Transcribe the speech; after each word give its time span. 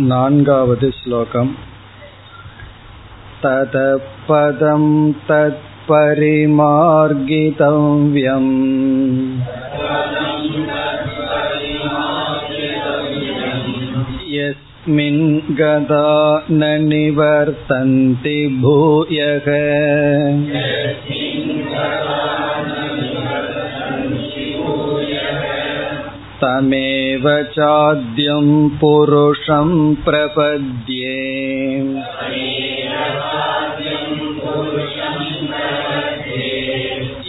नान्गावद् 0.00 0.84
श्लोकम् 0.94 1.50
ततः 3.42 4.06
पदं 4.28 4.86
तत्परिमार्गितव्यम् 5.28 6.40
यस्मिन् 14.34 15.22
गदा 15.60 16.10
न 16.50 16.72
निवर्तन्ति 16.88 18.36
भूयः 18.62 19.48
तमेव 26.40 27.26
चाद्यं 27.56 28.48
पुरुषं 28.78 29.70
प्रपद्ये 30.04 31.18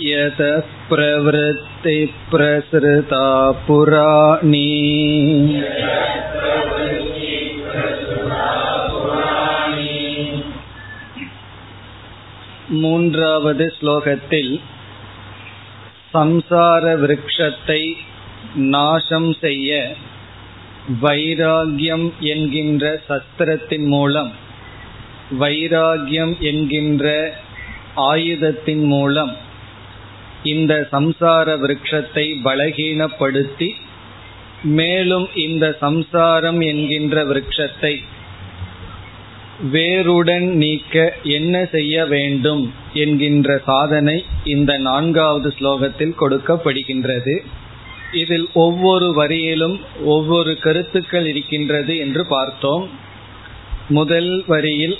यतः 0.07 0.59
प्रवृत्तिप्रसृता 0.89 1.67
पुराणी 3.67 4.69
மூன்றாவது 12.81 13.65
ஸ்லோகத்தில் 13.77 14.53
சம்சார 16.13 16.83
விருட்சத்தை 17.01 17.81
நாசம் 18.54 19.36
செய்ய 19.40 19.96
வைராகியம் 21.02 22.12
என்கின்ற 22.20 23.02
சஸ்திரத்தின் 23.08 23.86
மூலம் 23.86 24.32
வைராகியம் 25.38 26.38
என்கின்ற 26.38 27.34
ஆயுதத்தின் 27.94 28.84
மூலம் 28.84 29.36
இந்த 30.42 30.88
சம்சார 30.92 31.56
விரக்ஷத்தை 31.56 32.40
பலகீனப்படுத்தி 32.44 33.70
மேலும் 34.62 35.28
இந்த 35.34 35.76
சம்சாரம் 35.80 36.60
என்கின்ற 36.60 37.24
விரக்ஷத்தை 37.24 38.02
வேருடன் 39.70 40.48
நீக்க 40.52 41.14
என்ன 41.22 41.64
செய்ய 41.64 42.06
வேண்டும் 42.06 42.72
என்கின்ற 42.92 43.60
சாதனை 43.64 44.24
இந்த 44.44 44.78
நான்காவது 44.78 45.54
ஸ்லோகத்தில் 45.58 46.18
கொடுக்கப்படுகின்றது. 46.20 47.42
இதில் 48.12 48.48
ஒவ்வொரு 48.52 49.26
வரியிலும் 49.26 49.80
ஒவ்வொரு 50.04 50.58
கருத்துக்கள் 50.58 51.26
இருக்கின்றது 51.26 51.96
என்று 51.96 52.26
பார்த்தோம். 52.26 52.88
முதல் 53.88 54.44
வரியில் 54.46 54.98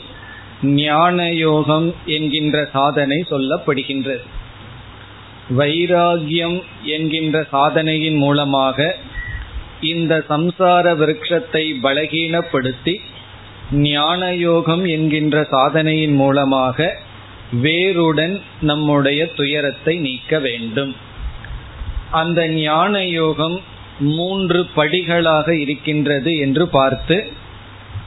ஞான 0.63 1.33
யோகம் 1.33 1.95
என்கின்ற 2.07 2.69
சாதனை 2.73 3.25
சொல்லப்படுகின்றது. 3.31 4.21
வைராகியம் 5.59 6.63
என்கின்ற 6.85 7.47
சாதனையின் 7.51 8.17
மூலமாக 8.17 8.97
இந்த 9.81 10.25
சம்சார 10.29 10.95
விருட்சத்தை 10.95 11.75
பலகீனப்படுத்தி 11.83 13.01
ஞான 13.73 14.35
யோகம் 14.35 14.85
என்கின்ற 14.85 15.47
சாதனையின் 15.51 16.15
மூலமாக 16.15 16.97
வேருடன் 17.53 18.41
நம்முடைய 18.61 19.27
துயரத்தை 19.27 19.99
நீக்க 19.99 20.39
வேண்டும். 20.39 20.97
அந்த 22.11 22.41
ஞான 22.49 22.95
யோகம் 23.07 23.57
மூன்று 23.99 24.61
படிகளாக 24.77 25.49
இருக்கின்றது 25.61 26.37
என்று 26.39 26.69
பார்த்து 26.69 27.17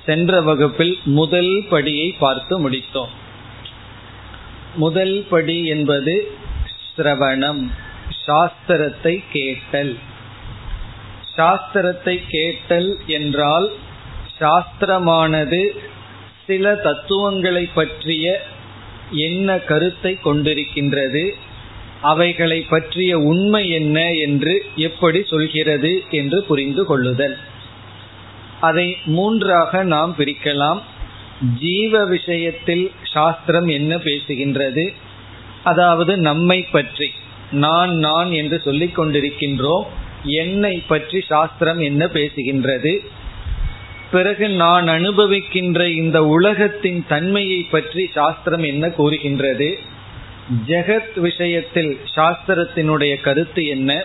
சென்ற 0.05 0.41
வகுப்பில் 0.41 0.95
முதல் 1.19 1.53
படியை 1.69 2.07
பார்த்து 2.17 2.69
முடித்தோம். 2.69 3.13
முதல் 4.75 5.25
படி 5.29 5.57
என்பது 5.65 6.15
சிரவணம் 6.95 7.61
சாஸ்திரத்தை 8.25 9.23
கேட்டல். 9.31 9.93
சாஸ்திரத்தை 11.37 12.15
கேட்டல் 12.27 12.89
என்றால் 13.07 13.71
சாஸ்திரமானது 14.39 15.61
சில 16.45 16.75
தத்துவங்களை 16.75 17.65
பற்றிய 17.73 18.25
என்ன 19.09 19.57
கருத்தை 19.59 20.19
கொண்டிருக்கின்றது 20.23 21.23
அவைகளை 22.03 22.61
பற்றிய 22.61 23.19
உண்மை 23.19 23.69
என்ன 23.69 24.11
என்று 24.11 24.53
எப்படி 24.75 25.23
சொல்கிறது 25.23 26.03
என்று 26.11 26.43
புரிந்து 26.43 26.85
கொள்ளுதல். 26.85 27.37
அதை 28.61 28.97
மூன்றாக 29.05 29.83
நாம் 29.83 30.15
பிரிக்கலாம். 30.17 30.81
ஜீவ 31.59 32.05
விஷயத்தில் 32.05 32.91
சாஸ்திரம் 33.13 33.67
என்ன 33.67 33.95
பேசுகின்றது? 33.95 34.93
அதாவது 35.63 36.17
நம்மை 36.17 36.59
பற்றி. 36.71 37.11
நான் 37.51 37.93
நான் 37.95 38.31
என்று 38.31 38.61
சொல்லிக் 38.65 38.99
கொண்டிருக்கின்றோம். 38.99 39.83
என்னை 40.25 40.75
பற்றி 40.87 41.21
சாஸ்திரம் 41.21 41.79
என்ன 41.79 42.05
பேசுகின்றது? 42.05 42.93
பிறகு 44.11 44.49
நான் 44.49 44.87
அனுபவிக்கின்ற 44.87 45.85
இந்த 45.95 46.25
உலகத்தின் 46.25 47.05
தன்மையை 47.07 47.61
பற்றி 47.71 48.09
சாஸ்திரம் 48.13 48.63
என்ன 48.63 48.89
கூறுகின்றது? 48.89 49.69
ஜெகத் 50.67 51.19
விஷயத்தில் 51.19 51.99
சாஸ்திரத்தினுடைய 52.15 53.21
கருத்து 53.21 53.65
என்ன? 53.67 54.03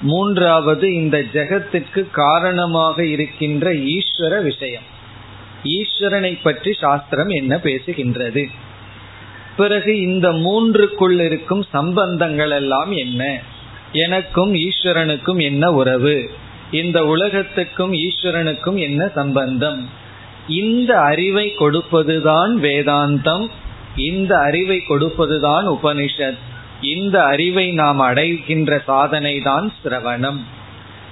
மூன்றாவது 0.00 0.94
இந்த 0.94 1.18
ஜெகத்திற்கு 1.32 2.10
காரணமாக 2.10 3.06
இருக்கின்ற 3.06 3.72
ஈஸ்வர 3.72 4.42
விஷயம். 4.42 4.82
ஈஸ்வரனை 5.64 6.38
பற்றி 6.42 6.72
சாஸ்திரம் 6.72 7.28
என்ன 7.28 7.56
பேசுகின்றது? 7.56 8.46
பிறகு 9.56 10.00
இந்த 10.00 10.32
மூன்றுக்குள் 10.32 11.20
இருக்கும் 11.20 11.64
சம்பந்தங்கள் 11.72 12.50
எல்லாம் 12.50 12.92
என்ன? 12.92 13.40
எனக்கும் 13.92 14.54
ஈஸ்வரனுக்கும் 14.54 15.42
என்ன 15.42 15.72
உறவு? 15.72 16.30
இந்த 16.70 17.06
உலகத்துக்கும் 17.06 17.92
ஈஸ்வரனுக்கும் 17.92 18.74
என்ன 18.74 19.08
சம்பந்தம்? 19.08 19.88
இந்த 20.48 20.98
அறிவை 21.00 21.54
கொடுப்பதுதான் 21.58 22.52
வேதாந்தம். 22.56 23.48
இந்த 23.96 24.38
அறிவை 24.38 24.82
கொடுப்பதுதான் 24.88 25.68
உபனிஷத். 25.68 26.38
இந்த 26.82 27.24
அறிவை 27.24 27.72
நாம் 27.72 27.98
அடைகின்ற 27.98 28.82
சாதனை 28.86 29.40
தான் 29.40 29.72
சிரவணம். 29.84 30.38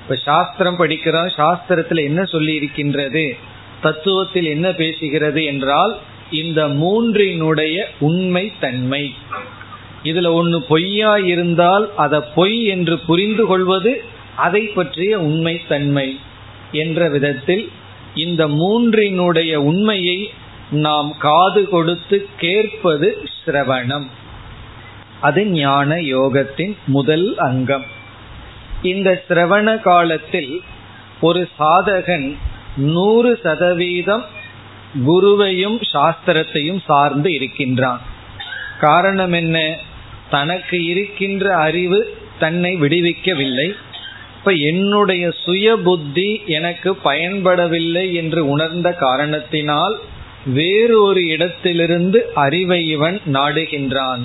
இப்ப 0.02 0.14
சாஸ்திரம் 0.16 0.78
படிக்கிறோம் 0.78 1.30
சாஸ்திரத்தில் 1.36 2.02
என்ன 2.02 2.24
சொல்லி 2.24 2.54
இருக்கின்றது 2.54 3.36
தத்துவத்தில் 3.82 4.44
என்ன 4.44 4.68
பேசுகிறது 4.68 5.44
என்றால் 5.44 5.98
இந்த 6.30 6.68
மூன்றினுடைய 6.68 7.84
உண்மை 8.00 8.52
தன்மை. 8.60 9.14
இதுல 10.04 10.32
ஒன்னு 10.32 10.62
பொய்யா 10.62 11.16
இருந்தால் 11.16 11.94
அதை 11.94 12.20
பொய் 12.34 12.64
என்று 12.64 12.98
புரிந்து 12.98 13.46
கொள்வது 13.46 14.04
அதை 14.36 14.62
பற்றிய 14.62 15.20
உண்மை 15.20 15.60
தன்மை. 15.68 16.18
என்ற 16.72 17.08
விதத்தில் 17.08 17.70
இந்த 18.14 18.48
மூன்றினுடைய 18.48 19.54
உண்மையை 19.54 20.30
நாம் 20.70 21.14
காது 21.18 21.68
கொடுத்து 21.68 22.26
கேட்பது 22.36 23.22
சிரவணம். 23.46 24.06
அது 25.20 25.46
ஞான 25.46 25.94
யோகத்தின் 25.94 26.76
முதல் 26.86 27.38
அங்கம். 27.38 27.84
இந்த 28.82 29.24
சிரவண 29.28 29.80
காலத்தில் 29.80 30.62
ஒரு 31.20 31.48
சாதகன் 31.58 32.36
நூறு 32.76 33.38
சதவீதம் 33.42 34.24
குருவையும் 35.06 35.80
சாஸ்திரத்தையும் 35.92 36.80
சார்ந்து 36.86 37.32
இருக்கின்றான். 37.32 38.00
காரணம் 38.80 39.32
என்ன? 39.32 39.76
தனக்கு 40.30 40.84
இருக்கின்ற 40.84 41.56
அறிவு 41.56 42.16
தன்னை 42.38 42.80
விடுவிக்கவில்லை. 42.80 43.74
இப்ப 44.38 44.52
என்னுடைய 44.52 45.30
சுய 45.30 45.76
புத்தி 45.76 46.42
எனக்கு 46.46 46.98
பயன்படவில்லை 47.04 48.12
என்று 48.12 48.48
உணர்ந்த 48.48 48.92
காரணத்தினால் 48.92 49.98
வேறு 50.44 51.02
ஒரு 51.02 51.26
இடத்திலிருந்து 51.26 52.32
அறிவை 52.34 52.88
இவன் 52.88 53.20
நாடுகின்றான். 53.26 54.20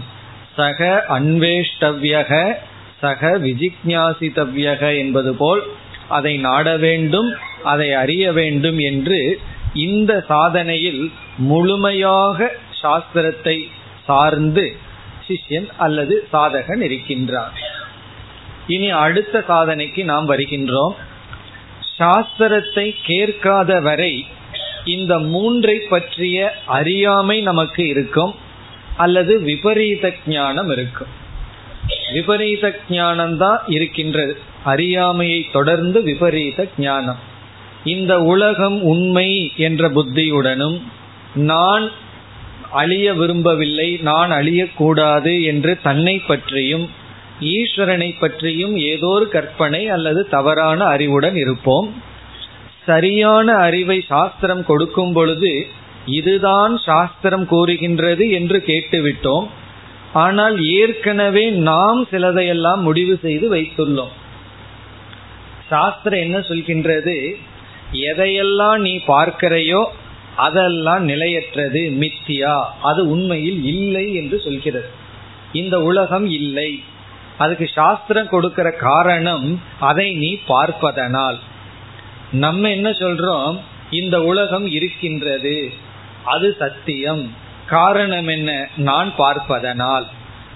சக 0.56 1.06
அன்வேஷ்டவ்யக 1.10 2.58
சக 3.02 3.38
விஜிக்ஞாசித்தவ்யக 3.38 4.98
என்பது 4.98 5.36
போல் 5.36 5.64
அதை 6.08 6.38
நாட 6.38 6.78
வேண்டும் 6.78 7.36
அதை 7.64 7.94
அறிய 7.94 8.32
வேண்டும் 8.32 8.78
என்று 8.78 9.40
இந்த 9.74 10.26
சாதனையில் 10.30 11.12
முழுமையாக 11.38 12.56
சாஸ்திரத்தை 12.82 13.68
சார்ந்து 14.06 14.76
சிஷ்யன் 15.28 15.70
அல்லது 15.78 16.28
சாதகன் 16.34 16.82
இருக்கின்றான். 16.82 17.54
இனி 18.68 18.90
அடுத்த 18.90 19.44
சாதனைக்கு 19.48 20.04
நாம் 20.04 20.30
வருகின்றோம். 20.30 20.96
சாஸ்திரத்தை 22.00 22.96
கேட்காத 23.04 23.80
வரை 23.80 24.26
இந்த 24.86 25.20
மூன்றை 25.20 25.80
பற்றிய 25.90 26.56
அறியாமை 26.66 27.42
நமக்கு 27.42 27.88
இருக்கும் 27.88 28.36
அல்லது 28.98 29.42
விபரீத 29.42 30.14
ஞானம் 30.28 30.70
இருக்கும். 30.70 31.08
விபரீத 32.14 32.76
ஞானம்தான் 32.90 33.58
இருக்கின்றது 33.68 34.38
அறியாமையை 34.64 35.46
தொடர்ந்து 35.52 36.02
விபரீத 36.02 36.68
ஞானம். 36.78 37.18
இந்த 37.84 38.22
உலகம் 38.22 38.82
உண்மை 38.82 39.52
என்ற 39.56 39.90
புத்தியுடனும் 39.90 40.82
நான் 41.36 41.92
அழிய 42.72 43.14
விரும்பவில்லை 43.14 43.98
நான் 44.02 44.32
அழியக்கூடாது 44.32 45.44
என்று 45.44 45.80
தன்னை 45.84 46.20
பற்றியும் 46.20 46.90
ஈஸ்வரனை 47.42 48.16
பற்றியும் 48.20 48.78
ஏதோ 48.78 49.08
ஒரு 49.08 49.30
கற்பனை 49.30 49.90
அல்லது 49.90 50.30
தவறான 50.30 50.84
அறிவுடன் 50.84 51.36
இருப்போம். 51.36 52.14
சரியான 52.86 53.54
அறிவை 53.54 54.02
சாஸ்திரம் 54.08 54.66
கொடுக்கும் 54.66 55.14
பொழுது 55.14 55.68
இதுதான் 56.06 56.78
சாஸ்திரம் 56.78 57.46
கூறுகின்றது 57.46 58.30
என்று 58.30 58.64
கேட்டுவிட்டோம். 58.66 59.48
ஆனால் 60.14 60.66
ஏற்கனவே 60.66 61.50
நாம் 61.50 62.08
சிலதையெல்லாம் 62.12 62.82
முடிவு 62.82 63.20
செய்து 63.22 63.56
வைத்துள்ளோம். 63.56 64.14
சாஸ்திரம் 65.70 66.20
என்ன 66.20 66.38
சொல்கின்றது? 66.40 67.36
எதையெல்லாம் 67.92 68.78
நீ 68.78 68.98
பார்க்கிறையோ 69.08 69.86
அதெல்லாம் 70.36 71.04
நிலையற்றது 71.04 71.82
மித்தியா. 72.00 72.64
அது 72.82 73.10
உண்மையில் 73.10 73.66
இல்லை 73.66 74.14
என்று 74.14 74.40
சொல்கிறது. 74.40 74.90
இந்த 75.54 75.82
உலகம் 75.82 76.26
இல்லை. 76.26 76.84
அதுக்கு 77.38 77.68
சாஸ்திரம் 77.74 78.30
கொடுக்கிற 78.30 78.72
காரணம் 78.72 79.62
அதை 79.80 80.16
நீ 80.16 80.38
பார்ப்பதனால். 80.48 81.40
நம்ம 82.32 82.70
என்ன 82.70 82.90
சொல்றோம்? 82.90 83.60
இந்த 83.92 84.24
உலகம் 84.24 84.68
இருக்கின்றது. 84.68 85.72
அது 86.26 86.56
சத்தியம். 86.60 87.34
காரணம் 87.66 88.28
என்ன? 88.28 88.68
நான் 88.78 89.16
பார்ப்பதனால். 89.16 90.08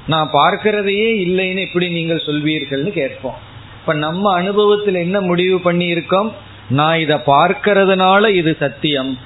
நான் 0.07 0.29
பார்க்கிறதையே 0.33 1.27
இல்லைன்னு 1.27 1.67
எப்படி 1.67 1.89
நீங்கள் 1.89 2.23
சொல்வீர்கள்னு 2.25 2.89
கேட்போம். 2.89 3.37
இப்ப 3.79 3.93
நம்ம 3.93 4.33
அனுபவத்தில் 4.33 4.95
என்ன 4.95 5.21
முடிவு 5.21 5.61
பண்ணி 5.61 5.85
இருக்கோம் 5.85 6.35
நான் 6.69 6.99
இதை 6.99 7.17
பார்க்கறதுனால 7.25 8.29
இது 8.29 8.55
சத்தியம். 8.59 9.17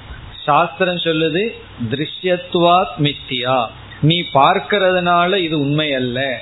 சாஸ்திரம் 0.44 0.96
சொல்லுது 0.96 1.48
திருஷ்யத்வாத் 1.90 2.94
மித்தியா. 2.98 3.66
நீ 4.00 4.24
பார்க்கிறதுனால 4.34 5.36
இது 5.36 5.60
உண்மை 5.60 5.94
அல்ல 5.94 6.40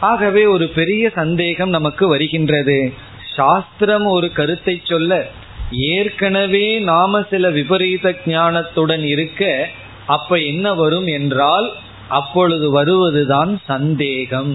ஆகவே 0.00 0.46
ஒரு 0.46 0.68
பெரிய 0.68 1.10
சந்தேகம் 1.14 1.68
நமக்கு 1.68 2.08
வருகின்றது. 2.08 2.94
சாஸ்திரம் 3.38 4.06
ஒரு 4.06 4.28
கருத்தை 4.32 4.74
சொல்ல 4.84 5.12
ஏற்கனவே 5.94 6.66
நாம 6.88 7.20
சில 7.30 7.50
விபரீத 7.50 8.12
ஞானத்துடன் 8.26 9.04
இருக்க 9.04 9.42
அப்ப 10.06 10.38
என்ன 10.50 10.66
வரும் 10.74 11.08
என்றால் 11.16 11.68
அப்பொழுது 12.08 12.66
வருவதுதான் 12.70 13.50
சந்தேகம். 13.64 14.52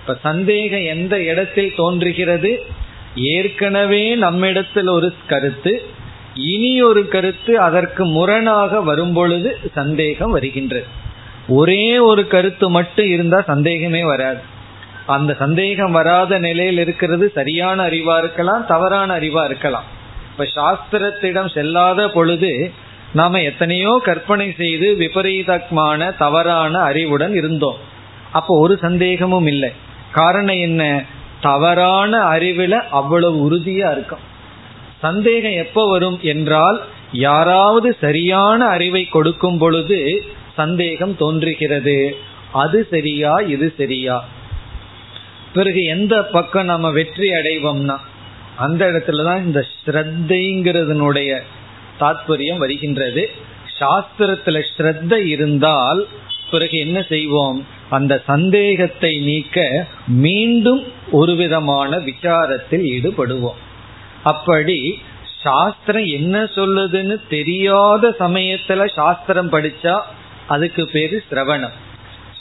இப்ப 0.00 0.16
சந்தேகம் 0.22 0.86
எந்த 0.94 1.14
இடத்தில் 1.22 1.76
தோன்றுகிறது? 1.76 2.50
ஏற்கனவே 3.34 4.04
நம்மிடத்தில் 4.24 4.90
ஒரு 4.96 5.08
கருத்து 5.26 5.72
இனி 6.52 6.72
ஒரு 6.82 7.02
கருத்து 7.08 7.52
அதற்கு 7.60 8.02
முரணாக 8.16 8.80
வரும்பொழுது 8.80 9.50
சந்தேகம் 9.74 10.34
வருகின்றது. 10.36 10.88
ஒரே 11.52 11.84
ஒரு 12.08 12.22
கருத்து 12.26 12.66
மட்டும் 12.70 13.08
இருந்தா 13.08 13.38
சந்தேகமே 13.52 14.02
வராது. 14.04 14.42
அந்த 15.06 15.34
சந்தேகம் 15.34 15.90
வராத 15.90 16.38
நிலையில் 16.38 16.78
இருக்கிறது 16.78 17.30
சரியான 17.34 17.88
அறிவா 17.88 18.18
இருக்கலாம் 18.18 18.66
தவறான 18.66 19.18
அறிவா 19.18 19.44
இருக்கலாம். 19.44 19.82
இப்ப 20.30 20.46
சாஸ்திரத்திடம் 20.54 21.48
செல்லாத 21.54 22.08
பொழுது 22.08 22.72
நாம 23.12 23.40
எத்தனையோ 23.40 24.00
கற்பனை 24.04 24.52
செய்து 24.52 24.94
விபரீதமான 24.94 26.10
தவறான 26.10 26.78
அறிவுடன் 26.78 27.34
இருந்தோம். 27.34 27.76
அப்போ 28.32 28.58
ஒரு 28.58 28.78
சந்தேகமும் 28.80 29.46
இல்லை. 29.46 29.72
காரணம் 30.12 30.56
என்ன? 30.56 31.04
தவறான 31.40 32.30
அறிவுல 32.30 32.70
அவ்வளவு 32.70 33.50
உறுதியா 33.50 33.90
இருக்கும். 33.90 34.18
சந்தேகம் 35.00 35.52
எப்ப 35.52 35.90
வரும் 35.90 36.18
என்றால் 36.22 36.82
யாராவது 37.12 37.96
சரியான 38.00 38.66
அறிவை 38.66 39.04
கொடுக்கும் 39.04 39.58
பொழுது 39.58 40.24
சந்தேகம் 40.54 41.16
தோன்றுகிறது. 41.16 42.16
அது 42.52 42.86
சரியா 42.90 43.34
இது 43.34 43.74
சரியா? 43.76 44.24
பிறகு 45.54 45.82
எந்த 45.84 46.14
பக்கம் 46.24 46.64
நம்ம 46.64 46.90
வெற்றி 46.90 47.28
அடைவோம்னா 47.30 47.96
அந்த 48.56 48.82
இடத்துல 48.90 49.24
தான் 49.24 49.44
இந்த 49.44 49.60
ஸ்ரத்தைங்கிறதுனுடைய 49.72 51.30
தாத்பரியம் 52.00 52.56
வருகின்றது. 52.56 53.30
சாஸ்திரத்துல 53.80 54.62
ஸ்ரத்த 54.70 55.14
இருந்தால் 55.14 56.00
பிறகு 56.50 56.76
என்ன 56.78 56.98
செய்வோம்? 57.02 57.58
அந்த 57.90 58.22
சந்தேகத்தை 58.26 59.12
நீக்க 59.18 59.86
மீண்டும் 60.06 60.82
ஒரு 61.10 61.36
விதமான 61.36 61.96
விசாரத்தில் 61.98 62.84
ஈடுபடுவோம். 62.92 63.60
அப்படி 64.24 64.78
சாஸ்திரம் 65.42 66.08
என்ன 66.18 66.36
சொல்லுதுன்னு 66.42 67.16
தெரியாத 67.28 68.14
சமயத்துல 68.18 68.84
சாஸ்திரம் 68.94 69.52
படிச்சா 69.52 69.96
அதுக்கு 70.46 70.82
பேரு 70.86 71.16
சிரவணம் 71.30 71.74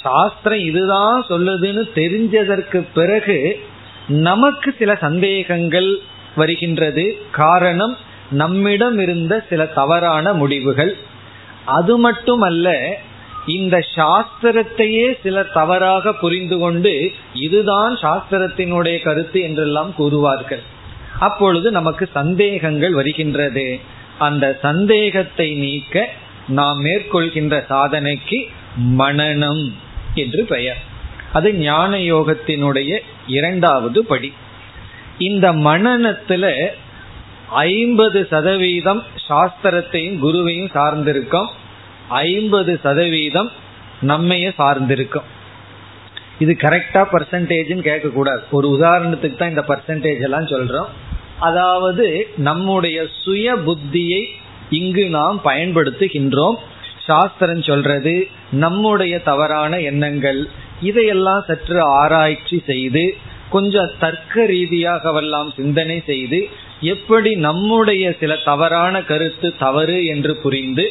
சாஸ்திரம் 0.03 0.59
இதுதான் 0.59 1.25
சொல்லுதுன்னு 1.29 1.83
தெரிஞ்சதற்கு 1.95 2.87
பிறகு 2.93 3.59
நமக்கு 4.07 4.75
சில 4.79 4.95
சந்தேகங்கள் 4.95 5.99
வருகின்றது. 6.35 7.17
காரணம் 7.31 7.97
நம்மிடம் 8.31 8.99
இருந்த 8.99 9.45
சில 9.49 9.65
தவறான 9.65 10.33
முடிவுகள். 10.33 10.97
அது 11.65 11.97
மட்டுமல்ல 11.97 12.97
இந்த 13.47 13.85
சாஸ்திரத்தையே 13.95 15.17
சில 15.23 15.43
தவறாக 15.43 16.13
புரிந்து 16.13 16.57
கொண்டு 16.57 17.11
இதுதான் 17.33 17.93
சாஸ்திரத்தினுடைய 17.95 19.01
கருத்து 19.01 19.41
என்றெல்லாம் 19.41 19.93
கூறுவார்கள். 19.97 20.63
அப்பொழுது 21.19 21.71
நமக்கு 21.71 22.09
சந்தேகங்கள் 22.13 22.93
வருகின்றது. 22.93 23.79
அந்த 24.17 24.59
சந்தேகத்தை 24.61 25.53
நீக்க 25.53 26.09
நாம் 26.47 26.85
மேற்கொள்கின்ற 26.85 27.55
சாதனைக்கு 27.69 28.39
மனநம். 28.99 29.65
என்று 30.15 30.45
பெயர். 30.45 30.81
அது 31.33 31.53
ஞான 31.53 31.97
யோகத்தினுடைய 31.97 32.99
இரண்டாவது 33.27 34.05
படி. 34.05 34.33
இந்த 35.17 35.53
மனநத்துல 35.53 36.65
ஐம்பது 37.49 38.27
சதவீதம் 38.29 39.03
சாஸ்திரத்தையும் 39.29 40.17
குருவையும் 40.19 40.71
சார்ந்திருக்கோம். 40.73 41.47
ஐம்பது 42.07 42.79
சதவீதம் 42.83 43.51
நம்மைய 44.01 44.53
சார்ந்திருக்கும். 44.57 45.27
இது 46.39 46.55
கரெக்டா 46.59 47.07
பர்சன்டேஜ்னு 47.11 47.81
கேட்க 47.81 48.09
கூடாது 48.09 48.43
ஒரு 48.51 48.67
உதாரணத்துக்கு 48.67 49.35
தான் 49.35 49.49
இந்த 49.49 49.65
பர்சன்டேஜ் 49.67 50.21
எல்லாம் 50.21 50.45
சொல்றோம். 50.45 50.87
அதாவது 51.39 52.27
நம்முடைய 52.37 53.07
சுய 53.21 53.55
புத்தியை 53.55 54.25
இங்கு 54.69 55.09
நாம் 55.09 55.41
பயன்படுத்துகின்றோம். 55.45 56.55
சாஸ்திரம் 57.05 57.61
சொல்றது 57.61 58.27
நம்முடைய 58.51 59.19
தவறான 59.19 59.79
எண்ணங்கள் 59.79 60.49
இதையெல்லாம் 60.81 61.43
சற்று 61.47 61.81
ஆராய்ச்சி 61.81 62.63
செய்து 62.65 63.15
கொஞ்சம் 63.49 63.91
தர்க்க 63.99 64.45
ரீதியாகவெல்லாம் 64.45 65.53
சிந்தனை 65.55 66.03
செய்து 66.05 66.47
எப்படி 66.81 67.35
நம்முடைய 67.35 68.15
சில 68.19 68.35
தவறான 68.35 69.01
கருத்து 69.01 69.57
தவறு 69.57 70.05
என்று 70.05 70.35
புரிந்து 70.35 70.89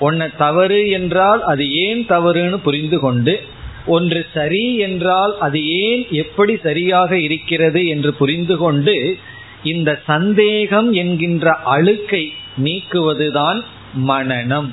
ஒன்ன 0.00 0.36
தவறு 0.36 0.88
என்றால் 0.88 1.42
அது 1.42 1.70
ஏன் 1.70 2.04
தவறுன்னு 2.08 2.56
புரிந்து 2.56 2.98
கொண்டு 3.00 3.40
ஒன்று 3.86 4.26
சரி 4.34 4.76
என்றால் 4.76 5.38
அது 5.38 5.66
ஏன் 5.80 6.06
எப்படி 6.10 6.56
சரியாக 6.56 7.18
இருக்கிறது 7.18 7.86
என்று 7.86 8.14
புரிந்து 8.14 8.56
கொண்டு 8.56 9.16
இந்த 9.62 10.00
சந்தேகம் 10.06 10.92
என்கின்ற 10.92 11.50
அழுக்கை 11.50 12.32
நீக்குவதுதான் 12.58 13.60
மனநம். 14.08 14.68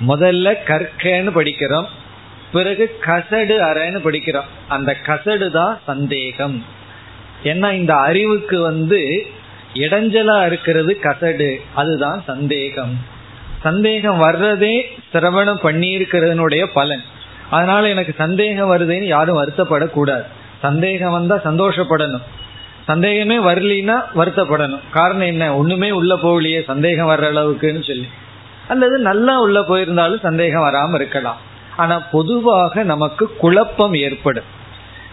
முதல்ல 0.00 0.54
கற்கன்னு 0.66 1.30
படிக்கிறோம். 1.34 1.84
பிறகு 2.52 2.96
கசடு 3.00 3.58
அறன்னு 3.58 3.98
படிக்கிறோம். 4.04 4.44
அந்த 4.68 4.96
கசடு 5.06 5.50
தான் 5.50 5.80
சந்தேகம். 5.86 6.64
ஏன்னா 7.44 7.72
இந்த 7.72 7.94
அறிவுக்கு 7.94 8.60
வந்து 8.60 9.26
இடைஞ்சலா 9.74 10.46
இருக்கிறது 10.46 10.98
கசடு. 11.02 11.56
அதுதான் 11.74 12.22
சந்தேகம். 12.26 12.98
சந்தேகம் 13.62 14.22
வர்றதே 14.22 14.80
சிரவணம் 15.12 15.58
பண்ணியிருக்கிறதுனுடைய 15.62 16.66
பலன். 16.72 17.02
அதனால 17.50 17.88
எனக்கு 17.88 18.14
சந்தேகம் 18.18 18.70
வருதுன்னு 18.70 19.04
யாரும் 19.04 19.44
வருத்தப்படக்கூடாது. 19.44 20.24
சந்தேகம் 20.62 21.12
வந்தா 21.12 21.40
சந்தோஷப்படணும். 21.44 22.22
சந்தேகமே 22.86 23.38
வரலினா 23.38 23.94
வருத்தப்படணும். 24.14 24.80
காரணம் 24.92 25.26
என்ன? 25.26 25.56
ஒண்ணுமே 25.56 25.90
உள்ள 25.90 26.14
போகலையே. 26.14 26.64
சந்தேகம் 26.64 27.08
வர்ற 27.08 27.24
அளவுக்குன்னு 27.24 27.86
சொல்லி. 27.86 28.06
அல்லது 28.68 28.98
நல்லா 28.98 29.40
உள்ள 29.40 29.60
போயிருந்தாலும் 29.60 30.20
சந்தேகம் 30.20 30.62
வராம 30.62 30.94
இருக்கலாம். 30.94 31.36
ஆனா 31.76 31.98
பொதுவாக 31.98 32.82
நமக்கு 32.82 33.36
குழப்பம் 33.36 33.94
ஏற்படும். 33.94 34.44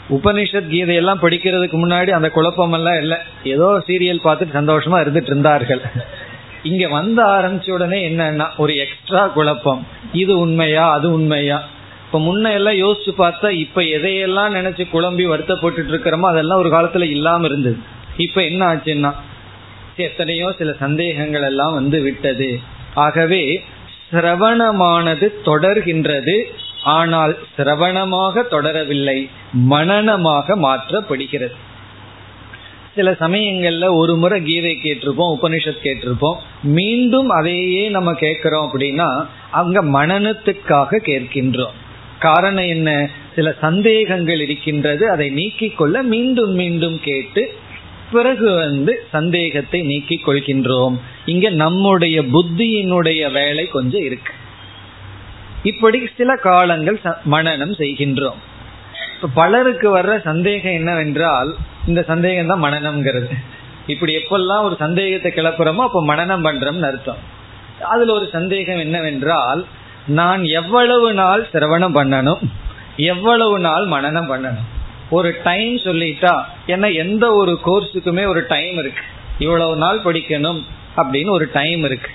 உபனிஷத் 0.09 0.71
கீதையெல்லாம் 0.71 1.21
படிக்கிறதுக்கு 1.21 1.77
முன்னாடி 1.83 2.09
அந்த 2.09 2.29
குழப்பம் 2.29 2.71
எல்லாம் 2.71 2.97
இல்லை. 2.97 3.17
ஏதோ 3.43 3.83
சீரியல் 3.87 4.25
பார்த்துட்டு 4.25 4.57
சந்தோஷமா 4.59 4.97
இருந்துட்டு 5.03 5.31
இருந்தார்கள். 5.33 5.81
இங்க 6.63 6.87
வந்து 6.87 7.21
ஆரம்பிச்ச 7.25 7.71
உடனே 7.71 8.09
என்னன்னா 8.09 8.47
ஒரு 8.57 8.75
எக்ஸ்ட்ரா 8.75 9.27
குழப்பம். 9.27 9.87
இது 10.13 10.39
உண்மையா 10.39 10.91
அது 10.91 11.13
உண்மையா? 11.13 11.61
இப்ப 12.05 12.19
முன்ன 12.19 12.51
எல்லாம் 12.53 12.73
யோசிச்சு 12.73 13.11
பார்த்தா 13.17 13.49
இப்ப 13.49 13.81
எதையெல்லாம் 13.81 14.55
நினைச்சு 14.55 14.83
குழம்பி 14.93 15.27
வருத்தப்பட்டு 15.27 15.83
இருக்கிறோமோ 15.83 16.21
அதெல்லாம் 16.21 16.59
ஒரு 16.59 16.69
காலத்துல 16.69 17.01
இல்லாம 17.01 17.45
இருந்தது. 17.45 17.77
இப்ப 18.17 18.43
என்ன 18.43 18.73
ஆச்சுன்னா 18.73 19.11
எத்தனையோ 19.95 20.53
சில 20.57 20.73
சந்தேகங்கள் 20.73 21.41
எல்லாம் 21.41 21.73
வந்து 21.73 22.01
விட்டது. 22.01 22.59
ஆகவே 22.93 23.63
சிரவணமானது 24.11 25.33
தொடர்கின்றது. 25.45 26.43
ஆனால் 26.83 27.37
சிரவணமாக 27.57 28.43
தொடரவில்லை 28.51 29.29
மனநமாக 29.69 30.55
மாற்றப்படுகிறது. 30.55 31.55
சில 32.95 33.11
சமயங்கள்ல 33.11 33.95
ஒரு 33.95 34.15
முறை 34.15 34.43
கீதை 34.43 34.79
கேட்டிருப்போம் 34.83 35.37
உபனிஷத் 35.41 35.83
கேட்டிருப்போம். 35.83 36.35
மீண்டும் 36.63 37.29
அதையே 37.29 37.89
நம்ம 37.89 38.13
கேட்கிறோம் 38.13 38.71
அப்படின்னா 38.71 39.25
அங்க 39.51 39.83
மனநத்துக்காக 39.83 40.99
கேட்கின்றோம். 41.05 41.73
காரணம் 42.19 42.67
என்ன? 42.67 43.09
சில 43.35 43.55
சந்தேகங்கள் 43.61 44.41
இருக்கின்றது 44.41 45.09
அதை 45.09 45.29
நீக்கிக் 45.29 45.77
கொள்ள 45.77 46.03
மீண்டும் 46.03 46.51
மீண்டும் 46.51 46.99
கேட்டு 47.01 47.53
பிறகு 48.15 48.47
வந்து 48.61 48.93
சந்தேகத்தை 49.15 49.79
நீக்கிக் 49.89 50.25
கொள்கின்றோம். 50.27 50.95
இங்க 51.33 51.49
நம்முடைய 51.63 52.17
புத்தியினுடைய 52.33 53.21
வேலை 53.37 53.65
கொஞ்சம் 53.75 54.05
இருக்கு. 54.09 54.33
இப்படி 55.71 55.99
சில 56.17 56.31
காலங்கள் 56.47 56.97
மனநம் 57.33 57.75
செய்கின்றோம். 57.81 58.39
பலருக்கு 59.35 59.87
வர்ற 59.97 60.13
சந்தேகம் 60.29 60.77
என்னவென்றால் 60.79 61.51
இந்த 61.89 62.01
சந்தேகம் 62.09 62.51
தான் 62.51 62.63
மனநம்ங்கிறது. 62.65 63.29
இப்படி 63.93 64.11
எப்பெல்லாம் 64.19 64.65
ஒரு 64.67 64.75
சந்தேகத்தை 64.83 65.29
கிளப்புறோமோ 65.31 65.85
அப்ப 65.87 66.01
மனநம் 66.11 66.45
பண்றோம்னு 66.47 66.89
அர்த்தம். 66.89 67.21
அதுல 67.93 68.13
ஒரு 68.13 68.27
சந்தேகம் 68.31 68.83
என்னவென்றால் 68.85 69.61
நான் 70.19 70.41
எவ்வளவு 70.59 71.09
நாள் 71.19 71.41
சிரவணம் 71.53 71.97
பண்ணணும்? 71.97 72.41
எவ்வளவு 73.11 73.57
நாள் 73.59 73.85
மனநம் 73.93 74.29
பண்ணணும்? 74.31 74.69
ஒரு 75.15 75.29
டைம் 75.43 75.75
சொல்லிட்டா 75.77 76.33
ஏன்னா 76.67 76.87
எந்த 76.95 77.25
ஒரு 77.33 77.53
கோர்ஸுக்குமே 77.65 78.23
ஒரு 78.27 78.41
டைம் 78.47 78.77
இருக்கு. 78.77 79.03
இவ்வளவு 79.39 79.75
நாள் 79.75 80.03
படிக்கணும் 80.03 80.61
அப்படின்னு 80.97 81.29
ஒரு 81.29 81.45
டைம் 81.53 81.83
இருக்கு. 81.83 82.11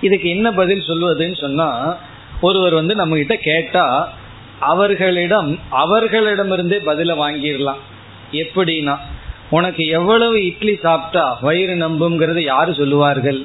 இதுக்கு 0.00 0.28
என்ன 0.28 0.52
பதில் 0.52 0.86
சொல்வதுன்னு 0.88 1.40
சொன்னா 1.40 1.96
ஒருவர் 2.40 2.74
வந்து 2.74 2.94
நம்ம 2.94 3.16
கிட்ட 3.16 3.36
கேட்டா 3.36 3.84
அவர்களிடம் 4.60 5.50
அவர்களிடமிருந்தே 5.72 6.78
பதில 6.90 7.12
வாங்கிடலாம். 7.22 7.82
எப்படின்னா 8.32 8.96
உனக்கு 9.50 9.82
எவ்வளவு 9.86 10.36
இட்லி 10.44 10.74
சாப்பிட்டா 10.82 11.38
வயிறு 11.40 11.74
நம்புங்கிறது 11.74 12.40
யாரு 12.42 12.74
சொல்லுவார்கள்? 12.74 13.40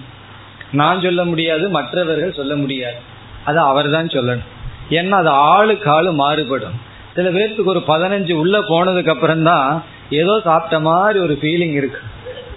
நான் 0.72 1.02
சொல்ல 1.02 1.22
முடியாது 1.26 1.70
மற்றவர்கள் 1.70 2.34
சொல்ல 2.34 2.56
முடியாது. 2.56 3.00
அது 3.46 3.60
அவர் 3.60 3.90
தான் 3.90 4.08
சொல்லணும். 4.08 4.48
ஏன்னா 4.90 5.16
அது 5.22 5.30
ஆளுக்கு 5.30 5.90
ஆளு 5.92 6.12
மாறுபடும். 6.14 6.78
சில 7.20 7.30
பேர்த்துக்கு 7.30 7.66
ஒரு 7.66 7.84
பதினஞ்சு 7.88 8.34
உள்ள 8.34 8.60
போனதுக்கு 8.60 9.10
அப்புறம் 9.10 9.44
தான் 9.44 9.84
ஏதோ 10.10 10.42
சாப்பிட்ட 10.44 10.80
மாதிரி 10.80 11.20
ஒரு 11.20 11.38
ஃபீலிங் 11.42 11.74
இருக்கு. 11.74 12.00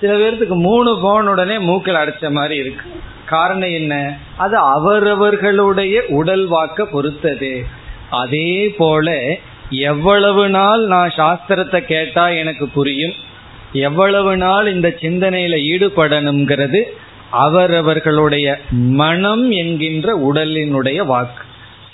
சில 0.00 0.16
பேர்த்துக்கு 0.16 0.57
மூணு 0.59 0.99
போன 1.02 1.31
உடனே 1.31 1.59
மூக்கில் 1.59 1.95
அடைச்ச 1.95 2.31
மாதிரி 2.31 2.57
இருக்கு. 2.57 2.90
காரணம் 3.26 3.69
என்ன? 3.69 4.16
அது 4.37 4.57
அவரவர்களுடைய 4.57 6.02
உடல் 6.09 6.50
வாக்க 6.50 6.83
பொறுத்தது. 6.83 7.66
அதே 8.11 8.69
போல 8.69 9.37
எவ்வளவு 9.71 10.49
நாள் 10.49 10.87
நான் 10.87 11.12
சாஸ்திரத்தை 11.16 11.81
கேட்டா 11.81 12.28
எனக்கு 12.28 12.69
புரியும். 12.69 13.12
எவ்வளவு 13.73 14.37
நாள் 14.37 14.75
இந்த 14.75 14.95
சிந்தனையில 15.00 15.57
ஈடுபடணுங்கிறது 15.73 16.83
அவரவர்களுடைய 17.31 18.59
மனம் 18.71 19.50
என்கின்ற 19.50 20.33
உடலினுடைய 20.33 21.07
வாக்கு. 21.07 21.45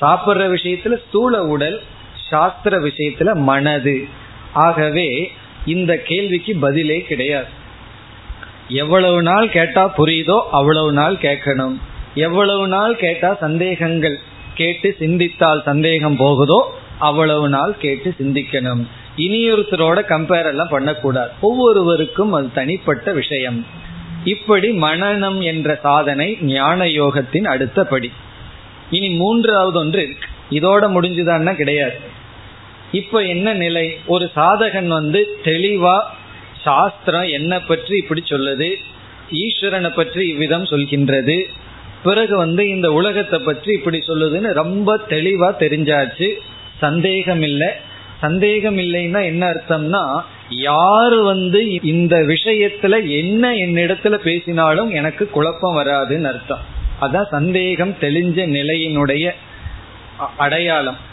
சாப்பிட்ற 0.01 0.53
விஷயத்துல 0.53 0.97
ஸ்தூல 1.09 1.47
உடல் 1.47 1.81
சாஸ்திர 2.29 2.77
விஷயத்துல 2.79 3.35
மனது. 3.35 4.07
ஆகவே 4.53 5.33
இந்த 5.67 5.97
கேள்விக்கு 5.97 6.57
பதிலே 6.57 7.03
கிடையாது. 7.03 7.47
எவ்வளவு 8.69 9.23
நாள் 9.23 9.51
கேட்டா 9.51 9.95
புரியுதோ 9.97 10.41
அவ்வளவு 10.51 10.93
நாள் 10.93 11.15
கேட்கணும். 11.15 11.77
எவ்வளவு 12.15 12.69
நாள் 12.69 12.97
கேட்டா 12.97 13.35
சந்தேகங்கள் 13.35 14.19
கேட்டு 14.55 14.95
சிந்தித்தால் 14.99 15.63
சந்தேகம் 15.65 16.17
போகுதோ 16.17 16.79
அவ்வளவு 16.99 17.49
நாள் 17.49 17.75
கேட்டு 17.79 18.15
சிந்திக்கணும். 18.19 18.87
இனியொருத்தரோட 19.17 19.99
கம்பேர் 20.09 20.47
எல்லாம் 20.47 20.69
பண்ணக்கூடாது. 20.69 21.31
ஒவ்வொருவருக்கும் 21.41 22.33
அது 22.33 22.53
தனிப்பட்ட 22.53 23.13
விஷயம். 23.13 23.67
இப்படி 24.25 24.71
மனநம் 24.71 25.43
என்ற 25.43 25.75
சாதனை 25.75 26.39
ஞான 26.41 26.85
யோகத்தின் 26.85 27.45
அடுத்த 27.45 27.85
படி 27.85 28.13
இனி 28.91 29.09
மூன்றாவது 29.09 29.79
ஒன்று 29.79 30.03
இருக்கு. 30.03 30.27
இதோட 30.51 30.85
முடிஞ்சுதான்னா 30.91 31.55
கிடையாது. 31.55 32.17
இப்ப 32.93 33.23
என்ன 33.23 33.55
நிலை? 33.55 33.97
ஒரு 34.07 34.31
சாதகன் 34.37 34.87
வந்து 34.87 35.39
தெளிவா 35.45 36.01
சாஸ்திரம் 36.63 37.23
என்ன 37.23 37.61
பற்றி 37.61 37.97
இப்படி 37.97 38.23
சொல்லுது? 38.27 38.75
ஈஸ்வரனை 39.33 39.95
பற்றி 39.95 40.29
இவ்விதம் 40.29 40.65
சொல்கின்றது. 40.65 41.45
பிறகு 42.03 42.37
வந்து 42.37 42.69
இந்த 42.69 42.93
உலகத்தை 42.93 43.39
பற்றி 43.39 43.73
இப்படி 43.73 44.03
சொல்லுதுன்னு 44.07 44.53
ரொம்ப 44.53 45.01
தெளிவா 45.09 45.55
தெரிஞ்சாச்சு. 45.59 46.33
சந்தேகம் 46.79 47.43
இல்லை 47.43 47.69
சந்தேகம் 48.21 48.79
இல்லைன்னா 48.79 49.25
என்ன 49.25 49.53
அர்த்தம்னா 49.53 50.21
யாரு 50.49 51.23
வந்து 51.23 51.81
இந்த 51.83 52.17
விஷயத்துல 52.17 53.09
என்ன 53.09 53.53
என்னிடத்துல 53.53 54.15
பேசினாலும் 54.15 54.91
எனக்கு 54.91 55.31
குழப்பம் 55.31 55.77
வராதுன்னு 55.77 56.25
அர்த்தம். 56.25 56.65
அதான் 57.01 57.29
சந்தேகம் 57.31 57.95
தெளிஞ்ச 58.01 58.47
நிலையினுடைய 58.49 59.31
அடையாளம். 60.37 61.07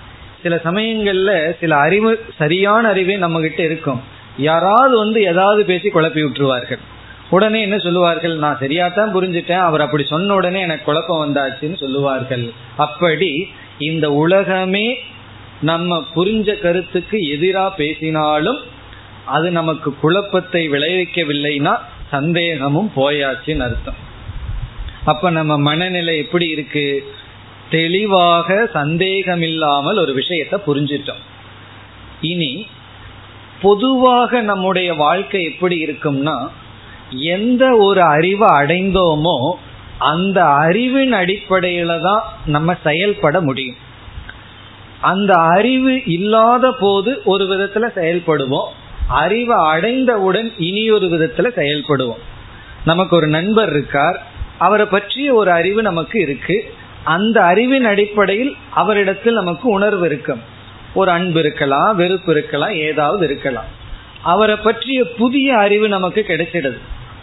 சில 0.45 0.55
சமயங்கள்ல 0.63 1.31
சில 1.59 1.75
அறிவு 1.75 2.11
சரியான 2.37 2.87
அறிவே 2.87 3.15
நம்ம 3.15 3.39
கிட்ட 3.39 3.61
இருக்கும். 3.63 4.01
யாராவது 4.37 4.97
வந்து 4.97 5.19
ஏதாவது 5.23 5.61
பேசி 5.65 5.89
குழப்பி 5.89 6.21
விட்டுருவார்கள். 6.25 6.81
உடனே 7.29 7.59
என்ன 7.61 7.77
சொல்லுவார்கள்? 7.77 8.35
நான் 8.35 8.57
சரியாத்தான் 8.61 9.13
புரிஞ்சுட்டேன் 9.15 9.65
அவர் 9.69 9.81
அப்படி 9.81 10.03
சொன்ன 10.03 10.33
உடனே 10.33 10.59
எனக்கு 10.59 10.83
குழப்பம் 10.83 11.21
வந்தாச்சுன்னு 11.23 11.77
சொல்லுவார்கள். 11.77 12.45
அப்படி 12.75 13.31
இந்த 13.79 14.05
உலகமே 14.13 14.87
நம்ம 15.61 16.03
புரிஞ்ச 16.15 16.59
கருத்துக்கு 16.59 17.17
எதிரா 17.35 17.65
பேசினாலும் 17.75 18.59
அது 19.25 19.47
நமக்கு 19.51 19.89
குழப்பத்தை 20.01 20.69
விளைவிக்கவில்லைன்னா 20.69 21.75
சந்தேகமும் 22.11 22.91
போயாச்சுன்னு 22.95 23.65
அர்த்தம். 23.67 23.99
அப்ப 25.05 25.29
நம்ம 25.29 25.53
மனநிலை 25.69 26.17
எப்படி 26.17 26.47
இருக்கு? 26.47 26.87
தெளிவாக 27.75 28.57
சந்தேகமில்லாமல் 28.73 29.97
ஒரு 29.97 30.13
விஷயத்தை 30.13 30.57
புரிஞ்சிட்டோம். 30.67 31.23
இனி 32.21 32.53
பொதுவாக 33.61 34.41
நம்முடைய 34.41 34.89
வாழ்க்கை 34.93 35.41
எப்படி 35.43 35.75
இருக்கும்னா 35.85 36.37
எந்த 37.33 37.63
ஒரு 37.77 38.01
அறிவை 38.01 38.49
அடைந்தோமோ 38.49 39.37
அந்த 39.97 40.39
அறிவின் 40.45 41.13
அடிப்படையில 41.13 42.01
தான் 42.01 42.23
நம்ம 42.45 42.75
செயல்பட 42.83 43.35
முடியும். 43.41 43.81
அந்த 45.01 45.33
அறிவு 45.33 45.93
இல்லாத 46.05 46.71
போது 46.79 47.11
ஒரு 47.25 47.43
விதத்துல 47.45 47.85
செயல்படுவோம். 47.95 48.71
அறிவை 49.07 49.57
அடைந்தவுடன் 49.65 50.49
இனி 50.57 50.83
ஒரு 50.91 51.07
விதத்துல 51.07 51.47
செயல்படுவோம். 51.59 52.23
நமக்கு 52.85 53.13
ஒரு 53.15 53.27
நண்பர் 53.27 53.69
இருக்கார். 53.69 54.17
அவரை 54.57 54.85
பற்றிய 54.85 55.33
ஒரு 55.33 55.51
அறிவு 55.51 55.81
நமக்கு 55.81 56.17
இருக்கு. 56.19 56.57
அந்த 57.05 57.41
அறிவின் 57.41 57.85
அடிப்படையில் 57.85 58.55
அவரிடத்தில் 58.73 59.33
நமக்கு 59.33 59.69
உணர்வு 59.69 60.05
இருக்கும். 60.05 60.41
ஒரு 60.93 61.11
அன்பு 61.11 61.39
இருக்கலாம் 61.39 61.95
வெறுப்பு 61.95 62.31
இருக்கலாம் 62.31 62.73
ஏதாவது 62.73 63.25
இருக்கலாம். 63.25 63.69
அவரை 64.21 64.55
பற்றிய 64.55 65.03
புதிய 65.17 65.57
அறிவு 65.57 65.87
நமக்கு 65.87 66.25
கிடைச்சிடுது. 66.27 66.79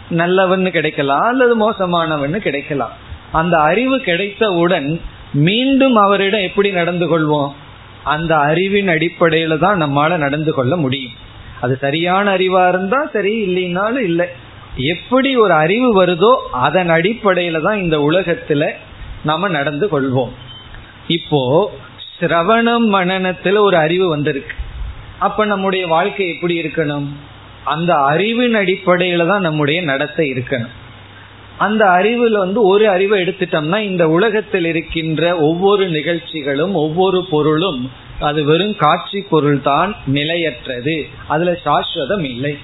நல்லவன்னு 0.09 0.69
கிடைக்கலாம் 0.69 1.27
அல்லது 1.27 1.71
மோசமானவன்னு 1.71 2.37
கிடைக்கலாம். 2.37 2.91
அந்த 3.31 3.57
அறிவு 3.57 3.99
கிடைத்தவுடன் 3.99 5.01
மீண்டும் 5.33 5.95
அவரிடம் 5.95 6.41
எப்படி 6.41 6.71
நடந்து 6.71 7.05
கொள்வோம்? 7.11 7.51
அந்த 8.03 8.37
அறிவின் 8.37 8.87
அடிப்படையில 8.87 9.57
தான் 9.57 9.81
நம்மால 9.83 10.17
நடந்து 10.17 10.53
கொள்ள 10.53 10.75
முடியும். 10.75 11.11
அது 11.61 11.77
சரியான 11.81 12.35
அறிவா 12.37 12.67
இருந்தா 12.67 13.09
சரி 13.13 13.33
இல்லைனாலும் 13.45 14.03
இல்லை. 14.03 14.27
எப்படி 14.75 15.35
ஒரு 15.35 15.53
அறிவு 15.53 16.05
வருதோ 16.05 16.35
அதன் 16.51 16.89
அடிப்படையில 16.89 17.61
தான் 17.61 17.81
இந்த 17.81 17.97
உலகத்துல 17.97 18.69
நாம 19.23 19.47
நடந்து 19.47 19.87
கொள்வோம். 19.87 20.31
இப்போ 21.07 21.71
சிரவணம் 22.19 22.87
மனநத்துல 22.91 23.57
ஒரு 23.57 23.77
அறிவு 23.77 24.09
வந்திருக்கு. 24.09 24.55
அப்ப 25.19 25.45
நம்முடைய 25.45 25.87
வாழ்க்கை 25.87 26.29
எப்படி 26.29 26.61
இருக்கணும்? 26.61 27.07
அந்த 27.63 27.93
அறிவின் 27.95 28.55
அடிப்படையில 28.55 29.27
தான் 29.27 29.41
நம்முடைய 29.41 29.81
நடத்தை 29.81 30.33
இருக்கணும். 30.33 30.71
அந்த 31.57 31.85
அறிவுல 31.85 32.37
வந்து 32.37 32.63
ஒரு 32.63 32.89
அறிவை 32.89 33.21
எடுத்துட்டோம்னா 33.21 33.79
இந்த 33.79 34.09
உலகத்தில் 34.09 34.65
இருக்கின்ற 34.65 35.37
ஒவ்வொரு 35.37 35.89
நிகழ்ச்சிகளும் 35.89 36.73
ஒவ்வொரு 36.73 37.25
பொருளும் 37.29 37.91
அது 38.19 38.43
வெறும் 38.43 38.75
காட்சி 38.75 39.21
பொருள் 39.21 39.61
தான் 39.61 39.95
நிலையற்றது. 40.05 41.07
அதுல 41.27 41.59
சாஸ்வதம் 41.65 42.23
இல்லை. 42.23 42.57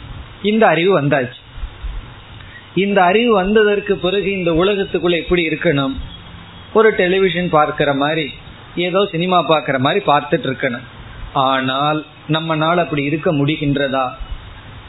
இந்த 0.44 0.68
அறிவு 0.68 1.02
வந்தாச்சு. 1.02 1.40
இந்த 2.76 3.04
அறிவு 3.04 3.34
வந்ததற்கு 3.34 3.98
பிறகு 3.98 4.32
இந்த 4.32 4.52
உலகத்துக்குள்ள 4.52 5.16
எப்படி 5.18 5.48
இருக்கணும்? 5.48 5.96
ஒரு 6.74 6.92
டெலிவிஷன் 6.92 7.50
பார்க்கிற 7.50 7.94
மாதிரி 7.94 8.34
ஏதோ 8.76 9.08
சினிமா 9.12 9.42
பார்க்கிற 9.42 9.80
மாதிரி 9.80 10.06
பார்த்துட்டு 10.06 10.48
இருக்கணும் 10.50 10.88
ஆனால் 11.34 12.06
நம்ம 12.28 12.56
நாள் 12.56 12.78
அப்படி 12.78 13.04
இருக்க 13.04 13.34
முடிகின்றதா? 13.34 14.10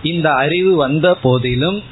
இந்த 0.03 0.33
அறிவு 0.33 0.77
வந்த 0.77 1.15
போதிலும் 1.15 1.83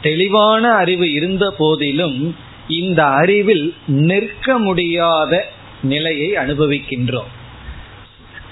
தெளிவான 0.00 0.72
அறிவு 0.72 1.12
இருந்த 1.12 1.54
போதிலும் 1.58 2.36
இந்த 2.68 3.04
அறிவில் 3.04 3.74
நிற்க 3.86 4.58
முடியாத 4.58 5.48
நிலையை 5.82 6.32
அனுபவிக்கின்றோம். 6.32 7.30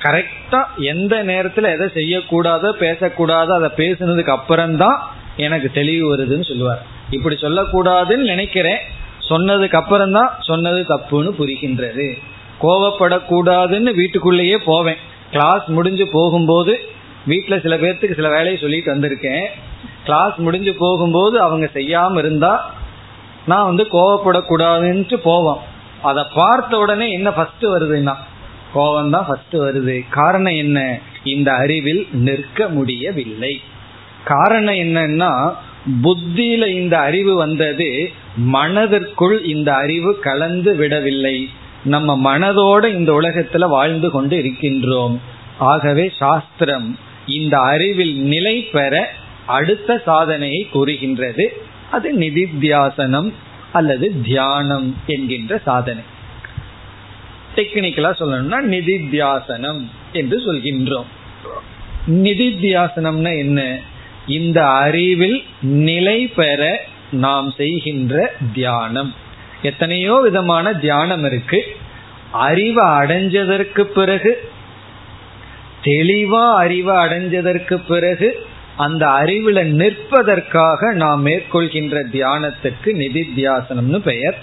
கரெக்டா 0.02 0.60
எந்த 0.76 1.24
நேரத்துல 1.24 1.78
எதை 1.78 1.86
செய்யக்கூடாதோ 1.94 2.70
பேசக்கூடாதோ 2.80 3.52
அதை 3.52 3.70
பேசுனதுக்கு 3.76 4.28
அப்புறம்தான் 4.28 4.98
எனக்கு 5.36 5.70
தெளிவு 5.70 6.16
வருதுன்னு 6.16 6.48
சொல்லுவார். 6.48 6.82
இப்படி 7.10 7.36
சொல்லக்கூடாதுன்னு 7.40 8.16
நினைக்கிறேன். 8.16 8.78
சொன்னதுக்கு 9.28 9.76
அப்புறம் 9.76 10.12
தான் 10.12 10.36
சொன்னது 10.40 10.84
தப்புன்னு 10.88 11.30
புரிகின்றது. 11.38 12.18
கோவப்படக்கூடாதுன்னு 12.62 13.94
வீட்டுக்குள்ளேயே 13.94 14.58
போவேன். 14.58 14.96
கிளாஸ் 15.30 15.66
முடிஞ்சு 15.66 16.08
போகும்போது 16.12 16.78
வீட்டில் 17.26 17.60
சில 17.60 17.76
பேர்த்துக்கு 17.76 18.14
சில 18.14 18.28
வேலையை 18.28 18.56
சொல்லிட்டு 18.56 18.94
வந்திருக்கேன். 18.94 19.46
கிளாஸ் 20.04 20.36
முடிஞ்சு 20.36 20.74
போகும்போது 20.74 21.40
அவங்க 21.40 21.68
செய்யாம 21.74 22.18
இருந்தா 22.18 22.74
நான் 23.46 23.64
வந்து 23.64 23.84
கோவப்படக்கூடாதுன்ட்டு 23.84 25.14
போவோம். 25.14 25.60
அதை 26.02 26.24
பார்த்த 26.34 26.78
உடனே 26.78 27.12
என்ன 27.12 27.30
ஃபர்ஸ்ட் 27.32 27.64
வருதுன்னா 27.64 28.14
கோபம் 28.72 29.10
தான் 29.10 29.26
ஃபர்ஸ்ட் 29.26 29.56
வருது. 29.56 30.04
காரணம் 30.10 30.52
என்ன? 30.52 30.98
இந்த 31.24 31.52
அறிவில் 31.52 32.08
நிற்க 32.12 32.68
முடியவில்லை. 32.68 33.60
காரணம் 34.24 34.74
என்னன்னா 34.74 35.54
புத்தியில 36.02 36.66
இந்த 36.66 36.98
அறிவு 36.98 37.34
வந்தது 37.34 38.10
மனதிற்குள் 38.36 39.44
இந்த 39.44 39.74
அறிவு 39.74 40.18
கலந்து 40.18 40.76
விடவில்லை. 40.76 41.48
நம்ம 41.84 42.38
மனதோட 42.38 42.94
இந்த 42.94 43.12
உலகத்துல 43.12 43.68
வாழ்ந்து 43.68 44.10
கொண்டு 44.10 44.36
இருக்கின்றோம். 44.36 45.18
ஆகவே 45.58 46.12
சாஸ்திரம் 46.18 46.98
இந்த 47.26 47.58
அறிவில் 47.58 48.18
நிலை 48.18 48.62
பெற 48.62 49.12
அடுத்த 49.46 50.02
சாதனையை 50.04 50.68
கூறுகின்றது. 50.70 51.62
அது 51.90 52.18
நிதித்தியாசனம் 52.18 53.32
அல்லது 53.72 54.22
தியானம் 54.22 54.96
என்கின்ற 55.06 55.58
சாதனை. 55.58 56.02
டெக்னிக்கலா 57.56 58.12
சொல்லணும்னா 58.18 58.58
நிதித்தியாசனம் 58.66 59.86
என்று 60.12 60.52
சொல்கின்றோம். 60.52 61.06
நிதித்தியாசனம்னா 62.08 63.38
என்ன? 63.38 63.78
இந்த 64.28 64.68
அறிவில் 64.68 65.42
நிலை 65.62 66.26
பெற 66.26 66.84
நாம் 67.10 67.54
செய்கின்ற 67.56 68.34
தியானம். 68.54 69.14
எத்தனையோ 69.62 70.20
விதமான 70.22 70.72
தியானம் 70.72 71.24
இருக்கு. 71.24 71.60
அறிவை 72.32 72.86
அடைஞ்சதற்கு 72.86 73.80
பிறகு 73.80 74.50
தெளிவா 75.84 76.44
அறிவை 76.54 76.96
அடைஞ்சதற்கு 76.96 77.76
பிறகு 77.88 78.46
அந்த 78.76 79.06
அறிவுல 79.06 79.58
நிற்பதற்காக 79.80 80.92
நாம் 80.92 81.26
மேற்கொள்கின்ற 81.26 82.02
தியானத்துக்கு 82.12 82.90
நிதித்தியாசனம்னு 83.02 83.98
பெயர். 83.98 84.38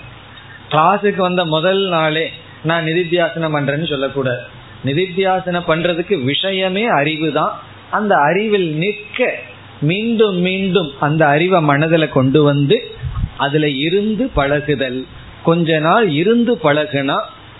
கிளாஸுக்கு 0.71 1.21
வந்த 1.27 1.45
முதல் 1.45 1.89
நாளே 1.89 2.31
நான் 2.63 2.85
நிதித்தியாசனம் 2.85 3.55
பண்றேன்னு 3.55 3.89
சொல்லக்கூடாது. 3.89 4.43
நிதித்தியாசனம் 4.85 5.67
பண்றதுக்கு 5.67 6.23
விஷயமே 6.23 6.85
அறிவு 6.85 7.31
தான் 7.31 7.59
அந்த 7.91 8.15
அறிவில் 8.15 8.73
நிற்க 8.75 9.39
மீண்டும் 9.81 10.35
மீண்டும் 10.35 10.91
அந்த 10.99 11.27
அறிவை 11.27 11.61
மனதில் 11.61 12.09
கொண்டு 12.09 12.43
வந்து 12.43 12.91
அதுல 13.37 13.69
இருந்து 13.69 14.29
பழகுதல். 14.35 15.05
கொஞ்ச 15.43 15.79
நாள் 15.79 16.09
இருந்து 16.09 16.59
பழகுனா 16.63 17.15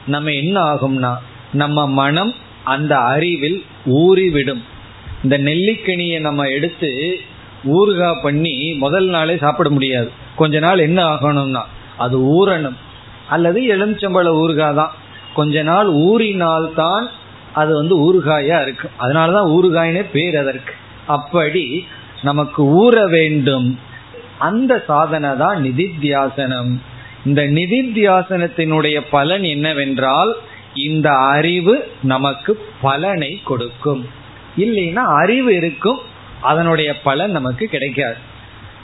நம்ம 0.07 0.31
என்ன 0.31 0.61
ஆகும்னா 0.61 1.15
நம்ம 1.53 1.87
மனம் 1.87 2.33
அந்த 2.63 2.97
அறிவில் 2.97 3.63
ஊறிவிடும். 3.85 4.63
இந்த 5.23 5.37
நெல்லிக்கனியை 5.37 6.19
நம்ம 6.19 6.43
எடுத்து 6.43 7.19
ஊறுகா 7.65 8.21
பண்ணி 8.21 8.73
முதல் 8.73 9.05
நாளே 9.05 9.37
சாப்பிட 9.37 9.69
முடியாது. 9.69 10.11
கொஞ்ச 10.35 10.59
நாள் 10.59 10.79
என்ன 10.79 11.03
ஆகணும்னா 11.03 11.61
அது 11.97 12.47
ஊறணும். 12.47 12.75
அல்லது 13.29 13.61
எலுமிச்சம்பழ 13.61 14.27
ஊறுகா 14.27 14.73
தான். 14.73 14.91
கொஞ்ச 15.33 15.63
நாள் 15.63 15.87
ஊறினால்தான் 15.87 17.05
அது 17.53 17.75
வந்து 17.75 17.95
ஊறுகாயா 17.97 18.61
இருக்கு 18.61 18.89
அதனாலதான் 18.99 19.49
ஊறுகாயினே 19.49 20.05
பேர் 20.11 20.37
அதற்கு. 20.37 20.73
அப்படி 21.07 21.85
நமக்கு 22.25 22.61
ஊற 22.81 23.09
வேண்டும். 23.09 23.79
அந்த 24.39 24.83
சாதனை 24.87 25.31
தான் 25.37 25.63
நிதித்தியாசனம். 25.63 26.71
இந்த 27.25 27.41
நிதித்தியாசனத்தினுடைய 27.57 28.97
பலன் 29.11 29.43
என்னவென்றால் 29.43 30.31
இந்த 30.73 31.09
அறிவு 31.11 31.75
நமக்கு 32.03 32.51
பலனை 32.81 33.41
கொடுக்கும். 33.43 34.03
இல்லைன்னா 34.57 35.05
அறிவு 35.21 35.55
இருக்கும் 35.55 35.99
அதனுடைய 36.41 37.01
பலன் 37.01 37.31
நமக்கு 37.31 37.65
கிடைக்காது. 37.67 38.17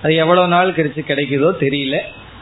அது 0.03 0.13
எவ்வளவு 0.15 0.47
நாள் 0.47 0.71
கழிச்சு 0.71 1.01
கிடைக்குதோ 1.07 1.49
தெரியல. 1.59 1.97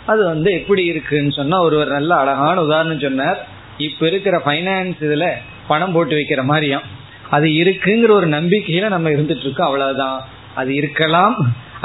அது 0.06 0.22
வந்து 0.26 0.52
எப்படி 0.52 0.84
இருக்குன்னு 0.86 1.32
சொன்னா 1.32 1.62
ஒருவர் 1.62 1.88
நல்ல 1.88 2.16
அழகான 2.16 2.62
உதாரணம் 2.62 3.00
சொன்னார். 3.00 3.48
இப்ப 3.78 4.08
இருக்கிற 4.08 4.42
பைனான்ஸ் 4.46 5.02
இதுல 5.02 5.26
பணம் 5.68 5.92
போட்டு 5.92 6.16
வைக்கிற 6.16 6.44
மாதிரியும். 6.44 6.86
அது 7.30 7.48
இருக்குங்கிற 7.48 8.10
ஒரு 8.10 8.28
நம்பிக்கையில 8.28 8.88
நம்ம 8.88 9.10
இருந்துட்டு 9.10 9.44
இருக்கோம் 9.46 9.66
அவ்வளவுதான். 9.66 10.20
அது 10.62 10.72
இருக்கலாம் 10.82 11.36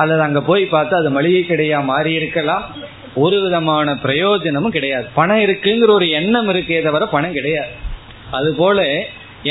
அல்லது 0.00 0.22
அங்க 0.26 0.40
போய் 0.50 0.64
பார்த்தா 0.72 0.94
அது 1.00 1.10
மளிகை 1.16 1.42
கடையா 1.46 1.80
மாறி 1.90 2.12
இருக்கலாம். 2.20 2.64
ஒரு 3.24 3.36
விதமான 3.42 3.88
பிரயோஜனமும் 4.04 4.76
கிடையாது. 4.76 5.06
பணம் 5.18 5.42
இருக்குங்கிற 5.46 5.90
ஒரு 5.98 6.06
எண்ணம் 6.20 6.48
இருக்கே 6.52 6.78
தவிர 6.86 7.04
பணம் 7.16 7.36
கிடையாது. 7.38 7.72
அது 8.30 8.50
போல 8.60 8.86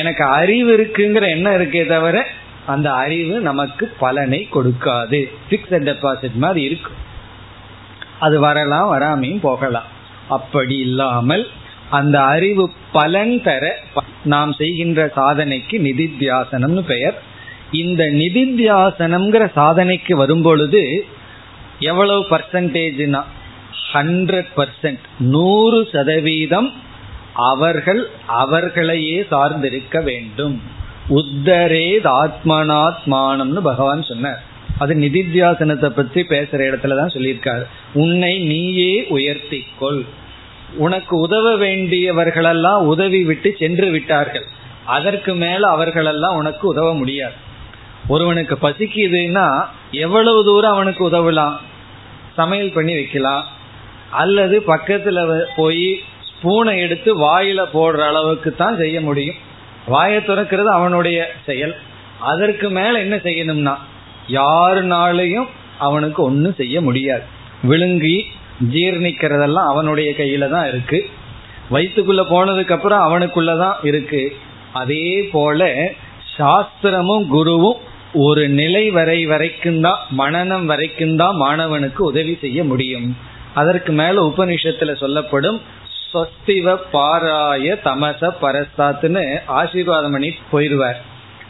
எனக்கு 0.01 0.23
அறிவு 0.39 0.71
இருக்குங்கிற 0.77 1.25
எண்ணம் 1.35 1.57
இருக்கே 1.59 1.83
தவிர 1.93 2.17
அந்த 2.65 2.87
அறிவு 3.03 3.35
நமக்கு 3.49 3.85
பலனை 4.03 4.39
கொடுக்காது. 4.53 5.19
பிக்சட் 5.49 5.87
டெபாசிட் 5.89 6.37
மாதிரி 6.43 6.61
இருக்கும் 6.69 6.99
அது 8.25 8.35
வரலாம் 8.45 8.89
வராமையும் 8.93 9.45
போகலாம். 9.47 9.89
அப்படி 10.35 10.75
இல்லாமல் 10.87 11.43
அந்த 11.89 12.17
அறிவு 12.35 12.65
பலன் 12.91 13.33
தர 13.47 13.63
நாம் 14.23 14.51
செய்கின்ற 14.59 15.01
சாதனைக்கு 15.17 15.77
நிதித்தியாசனம்னு 15.87 16.83
பெயர். 16.91 17.17
இந்த 17.73 18.03
நிதித்தியாசனம்ங்கிற 18.03 19.51
சாதனைக்கு 19.55 20.13
வரும்பொழுது 20.13 21.05
எவ்வளவு 21.79 22.25
பர்சன்டேஜ்னா 22.29 23.23
ஹண்ட்ரட் 23.93 24.51
பர்சன்ட் 24.57 24.99
நூறு 25.19 25.89
சதவீதம் 25.91 26.73
அவர்கள் 27.33 28.09
அவர்களையே 28.25 29.25
சார்ந்திருக்க 29.31 30.03
வேண்டும். 30.03 30.61
உத்தரேத் 31.09 32.09
ஆத்மனாத்மானம்னு 32.11 33.59
பகவான் 33.63 34.03
சொன்னார். 34.03 34.43
அது 34.77 34.93
நிதித்தியாசனத்தை 34.93 35.89
பற்றி 35.89 36.21
பேசுற 36.21 36.59
இடத்துலதான் 36.69 37.13
சொல்லியிருக்காரு. 37.13 37.63
உன்னை 37.93 38.39
நீயே 38.39 39.07
உயர்த்திக்கொள். 39.09 40.05
உனக்கு 40.75 41.17
உதவ 41.17 41.57
வேண்டியவர்களெல்லாம் 41.57 42.81
உதவி 42.81 43.23
விட்டு 43.23 43.55
சென்று 43.59 43.89
விட்டார்கள். 43.89 44.45
அதற்கு 44.85 45.35
மேல 45.35 45.67
அவர்களெல்லாம் 45.67 46.35
உனக்கு 46.35 46.67
உதவ 46.67 46.93
முடியாது. 46.93 47.51
ஒருவனுக்கு 48.07 48.57
பசிக்குதுன்னா 48.61 49.65
எவ்வளவு 49.91 50.43
தூரம் 50.43 50.71
அவனுக்கு 50.71 51.09
உதவலாம்? 51.09 51.55
சமையல் 52.33 52.71
பண்ணி 52.71 52.93
வைக்கலாம். 52.93 53.45
அல்லது 54.11 54.63
பக்கத்துல 54.67 55.43
போய் 55.55 56.01
ஸ்பூனை 56.27 56.77
எடுத்து 56.77 57.17
வாயில 57.17 57.65
போடுற 57.73 58.07
அளவுக்கு 58.07 58.55
தான் 58.55 58.77
செய்ய 58.77 59.01
முடியும். 59.01 59.35
வாயை 59.85 60.19
திறக்கிறது 60.19 60.63
அவனுடைய 60.63 61.31
செயல். 61.45 61.75
அதற்கு 62.19 62.69
மேல 62.69 62.99
என்ன 62.99 63.15
செய்யணும்னா 63.15 63.75
யாருனாலையும் 64.27 65.47
அவனுக்கு 65.79 66.23
ஒன்றும் 66.23 66.53
செய்ய 66.53 66.81
முடியாது. 66.81 67.23
விழுங்கி 67.63 68.25
ஜீர்ணிக்கிறதெல்லாம் 68.71 69.67
அவனுடைய 69.67 70.11
கையில 70.11 70.49
தான் 70.49 70.67
இருக்கு. 70.67 71.09
வயிற்றுக்குள்ள 71.71 72.21
போனதுக்கு 72.29 72.71
அப்புறம் 72.71 72.99
அவனுக்குள்ளதான் 72.99 73.73
இருக்கு. 73.83 74.37
அதே 74.73 75.29
போல 75.31 75.91
சாஸ்திரமும் 76.37 77.27
குருவும் 77.27 77.91
ஒரு 78.13 78.49
நிலை 78.49 78.89
வரை 78.89 79.25
வரைக்கும் 79.25 79.81
தான் 79.81 80.01
மனநம் 80.17 80.65
வரைக்கும் 80.65 81.15
தான் 81.15 81.35
மாணவனுக்கு 81.35 81.97
உதவி 81.97 82.37
செய்ய 82.41 82.63
முடியும். 82.63 83.17
அதற்கு 83.53 83.91
மேல 83.91 84.21
உபனிஷத்துல 84.27 84.95
சொல்லப்படும் 84.95 85.61
ஸ்வஸ்திவ 85.97 86.75
பாராய 86.91 87.75
தமச 87.83 88.29
பரஸ்தாத்துன்னு 88.41 89.23
ஆசீர்வாதம் 89.47 90.11
பண்ணி 90.11 90.33
போயிடுவார் 90.51 90.99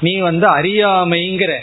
நீ 0.02 0.20
வந்து 0.20 0.48
அறியாமைங்கிற 0.48 1.54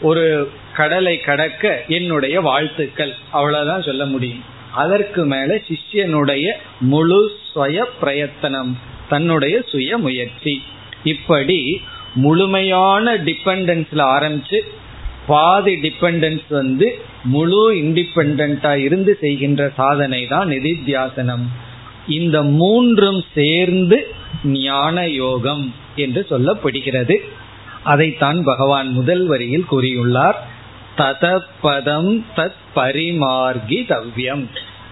ஒரு 0.00 0.50
கடலை 0.76 1.20
கடக்க 1.20 1.82
என்னுடைய 1.88 2.40
வாழ்த்துக்கள். 2.40 3.14
அவ்வளவுதான் 3.30 3.82
சொல்ல 3.82 4.04
முடியும். 4.04 4.44
அதற்கு 4.72 5.24
மேல 5.24 5.60
சிஷ்யனுடைய 5.68 6.52
முழு 6.80 7.32
சுய 7.52 7.84
பிரயத்தனம் 8.00 8.78
தன்னுடைய 9.08 9.62
சுய 9.66 9.98
முயற்சி. 9.98 10.62
இப்படி 11.04 11.80
முழுமையான 12.14 13.16
டிபெண்டன்ஸ்ல 13.16 13.96
ஆரம்பிச்சு 13.96 14.60
பாதி 15.26 15.74
டிபெண்டன்ஸ் 15.74 16.44
வந்து 16.48 16.98
முழு 17.24 17.74
இண்டிபெண்டா 17.74 18.74
இருந்து 18.76 19.18
செய்கின்ற 19.20 19.70
சாதனை 19.76 20.26
தான் 20.26 20.48
நிதித்தியாசனம். 20.48 21.44
இந்த 22.08 22.42
மூன்றும் 22.42 23.24
சேர்ந்து 23.34 24.06
ஞான 24.44 25.08
யோகம் 25.08 25.74
என்று 25.96 26.26
சொல்லப்படுகிறது. 26.30 27.16
அதைத்தான் 27.82 28.44
பகவான் 28.44 28.88
முதல் 28.88 29.26
வரியில் 29.26 29.66
கூறியுள்ளார். 29.70 30.34
ததப்பதம் 30.96 32.22
தத் 32.36 32.60
பரிமார்கிதவ்யம் 32.74 34.46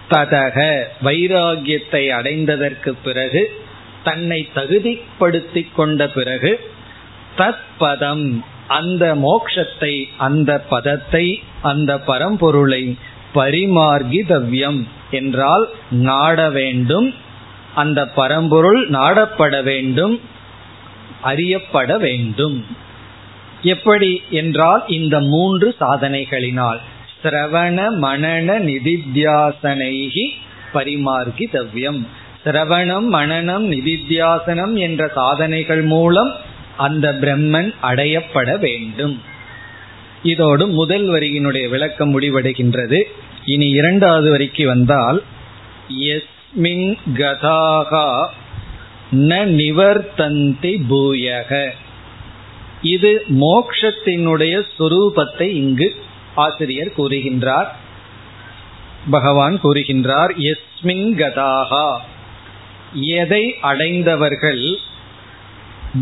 ததக 0.09 0.81
வைராகியத்தை 1.03 2.07
அடைந்ததற்கு 2.09 2.93
பிறகு 3.03 3.51
தன்னை 4.03 4.49
தகுதிப்படுத்திக் 4.55 5.75
கொண்ட 5.75 6.07
பிறகு 6.07 6.59
தத் 7.37 7.65
பதம் 7.77 8.43
அந்த 8.67 9.15
மோக்ஷத்தை 9.15 10.03
அந்த 10.17 10.59
பதத்தை 10.59 11.43
அந்த 11.61 11.97
பரம்பொருளை 11.97 12.97
பரிமார்கிதவ்யம் 13.33 14.87
என்றால் 15.11 15.69
நாட 15.91 16.49
வேண்டும். 16.49 17.13
அந்த 17.75 18.07
பரம்பொருள் 18.07 18.89
நாடப்பட 18.89 19.63
வேண்டும் 19.63 20.19
அறியப்பட 21.21 21.97
வேண்டும். 21.97 22.65
எப்படி 23.61 24.21
என்றால் 24.29 24.83
இந்த 24.87 25.19
மூன்று 25.19 25.75
சாதனைகளினால் 25.79 26.79
சிரவண 27.23 27.77
மனன 28.01 28.57
நிதித்தியாசனைகி 28.59 30.25
பரிமார்கிதவ்யம். 30.73 32.05
சிரவணம் 32.45 33.07
மனநம் 33.11 33.65
நிதித்தியாசனம் 33.69 34.73
என்ற 34.73 35.11
சாதனைகள் 35.15 35.81
மூலம் 35.81 36.31
அந்த 36.85 37.07
பிரம்மன் 37.21 37.69
அடையப்பட 37.81 38.49
வேண்டும். 38.59 39.15
இதோடு 40.23 40.65
முதல் 40.79 41.07
வரியினுடைய 41.09 41.65
விளக்கம் 41.69 42.11
முடிவடைகின்றது. 42.13 42.99
இனி 43.45 43.67
இரண்டாவது 43.79 44.29
வரிக்கு 44.29 44.65
வந்தால் 44.65 45.19
எஸ்மின் 46.07 46.89
கதாகா 47.19 48.07
ந 49.29 49.37
நிவர்த்தந்தி 49.59 50.73
பூயக. 50.89 51.51
இது 52.81 53.11
மோக்ஷத்தினுடைய 53.41 54.55
சுரூபத்தை 54.77 55.47
இங்கு 55.61 55.87
ஆசிரியர் 56.35 56.95
கூறுகின்றார். 56.97 57.69
பகவான் 59.09 59.55
கூறுகின்றார் 59.63 60.33
எஸ்மின் 60.49 61.09
கதாகா 61.21 61.87
எதை 63.15 63.43
அடைந்தவர்கள் 63.61 64.63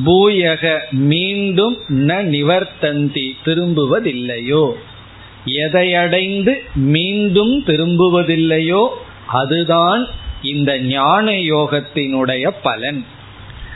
பூயக 0.05 0.79
மீண்டும் 0.91 1.77
ந 1.87 2.23
நிவர்த்தந்தி 2.23 3.31
திரும்புவதில்லையோ? 3.45 4.71
எதையடைந்து 5.45 6.55
மீண்டும் 6.75 7.63
திரும்புவதில்லையோ? 7.65 8.87
அதுதான் 9.27 10.07
இந்த 10.41 10.79
ஞான 10.79 11.31
யோகத்தினுடைய 11.31 12.49
பலன். 12.63 13.05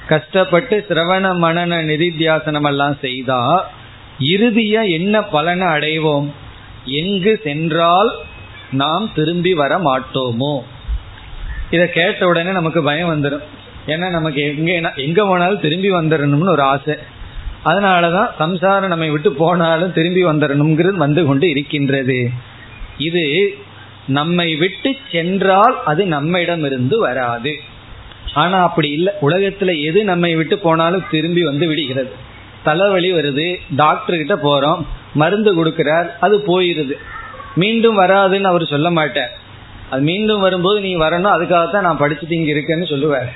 கஷ்டப்பட்டு 0.08 0.86
சிரவண 0.90 1.36
மனன 1.38 1.84
நிதித்தியாசனம் 1.84 2.66
எல்லாம் 2.66 2.98
செய்தா 3.02 3.72
இறுதியா 4.20 4.90
என்ன 4.90 5.24
பலனை 5.24 5.68
அடைவோம்? 5.68 6.32
எங்கு 6.86 7.40
சென்றால் 7.44 8.12
நாம் 8.72 9.12
திரும்பி 9.16 9.54
வர 9.54 9.78
மாட்டோமோ? 9.78 10.60
இதை 11.72 11.90
கேட்ட 11.90 12.28
உடனே 12.28 12.52
நமக்கு 12.52 12.84
பயம் 12.84 13.24
வந்துடும் 13.24 13.42
ஏன்னா 13.88 14.10
நமக்கு 14.10 14.56
எங்க 14.58 14.94
எங்க 14.96 15.26
போனாலும் 15.26 15.60
திரும்பி 15.60 15.92
வந்துடணும்னு 15.92 16.50
ஒரு 16.50 16.62
ஆசை. 16.62 16.96
அதனாலதான் 17.66 18.30
சம்சாரம் 18.38 18.90
நம்மை 18.90 19.10
விட்டு 19.10 19.34
போனாலும் 19.34 19.94
திரும்பி 19.94 20.26
வந்துடணுங்கிறது 20.26 20.96
வந்து 20.96 21.26
கொண்டு 21.26 21.50
இருக்கின்றது. 21.50 22.30
இது 22.98 23.54
நம்மை 24.08 24.56
விட்டு 24.56 24.96
சென்றால் 25.12 25.84
அது 25.86 26.06
நம்மிடம் 26.06 26.64
இருந்து 26.64 27.00
வராது. 27.00 27.60
ஆனா 28.34 28.62
அப்படி 28.62 28.90
இல்லை. 28.90 29.14
உலகத்துல 29.22 29.82
எது 29.82 30.04
நம்மை 30.04 30.36
விட்டு 30.36 30.60
போனாலும் 30.60 31.04
திரும்பி 31.12 31.44
வந்து 31.44 31.68
விடுகிறது. 31.68 32.12
தலைவலி 32.64 33.14
வருது 33.14 33.56
டாக்டர் 33.76 34.16
கிட்ட 34.16 34.36
போறோம் 34.36 34.86
மருந்து 35.14 35.66
கொடுக்கிறார் 35.66 36.10
அது 36.20 36.38
போயிருது. 36.38 36.94
மீண்டும் 37.56 38.00
வராதுன்னு 38.00 38.44
அவர் 38.44 38.66
சொல்ல 38.66 38.92
மாட்டார். 38.92 39.38
அது 39.90 40.02
மீண்டும் 40.02 40.42
வரும்போது 40.42 40.80
நீ 40.80 40.98
வரணும் 40.98 41.34
அதுக்காகத்தான் 41.38 41.82
நான் 41.82 42.00
படிச்சுட்டு 42.00 42.34
இங்க 42.34 42.52
இருக்கேன்னு 42.52 42.90
சொல்லுவார். 42.90 43.34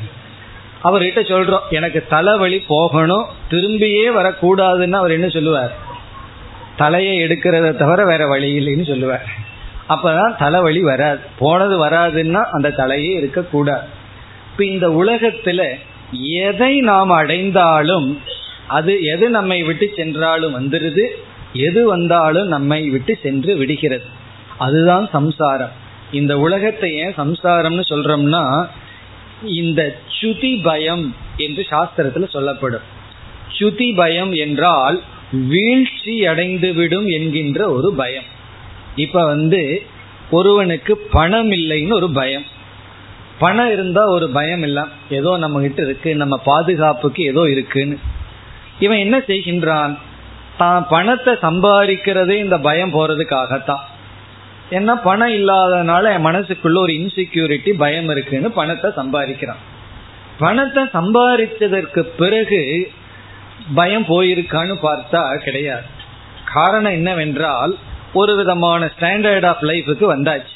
அவர்கிட்ட 0.85 1.21
சொல்றோம் 1.23 1.69
எனக்கு 1.69 2.05
தலைவலி 2.09 2.59
போகணும் 2.67 3.25
திரும்பியே 3.51 4.07
வரக்கூடாதுன்னு 4.15 4.91
அவர் 4.91 5.11
என்ன 5.11 5.29
சொல்லுவார்? 5.29 5.75
தலையை 6.77 7.23
எடுக்கிறத 7.23 7.75
தவிர 7.75 8.05
வேற 8.05 8.27
வழி 8.27 8.49
இல்லைன்னு 8.59 8.87
சொல்லுவார். 8.87 9.25
அப்பதான் 9.89 10.35
தலைவலி 10.37 10.81
வராது. 10.81 11.19
போனது 11.39 11.85
வராதுன்னா 11.85 12.43
அந்த 12.51 12.69
தலையே 12.69 13.11
இருக்கக்கூடாது. 13.11 13.87
இப்ப 14.51 14.65
இந்த 14.65 14.89
உலகத்துல 14.89 15.67
எதை 16.21 16.79
நாம் 16.79 17.09
அடைந்தாலும் 17.09 18.21
அது 18.67 19.01
எது 19.01 19.29
நம்மை 19.29 19.63
விட்டு 19.63 19.91
சென்றாலும் 19.95 20.55
வந்துருது 20.55 21.05
எது 21.53 21.85
வந்தாலும் 21.85 22.47
நம்மை 22.47 22.89
விட்டு 22.89 23.19
சென்று 23.23 23.55
விடுகிறது. 23.55 24.03
அதுதான் 24.57 25.09
சம்சாரம். 25.11 25.71
இந்த 26.11 26.39
உலகத்தை 26.39 26.95
ஏன் 26.95 27.13
சம்சாரம்னு 27.17 27.83
சொல்றோம்னா 27.89 28.67
இந்த 29.47 29.99
சுதி 30.21 30.63
பயம் 30.63 31.15
என்று 31.37 31.65
சாஸ்திரத்துல 31.69 32.29
சொல்லப்படும். 32.29 32.81
சுதி 33.59 33.95
பயம் 33.95 34.31
என்றால் 34.31 35.01
வீழ்ச்சி 35.31 36.25
அடைந்து 36.25 36.73
விடும் 36.73 37.07
என்கின்ற 37.07 37.71
ஒரு 37.71 37.93
பயம். 37.93 38.23
இப்ப 38.95 39.25
வந்து 39.25 39.81
ஒருவனுக்கு 40.31 40.97
பணம் 40.97 41.51
இல்லைன்னு 41.51 41.93
ஒரு 41.93 42.09
பயம். 42.09 42.43
பணம் 43.39 43.71
இருந்தா 43.71 44.05
ஒரு 44.05 44.29
பயம் 44.29 44.63
இல்ல. 44.63 44.87
ஏதோ 45.09 45.37
நம்ம 45.37 45.61
கிட்ட 45.61 45.83
இருக்கு 45.83 46.15
நம்ம 46.15 46.37
பாதுகாப்புக்கு 46.37 47.23
ஏதோ 47.23 47.49
இருக்குன்னு. 47.49 47.97
இவன் 48.79 48.97
என்ன 48.97 49.17
செய்கின்றான்? 49.17 49.97
தான் 50.57 50.85
பணத்தை 50.89 51.33
சம்பாதிக்கிறதே 51.33 52.37
இந்த 52.37 52.57
பயம் 52.57 52.93
போறதுக்காகத்தான். 52.93 53.79
ஏன்னா 54.71 55.01
பணம் 55.03 55.29
இல்லாதனால 55.29 56.13
என் 56.13 56.25
மனசுக்குள்ள 56.25 56.77
ஒரு 56.77 56.93
இன்செக்யூரிட்டி 56.93 57.71
பயம் 57.77 58.09
இருக்குன்னு 58.09 58.51
பணத்தை 58.51 58.91
சம்பாதிக்கிறான். 58.95 59.61
பணத்தை 60.39 60.83
சம்பாதிச்சதற்கு 60.83 61.99
பிறகு 61.99 62.91
பயம் 63.75 64.05
போயிருக்கான்னு 64.05 64.75
பார்த்தா 64.83 65.37
கிடையாது. 65.37 65.83
காரணம் 66.53 66.91
என்னவென்றால் 66.91 67.77
ஒரு 68.13 68.35
விதமான 68.35 68.91
ஸ்டாண்டர்ட் 68.99 69.45
ஆஃப் 69.45 69.63
லைஃபுக்கு 69.63 70.05
வந்தாச்சு. 70.15 70.53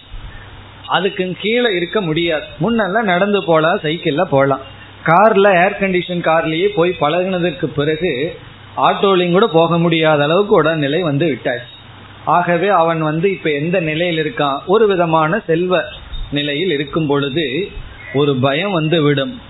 அதுக்கு 0.88 1.36
கீழே 1.40 1.76
இருக்க 1.76 2.02
முடியாது. 2.02 2.44
முன்னெல்லாம் 2.62 3.10
நடந்து 3.14 3.44
போகலாம் 3.46 3.80
சைக்கிளில் 3.80 4.30
போகலாம் 4.30 4.62
கார்ல 5.06 5.64
ஏர் 5.64 5.80
கண்டிஷன் 5.80 6.26
கார்லயே 6.30 6.68
போய் 6.68 6.96
பழகினதற்கு 7.00 7.66
பிறகு 7.66 8.38
ஆட்டோலையும் 8.78 9.32
கூட 9.32 9.48
போக 9.48 9.78
முடியாத 9.78 10.24
அளவுக்கு 10.24 10.56
உடல்நிலை 10.56 11.02
வந்து 11.02 11.28
விட்டாச்சு. 11.32 11.78
ஆகவே 12.26 12.68
அவன் 12.68 13.02
வந்து 13.02 13.32
இப்ப 13.32 13.52
எந்த 13.52 13.80
நிலையில் 13.80 14.26
இருக்கான்? 14.26 14.60
ஒரு 14.66 14.88
விதமான 14.88 15.40
செல்வ 15.48 15.84
நிலையில் 16.32 16.72
இருக்கும் 16.72 17.08
பொழுது 17.08 17.70
ஒரு 18.14 18.36
பயம் 18.36 18.72
வந்து 18.72 19.02
விடும். 19.02 19.42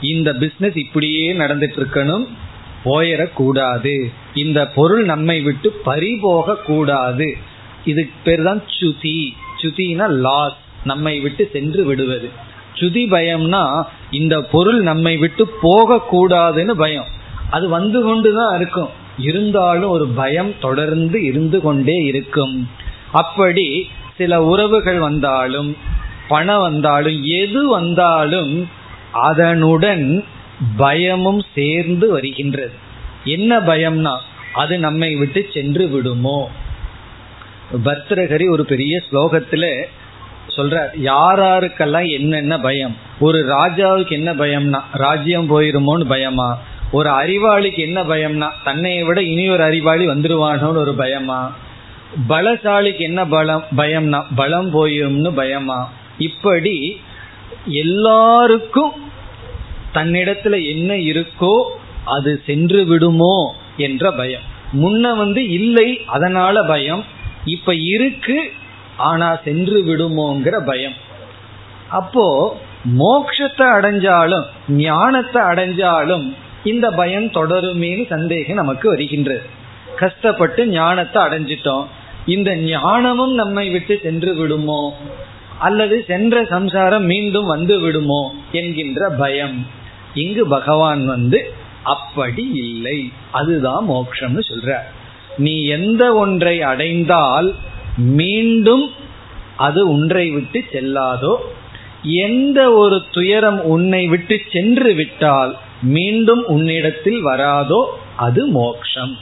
இந்த 0.00 0.32
பிஸ்னஸ் 0.32 0.76
இப்படியே 0.76 1.32
நடந்துட்டு 1.32 1.86
இருக்கணும் 1.86 2.26
போயிடக்கூடாது. 2.84 4.04
இந்த 4.34 4.66
பொருள் 4.66 5.04
நம்மை 5.04 5.40
விட்டு 5.40 5.80
பறிபோக 5.84 6.56
கூடாது 6.56 7.36
இதுக்கு 7.84 8.12
பேர் 8.24 8.42
தான் 8.42 8.62
சுதி 8.80 9.28
சுதினா 9.62 10.10
லாஸ் 10.10 10.56
நம்மை 10.84 11.20
விட்டு 11.20 11.50
சென்று 11.52 11.84
விடுவது. 11.84 12.28
சுதி 12.74 13.04
பயம்னா 13.10 13.82
இந்த 14.10 14.40
பொருள் 14.40 14.80
நம்மை 14.80 15.16
விட்டு 15.16 15.48
போக 15.60 16.02
கூடாதுன்னு 16.12 16.70
பயம். 16.70 17.06
அது 17.50 17.68
வந்து 17.68 18.02
கொண்டுதான் 18.02 18.60
இருக்கும். 18.60 18.88
இருந்தாலும் 19.18 19.90
ஒரு 19.90 20.06
பயம் 20.06 20.58
தொடர்ந்து 20.60 21.24
இருந்து 21.24 21.60
கொண்டே 21.60 21.94
இருக்கும். 21.94 22.70
அப்படி 23.12 23.90
சில 24.16 24.44
உறவுகள் 24.44 24.98
வந்தாலும் 24.98 25.76
பணம் 26.28 26.60
வந்தாலும் 26.60 27.24
எது 27.24 27.68
வந்தாலும் 27.68 28.68
அதனுடன் 29.12 30.24
பயமும் 30.76 31.42
சேர்ந்து 31.54 32.10
வருகின்றது. 32.10 32.72
என்ன 33.24 33.60
பயம்னா 33.60 34.16
அது 34.54 34.78
நம்மை 34.78 35.16
விட்டு 35.16 35.46
சென்று 35.54 35.88
விடுமோ? 35.88 36.50
பத்திரகரி 37.84 38.48
ஒரு 38.48 38.64
பெரிய 38.64 39.02
ஸ்லோகத்துல 39.10 39.84
சொல்றார் 40.56 40.88
யாராருக்கெல்லாம் 41.04 42.10
என்னென்ன 42.10 42.58
பயம்? 42.58 42.96
ஒரு 43.20 43.38
ராஜாவுக்கு 43.38 44.10
என்ன 44.10 44.34
பயம்னா 44.34 44.80
ராஜ்யம் 44.92 45.50
போயிருமோன்னு 45.50 46.04
பயமா? 46.04 46.58
ஒரு 46.90 47.10
அறிவாளிக்கு 47.10 47.78
என்ன 47.78 48.04
பயம்னா 48.04 48.50
தன்னை 48.64 49.02
விட 49.02 49.22
இனி 49.22 49.48
ஒரு 49.48 49.62
அறிவாளி 49.62 50.06
வந்துருவானோன்னு 50.06 50.76
ஒரு 50.76 50.94
பயமா? 50.94 51.54
பலசாலிக்கு 52.28 52.98
என்ன 52.98 53.26
பலம் 53.26 53.64
பயம்னா 53.76 54.24
பலம் 54.36 54.74
போயும்னு 54.74 55.34
பயமா? 55.34 55.90
இப்படி 56.18 57.00
எல்லாருக்கும் 57.64 58.92
தன்னிடத்துல 59.94 60.66
என்ன 60.66 60.94
இருக்கோ 60.94 61.62
அது 62.04 62.42
சென்று 62.46 62.84
விடுமோ 62.84 63.54
என்ற 63.76 64.10
பயம். 64.10 64.42
முன்ன 64.72 65.16
வந்து 65.16 65.48
இல்லை 65.48 66.00
அதனால 66.06 66.62
பயம். 66.62 67.04
இப்ப 67.44 67.74
இருக்கு 67.74 68.52
ஆனா 68.96 69.36
சென்று 69.44 69.84
விடுமோங்கிற 69.84 70.66
பயம். 70.66 70.92
அப்போ 71.88 72.58
மோக்ஷத்தை 72.98 73.66
அடைஞ்சாலும் 73.76 74.44
ஞானத்தை 74.68 75.42
அடைஞ்சாலும் 75.42 76.34
இந்த 76.68 76.90
பயம் 76.90 77.26
தொடருமேனு 77.26 78.06
சந்தேகம் 78.06 78.56
நமக்கு 78.56 78.88
வருகின்றது. 78.88 79.42
கஷ்டப்பட்டு 79.96 80.66
ஞானத்தை 80.66 81.22
அடைஞ்சிட்டோம். 81.22 81.86
இந்த 82.26 82.56
ஞானமும் 82.56 83.34
நம்மை 83.34 83.70
விட்டு 83.70 84.00
சென்று 84.02 84.34
விடுமோ? 84.34 84.96
அல்லது 85.58 86.04
சென்ற 86.06 86.44
சம்சாரம் 86.44 87.04
மீண்டும் 87.04 87.46
வந்து 87.46 87.80
விடுமோ? 87.80 88.34
என்கின்ற 88.52 89.08
பயம். 89.10 89.66
இங்கு 90.14 90.46
பகவான் 90.46 91.06
வந்து 91.06 91.52
அப்படி 91.82 92.50
இல்லை. 92.54 93.12
அதுதான் 93.30 93.90
மோட்சம்னு 93.90 94.40
சொல்ற. 94.50 94.74
நீ 95.36 95.64
எந்த 95.64 96.14
ஒன்றை 96.14 96.62
அடைந்தால் 96.62 97.54
மீண்டும் 97.96 98.90
அது 99.56 99.90
ஒன்றை 99.90 100.30
விட்டு 100.30 100.64
செல்லாதோ? 100.72 101.36
எந்த 102.02 102.72
ஒரு 102.72 103.02
துயரம் 103.12 103.64
உன்னை 103.64 104.06
விட்டு 104.06 104.40
சென்று 104.52 104.92
விட்டால் 104.94 105.56
மீண்டும் 105.82 106.46
உன்னிடத்தில் 106.46 107.26
வராதோ 107.26 107.84
அது 108.16 108.46
மோக்ஷம். 108.46 109.16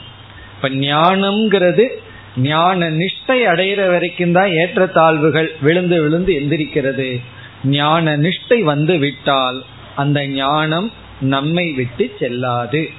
இப்ப 0.56 0.68
ஞானம்ங்கிறது 0.68 1.88
ஞான 2.36 2.90
நிஷ்டை 2.90 3.40
அடைகிற 3.42 3.88
வரைக்கும் 3.88 4.32
தான் 4.32 4.48
ஏற்றத்தாழ்வுகள் 4.48 5.50
விழுந்து 5.60 6.02
விழுந்து 6.02 6.32
எந்திரிக்கிறது. 6.32 7.20
ஞான 7.64 8.16
நிஷ்டை 8.16 8.62
வந்து 8.62 8.98
விட்டால் 8.98 9.64
அந்த 9.96 10.26
ஞானம் 10.26 10.92
நம்மை 11.20 11.72
விட்டு 11.72 12.14
செல்லாது. 12.18 12.90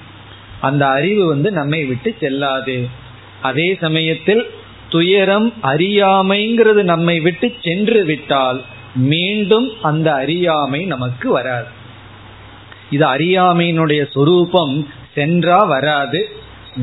அந்த 0.61 0.87
அறிவு 0.87 1.27
வந்து 1.27 1.51
நம்மை 1.51 1.85
விட்டு 1.85 2.15
செல்லாது. 2.19 2.87
அதே 3.41 3.77
சமயத்தில் 3.81 4.49
துயரம் 4.89 5.53
அறியாமைங்கிறது 5.63 6.83
நம்மை 6.83 7.19
விட்டு 7.19 7.53
சென்று 7.61 8.05
விட்டால் 8.05 8.63
மீண்டும் 8.95 9.71
அந்த 9.81 10.13
அறியாமை 10.13 10.85
நமக்கு 10.85 11.31
வராது. 11.31 11.67
இது 12.89 13.05
அறியாமையினுடைய 13.05 14.11
சொரூபம் 14.11 14.87
சென்றா 15.15 15.67
வராது 15.67 16.29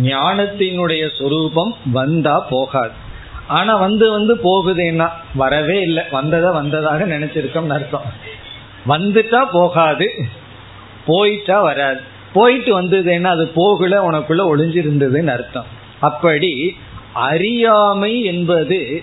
ஞானத்தினுடைய 0.03 1.11
சொரூபம் 1.19 1.77
வந்தா 1.93 2.41
போகாது. 2.41 2.93
ஆனா 3.47 3.77
வந்து 3.77 4.11
வந்து 4.11 4.35
போகுதுன்னா 4.35 5.09
வரவே 5.35 5.81
இல்லை. 5.81 6.05
வந்ததா 6.11 6.51
வந்ததாக 6.51 7.07
நினைச்சிருக்கோம் 7.07 7.69
அர்த்தம். 7.69 8.03
வந்துட்டா 8.87 9.45
போகாது 9.53 10.15
போயிட்டா 11.07 11.63
வராது. 11.63 12.01
போயிட்டு 12.33 12.83
வந்ததுன்னா 12.83 13.25
அது 13.25 13.49
போகல 13.49 14.11
உனக்குள்ள 14.11 14.57
ஒளிஞ்சிருந்ததுன்னு 14.57 15.27
அர்த்தம். 15.27 15.67
அப்படி 16.01 16.77
அறியாமை 17.13 18.25
என்பது 18.25 19.03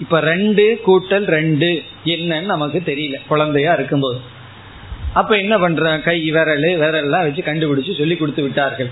இப்ப 0.00 0.20
ரெண்டு 0.20 0.80
கூட்டல் 0.86 1.24
ரெண்டு 1.24 1.82
என்னன்னு 2.04 2.44
நமக்கு 2.44 2.82
தெரியல 2.86 3.16
குழந்தையா 3.28 3.72
இருக்கும்போது. 3.72 4.20
அப்ப 5.20 5.32
என்ன 5.42 5.54
பண்ற 5.58 5.98
கை 6.06 6.18
விரல் 6.30 6.66
விரல்லாம் 6.82 7.24
வச்சு 7.26 7.42
கண்டுபிடிச்சு 7.42 7.98
சொல்லி 7.98 8.16
கொடுத்து 8.16 8.42
விட்டார்கள். 8.42 8.90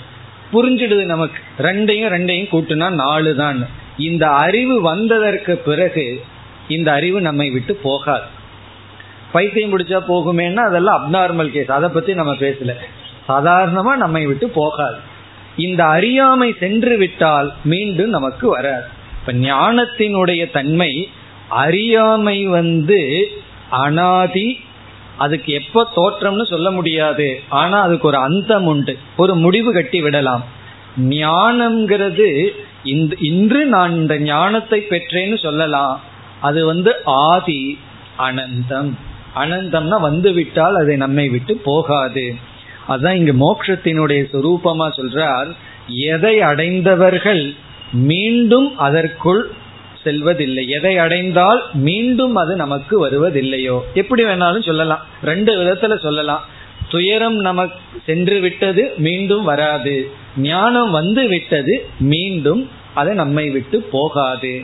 புரிஞ்சிடுது 0.52 1.04
நமக்கு. 1.04 1.40
ரெண்டையும் 1.58 2.12
ரெண்டையும் 2.14 2.52
கூட்டுனா 2.54 2.88
நாலு 3.02 3.32
தான் 3.34 3.58
இந்த 3.98 4.24
அறிவு 4.44 4.76
வந்ததற்கு 4.80 5.52
பிறகு 5.68 6.06
இந்த 6.68 6.88
அறிவு 6.92 7.18
நம்மை 7.20 7.50
விட்டு 7.50 7.74
போகாது. 7.86 8.26
பைத்தியம் 9.32 9.72
பிடிச்சா 9.72 10.00
போகுமேன்னா 10.08 10.62
அதெல்லாம் 10.70 10.98
அப்நார்மல் 10.98 11.52
கேஸ் 11.54 11.76
அதை 11.78 11.88
பத்தி 11.88 12.14
நம்ம 12.14 12.32
பேசல. 12.32 12.72
சாதாரணமா 13.28 13.92
நம்மை 13.96 14.22
விட்டு 14.26 14.48
போகாது. 14.48 14.98
இந்த 15.56 15.82
அறியாமை 15.96 16.48
சென்று 16.60 16.94
விட்டால் 16.96 17.48
மீண்டும் 17.64 18.10
நமக்கு 18.10 18.48
வராது. 18.48 18.86
இப்ப 19.20 19.32
ஞானத்தினுடைய 19.32 20.42
தன்மை 20.52 20.92
அறியாமை 21.64 22.38
வந்து 22.46 23.00
அனாதி 23.70 24.48
அதுக்கு 25.18 25.52
எப்ப 25.52 25.86
தோற்றம்னு 25.96 26.46
சொல்ல 26.46 26.70
முடியாது. 26.70 27.40
ஆனா 27.48 27.80
அதுக்கு 27.80 28.06
ஒரு 28.06 28.16
அந்தம் 28.16 28.64
உண்டு. 28.64 28.98
ஒரு 29.16 29.34
முடிவு 29.34 29.72
கட்டி 29.72 30.00
விடலாம். 30.02 30.44
ஞானம்ங்கிறது 31.00 32.48
இன்று 33.20 33.64
நான் 33.64 33.94
இந்த 33.94 34.18
ஞானத்தை 34.18 34.86
பெற்றேன்னு 34.90 35.38
சொல்லலாம். 35.38 36.00
அது 36.40 36.66
வந்து 36.66 36.92
ஆதி 37.04 37.78
அனந்தம். 38.18 38.92
அனந்தம்னா 39.36 40.00
வந்து 40.00 40.32
விட்டால் 40.32 40.74
அதை 40.74 40.96
நம்மை 40.96 41.28
விட்டு 41.28 41.56
போகாது. 41.64 42.34
அதுதான் 42.86 43.16
இங்கு 43.16 43.34
மோட்சத்தினுடைய 43.34 44.22
சுரூபமா 44.32 44.88
சொல்றார். 44.96 45.50
எதை 45.88 46.40
அடைந்தவர்கள் 46.40 47.54
மீண்டும் 47.92 48.78
அதற்குள் 48.78 49.50
செல்வதில்லை. 50.06 50.64
எதை 50.68 50.98
அடைந்தால் 50.98 51.62
மீண்டும் 51.72 52.34
அது 52.34 52.56
நமக்கு 52.56 52.94
வருவதில்லையோ? 53.08 53.80
எப்படி 53.94 54.22
வேணாலும் 54.24 54.66
சொல்லலாம். 54.66 55.02
ரெண்டு 55.24 55.52
விதத்துல 55.56 55.98
சொல்லலாம். 55.98 56.44
துயரம் 56.90 57.36
நமக்கு 57.36 57.78
சென்று 58.06 58.40
விட்டது 58.40 58.82
மீண்டும் 58.96 59.44
வராது. 59.44 59.94
ஞானம் 60.36 60.90
வந்து 60.90 61.28
விட்டது 61.28 61.86
மீண்டும் 61.98 62.70
அது 62.94 63.14
நம்மை 63.14 63.50
விட்டு 63.50 63.80
போகாது. 63.80 64.62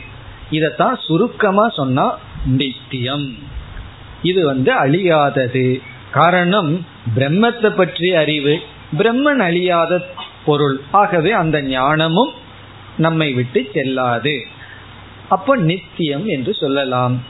இதத்தான் 0.51 0.97
சுருக்கமா 1.07 1.69
சொன்னா 1.69 2.19
நித்தியம். 2.45 3.35
இது 4.21 4.45
வந்து 4.45 4.71
அழியாதது. 4.85 5.81
காரணம் 6.11 6.85
பிரம்மத்தை 7.15 7.69
பற்றிய 7.75 8.19
அறிவு. 8.19 8.59
பிரம்மன் 8.97 9.41
அழியாத 9.47 10.01
பொருள். 10.45 10.79
ஆகவே 10.91 11.31
அந்த 11.31 11.61
ஞானமும் 11.61 12.31
நம்மை 12.97 13.33
விட்டு 13.33 13.69
செல்லாது. 13.73 14.35
அப்ப 15.29 15.55
நித்தியம் 15.55 16.25
என்று 16.25 16.53
சொல்லலாம். 16.53 17.21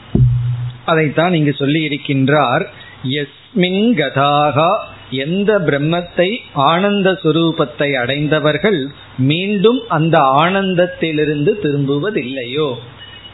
அதைத்தான் 0.84 1.34
இங்கு 1.34 1.52
சொல்லி 1.52 1.86
இருக்கின்றார் 1.86 2.66
எஸ்மின் 3.02 3.94
கதாகா 3.94 4.76
எந்த 5.10 5.58
பிரம்மத்தை 5.58 6.36
ஆனந்த 6.52 7.20
சுரூபத்தை 7.22 7.94
அடைந்தவர்கள் 7.94 8.86
மீண்டும் 9.18 9.80
அந்த 9.88 10.18
ஆனந்தத்திலிருந்து 10.18 11.52
திரும்புவதில்லையோ? 11.62 12.74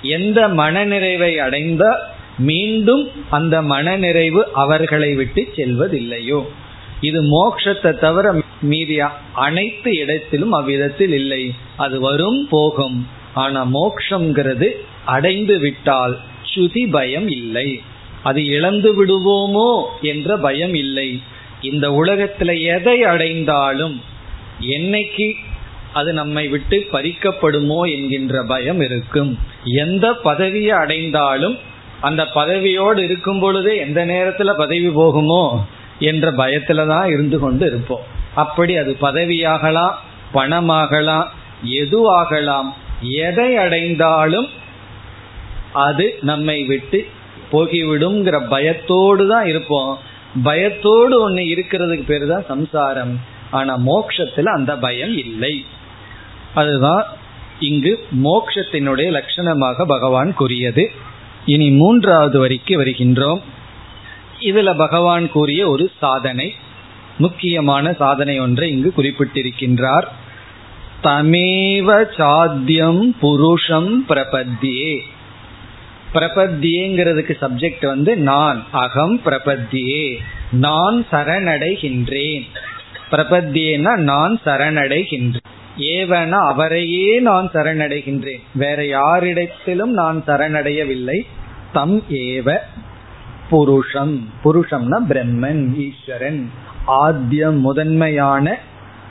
எந்த 0.03 0.49
மனநிறைவை 0.49 1.37
அடைந்த 1.37 2.09
மீண்டும் 2.39 3.11
அந்த 3.31 3.63
மனநிறைவு 3.63 4.53
அவர்களை 4.53 5.15
விட்டு 5.15 5.49
செல்வதில்லையோ? 5.57 6.45
இது 7.01 7.23
மோக்ஷத்தை 7.23 7.99
தவிர 7.99 8.43
மீதி 8.61 9.01
அனைத்து 9.33 9.93
இடத்திலும் 9.97 10.53
அவ்விதத்தில் 10.53 11.13
இல்லை. 11.13 11.55
அது 11.77 12.01
வரும் 12.01 12.49
போகும். 12.51 13.07
ஆனா 13.35 13.67
மோக்ஷங்கிறது 13.67 14.69
அடைந்து 15.05 15.59
விட்டால் 15.59 16.19
சுதி 16.55 16.91
பயம் 16.91 17.29
இல்லை. 17.29 17.83
அது 18.23 18.47
இழந்து 18.47 18.91
விடுவோமோ 18.97 19.83
என்ற 20.01 20.37
பயம் 20.37 20.75
இல்லை. 20.75 21.23
இந்த 21.61 21.89
உலகத்துல 21.89 22.61
எதை 22.63 23.05
அடைந்தாலும் 23.05 24.03
என்னைக்கு 24.61 25.35
அது 25.93 26.13
நம்மை 26.13 26.49
விட்டு 26.49 26.87
பறிக்கப்படுமோ 26.93 27.91
என்கின்ற 27.91 28.43
பயம் 28.43 28.81
இருக்கும். 28.81 29.39
எந்த 29.65 30.13
பதவியை 30.13 30.71
அடைந்தாலும் 30.71 31.59
அந்த 32.01 32.23
பதவியோடு 32.35 32.99
இருக்கும் 32.99 33.41
பொழுதே 33.41 33.77
எந்த 33.77 34.07
நேரத்துல 34.07 34.53
பதவி 34.57 34.89
போகுமோ 34.89 35.65
என்ற 35.99 36.31
பயத்துல 36.31 36.87
தான் 36.87 37.09
இருந்து 37.09 37.39
கொண்டு 37.39 37.67
இருப்போம். 37.67 38.01
அப்படி 38.35 38.77
அது 38.77 38.97
பதவியாகலாம் 39.01 39.95
பணமாகலாம் 40.35 41.27
எதுவாகலாம் 41.65 42.75
எதை 43.01 43.57
அடைந்தாலும் 43.57 44.49
அது 45.73 46.19
நம்மை 46.23 46.65
விட்டு 46.65 47.07
போகிவிடுங்கிற 47.53 48.49
பயத்தோடு 48.49 49.29
தான் 49.29 49.47
இருப்போம். 49.47 49.99
பயத்தோடு 50.43 51.21
ஒன்று 51.21 51.43
இருக்கிறதுக்கு 51.43 52.05
பேரு 52.05 52.27
தான் 52.27 52.45
சம்சாரம். 52.49 53.21
ஆனா 53.51 53.79
மோக்ஷத்துல 53.79 54.45
அந்த 54.45 54.77
பயம் 54.77 55.17
இல்லை. 55.17 55.65
அதுதான் 56.55 57.05
இங்கு 57.61 58.07
மோக்ஷத்தினுடைய 58.25 59.21
லட்சணமாக 59.21 59.85
பகவான் 59.85 60.35
கூறியது. 60.35 60.91
இனி 61.47 61.71
மூன்றாவது 61.71 62.39
வரிக்கு 62.39 62.85
வருகின்றோம். 62.85 63.41
இதுல 64.41 64.77
பகவான் 64.77 65.31
கூறிய 65.31 65.69
ஒரு 65.69 65.91
சாதனை 65.99 66.55
முக்கியமான 67.19 67.93
சாதனை 67.93 68.41
ஒன்றை 68.41 68.71
இங்கு 68.71 68.93
குறிப்பிட்டிருக்கின்றார். 68.97 70.05
தமேவ 71.03 72.05
சாத்தியம் 72.17 73.17
புருஷம் 73.23 73.97
பிரபத்தியே. 74.09 74.99
பிரபத்தியேங்கிறதுக்கு 76.15 77.35
சப்ஜெக்ட் 77.41 77.87
வந்து 77.87 78.17
நான் 78.17 78.67
அகம் 78.71 79.21
பிரபத்தியே. 79.25 80.17
நான் 80.53 81.07
சரணடைகின்றேன். 81.13 82.43
பிரபத்தியேனா 83.11 83.97
நான் 83.97 84.41
சரணடைகின்றேன். 84.45 85.49
ஏவன 85.79 86.31
அவரையே 86.31 87.21
நான் 87.21 87.51
சரணடைகின்றேன். 87.51 88.41
வேற 88.55 88.83
யாரிடத்திலும் 88.83 89.85
நான் 89.85 90.23
சரணடையவில்லை. 90.27 91.21
தம் 91.73 92.03
ஏவ 92.11 92.57
புருஷம். 93.51 94.21
புருஷம்னா 94.45 94.99
பிரம்மன் 95.09 95.77
ஈஸ்வரன். 95.77 96.51
ஆத்தியம் 96.87 97.59
முதன்மையான 97.59 98.59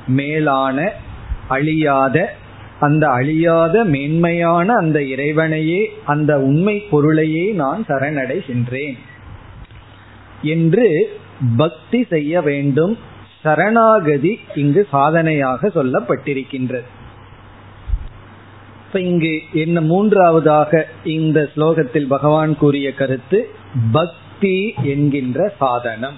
மேலான 0.08 1.08
அழியாத 1.50 2.18
அந்த 2.80 3.06
அழியாத 3.10 3.84
மேன்மையான 3.84 4.74
அந்த 4.74 4.98
இறைவனையே 5.04 5.82
அந்த 6.06 6.32
உண்மை 6.42 6.76
பொருளையே 6.92 7.46
நான் 7.52 7.82
சரணடைகின்றேன் 7.88 8.98
என்று 10.42 10.88
பக்தி 11.58 12.00
செய்ய 12.10 12.42
வேண்டும். 12.42 12.94
சரணாகதி 13.42 14.32
இங்கு 14.56 14.82
சாதனையாக 14.92 15.72
சொல்லப்பட்டிருக்கின்றது. 15.76 16.88
இப்ப 18.88 19.02
இங்கு 19.02 19.34
என்ன 19.54 19.82
மூன்றாவதாக 19.82 20.88
இந்த 21.04 21.40
ஸ்லோகத்தில் 21.56 22.08
பகவான் 22.08 22.58
கூறிய 22.58 22.94
கருத்து 22.94 23.40
பக்தி 23.92 24.58
என்கின்ற 24.84 25.54
சாதனம். 25.60 26.18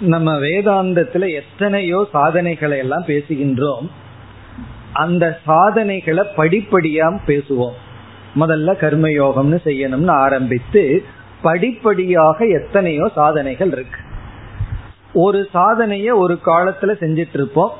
நம்ம 0.00 0.32
வேதாந்தத்துல 0.32 1.34
எத்தனையோ 1.34 2.06
சாதனைகளை 2.12 2.78
எல்லாம் 2.78 3.04
பேசுகின்றோம். 3.06 3.86
அந்த 4.92 5.38
சாதனைகளை 5.44 6.24
படிப்படியா 6.36 7.18
பேசுவோம். 7.26 7.76
முதல்ல 8.34 8.74
கர்மயோகம்னு 8.82 9.58
செய்யணும்னு 9.64 10.10
ஆரம்பித்து 10.10 11.02
படிப்படியாக 11.42 12.46
எத்தனையோ 12.46 13.10
சாதனைகள் 13.14 13.72
இருக்கு. 13.72 14.00
ஒரு 15.12 15.48
சாதனைய 15.54 16.14
ஒரு 16.14 16.38
காலத்துல 16.46 16.92
செஞ்சிட்டு 17.00 17.34
இருப்போம் 17.34 17.70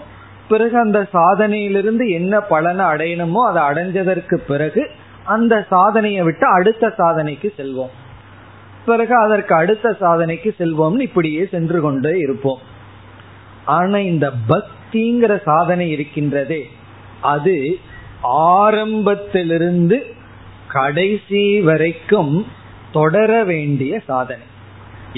பிறகு 0.49 0.79
அந்த 0.79 1.09
சாதனையிலிருந்து 1.13 2.09
என்ன 2.09 2.41
பலனை 2.41 2.85
அடையணுமோ 2.85 3.53
அதை 3.53 3.63
அடைஞ்சதற்கு 3.63 4.35
பிறகு 4.35 4.91
அந்த 5.25 5.67
சாதனையை 5.71 6.23
விட்டு 6.23 6.47
அடுத்த 6.47 6.95
சாதனைக்கு 6.99 7.53
செல்வோம். 7.57 7.95
பிறகு 8.91 9.15
அதற்கு 9.25 9.53
அடுத்த 9.55 9.97
சாதனைக்கு 10.01 10.51
செல்வோம்னு 10.59 11.07
இப்படியே 11.09 11.43
சென்று 11.55 11.79
கொண்டே 11.81 12.13
இருப்போம். 12.19 12.61
ஆனா 13.77 13.99
இந்த 14.13 14.27
பக்திங்கிற 14.53 15.33
சாதனை 15.45 15.87
இருக்கின்றதே 15.97 16.61
அது 17.33 17.57
ஆரம்பத்திலிருந்து 18.59 19.99
கடைசி 20.77 21.43
வரைக்கும் 21.69 22.35
தொடர 22.93 23.31
வேண்டிய 23.51 23.93
சாதனை. 24.11 24.47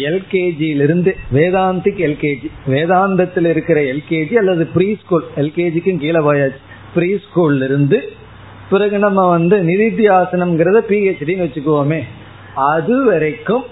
எல்கேஜியிலிருந்து 0.08 1.12
வேதாந்திக் 1.36 2.00
எல்கேஜி 2.08 2.48
வேதாந்தத்தில் 2.74 3.48
இருக்கிற 3.52 3.78
எல்கேஜி 3.92 4.34
அல்லது 4.42 4.64
ப்ரீ 4.74 4.88
ஸ்கூல் 5.00 5.26
எல்கேஜிக்கும் 5.42 6.02
கீழே 6.04 6.20
போயாச்சு 6.28 6.60
ப்ரீ 6.94 7.08
ஸ்கூல்ல 7.24 7.66
இருந்து 7.70 7.98
பிறகு 8.70 8.96
நம்ம 9.04 9.20
வந்து 9.28 9.56
நிதித்தியாசனம்ங்கிறத 9.68 10.80
பிஹெச்டின்னு 10.90 11.46
வச்சுக்குவோமே 11.46 12.00
அது 12.54 13.04
வரைக்கும் 13.04 13.64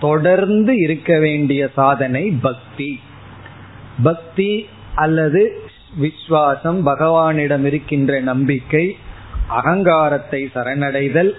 தொடர்ந்து 0.00 0.76
இருக்க 0.76 1.18
வேண்டிய 1.18 1.68
சாதனை 1.74 2.38
பக்தி. 2.42 3.00
பக்தி 4.02 4.68
அல்லது 4.94 5.60
விஸ்வாசம் 6.00 6.86
பகவானிடம் 6.86 7.64
இருக்கின்ற 7.64 8.20
நம்பிக்கை 8.20 8.96
அகங்காரத்தை 9.46 10.50
சரணடைதல் 10.54 11.30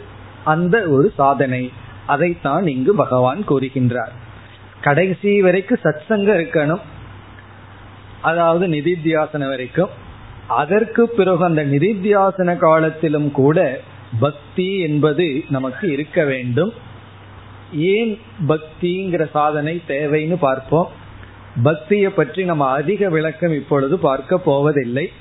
அந்த 0.44 0.88
ஒரு 0.88 1.14
சாதனை. 1.16 1.72
அதைத்தான் 2.08 2.68
இங்கு 2.68 2.96
பகவான் 2.96 3.44
கூறுகின்றார். 3.50 4.12
கடைசி 4.82 5.42
வரைக்கும் 5.42 5.80
சத்சங்கம் 5.84 6.40
இருக்கணும். 6.40 6.82
அதாவது 8.22 8.68
நிதித்தியாசன 8.68 9.48
வரைக்கும். 9.50 9.90
அதற்கு 10.48 11.10
பிறகு 11.10 11.46
அந்த 11.46 11.66
நிதித்தியாசன 11.66 12.58
காலத்திலும் 12.58 13.32
கூட 13.32 13.80
பக்தி 14.20 14.80
என்பது 14.80 15.44
நமக்கு 15.50 15.92
இருக்க 15.92 16.24
வேண்டும். 16.24 16.74
ஏன் 17.74 18.20
பக்திங்கிற 18.48 19.30
சாதனை 19.30 19.82
தேவைன்னு 19.88 20.36
பார்ப்போம். 20.36 20.90
பக்தியை 21.64 22.12
பற்றி 22.12 22.44
நம்ம 22.44 22.68
அதிக 22.68 23.10
விளக்கம் 23.10 23.54
இப்பொழுது 23.54 24.00
பார்க்க 24.00 24.38
போவதில்லை. 24.38 25.12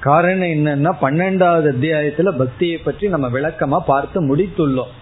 காரணம் 0.00 0.48
என்னன்னா 0.48 0.92
பன்னெண்டாவது 1.00 1.68
அத்தியாயத்துல 1.72 2.30
பக்தியை 2.38 2.78
பற்றி 2.78 3.08
நம்ம 3.08 3.28
விளக்கமா 3.28 3.78
பார்த்து 3.78 4.36
முடித்துள்ளோம். 4.36 4.92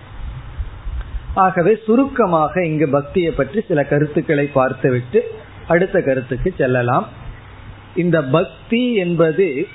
ஆகவே 1.34 1.76
சுருக்கமாக 1.86 2.64
இங்கு 2.66 2.88
பக்தியை 2.88 3.32
பற்றி 3.32 3.60
சில 3.60 3.84
கருத்துக்களை 3.84 4.46
பார்த்துவிட்டு 4.46 5.32
அடுத்த 5.66 6.00
கருத்துக்கு 6.00 6.54
செல்லலாம். 6.56 7.08
இந்த 7.96 8.22
பக்தி 8.22 8.94
என்பது 8.94 9.66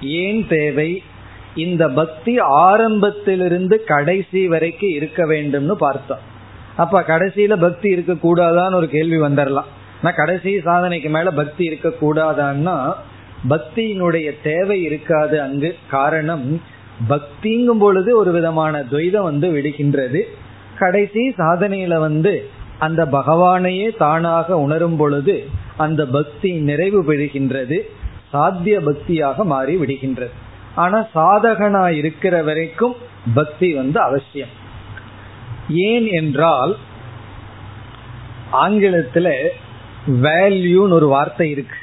ஏன் 0.00 0.46
தேவை? 0.48 1.02
இந்த 1.56 1.88
பக்தி 1.88 2.38
ஆரம்பத்திலிருந்து 2.38 3.84
கடைசி 3.84 4.48
வரைக்கும் 4.48 4.90
இருக்க 4.90 5.26
வேண்டும்னு 5.26 5.72
பார்த்தோம். 5.72 6.18
அப்ப 6.76 7.00
கடைசியில 7.00 7.60
பக்தி 7.60 7.88
இருக்க 7.88 8.12
கூடாதான்னு 8.12 8.74
ஒரு 8.74 8.88
கேள்வி 8.88 9.16
வந்துடலாம் 9.16 9.70
நான் 10.02 10.14
கடைசி 10.16 10.56
சாதனைக்கு 10.56 11.08
மேல 11.08 11.30
பக்தி 11.30 11.64
இருக்க 11.64 11.88
கூடாதான்னா 11.88 12.92
பக்தியினுடைய 13.50 14.32
தேவை 14.42 14.82
இருக்காது. 14.82 15.40
அங்கு 15.40 15.76
காரணம் 15.90 16.60
பக்திங்கும் 17.08 17.78
பொழுது 17.78 18.16
ஒரு 18.16 18.32
விதமான 18.32 18.80
துவைதம் 18.80 19.22
வந்து 19.22 19.50
விடுகின்றது. 19.52 20.20
கடைசி 20.78 21.34
சாதனையில 21.38 21.98
வந்து 21.98 22.48
அந்த 22.78 23.04
பகவானையே 23.04 23.96
தானாக 23.96 24.58
உணரும் 24.58 24.96
பொழுது 24.96 25.46
அந்த 25.76 26.06
பக்தி 26.06 26.52
நிறைவு 26.52 27.04
பெறுகின்றது 27.04 27.80
சாத்திய 28.30 28.80
பக்தியாக 28.80 29.44
மாறி 29.44 29.76
விடுகின்றது. 29.76 30.30
ஆனா 30.74 31.06
சாதகனா 31.14 31.88
இருக்கிற 31.88 32.42
வரைக்கும் 32.42 32.94
பக்தி 33.34 33.74
வந்து 33.74 34.00
அவசியம். 34.00 34.48
ஏன் 35.68 36.08
என்றால் 36.12 36.76
ஆங்கிலத்துல 38.52 39.34
வேல்யூன்னு 40.06 40.90
ஒரு 40.90 41.08
வார்த்தை 41.08 41.50
இருக்கு. 41.50 41.74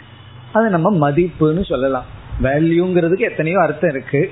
அது 0.53 0.69
நம்ம 0.69 1.11
மதிப்புன்னு 1.11 1.65
சொல்லலாம். 1.65 2.05
வேல்யூங்கிறதுக்கு 2.41 3.19
எத்தனையோ 3.19 3.61
அர்த்தம் 3.61 3.89
இருக்கு. 3.89 4.31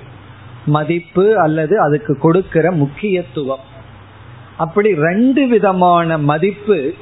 மதிப்பு 0.66 1.40
அல்லது 1.40 1.82
அதுக்கு 1.82 2.18
கொடுக்கிற 2.18 2.72
முக்கியத்துவம். 2.72 3.60
அப்படி 4.58 4.96
ரெண்டு 4.96 5.48
விதமான 5.48 6.18
மதிப்பு 6.18 6.94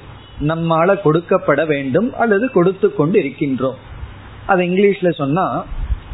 நம்மால 0.42 1.00
கொடுக்கப்பட 1.04 1.68
வேண்டும் 1.68 2.14
அல்லது 2.14 2.52
கொடுத்து 2.52 2.96
கொண்டு 2.96 3.20
இருக்கின்றோம் 3.20 3.76
அது 4.46 4.64
இங்கிலீஷ்ல 4.64 5.12
சொன்னா 5.12 5.66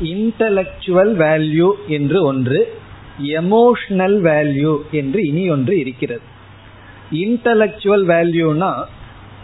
இன்டலக்சுவல் 0.03 1.13
வேல்யூ 1.23 1.71
என்று 1.87 2.23
ஒன்று 2.23 2.79
எமோஷனல் 3.21 4.17
வேல்யூ 4.27 4.77
என்று 4.91 5.23
இனி 5.23 5.49
ஒன்று 5.49 5.79
இருக்கிறது. 5.79 6.21
இன்டலக்சுவல் 7.11 8.05
வேல்யூனா 8.05 8.83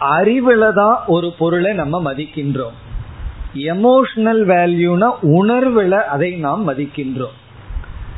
அறிவுல 0.00 0.72
தான் 0.72 0.98
ஒரு 1.06 1.32
பொருளை 1.38 1.72
நம்ம 1.72 2.12
மதிக்கின்றோம். 2.12 2.76
எமோஷனல் 3.54 4.42
வேல்யூனா 4.44 5.08
உணர்வுல 5.22 5.90
அதை 5.90 6.30
நாம் 6.36 6.68
மதிக்கின்றோம். 6.68 7.36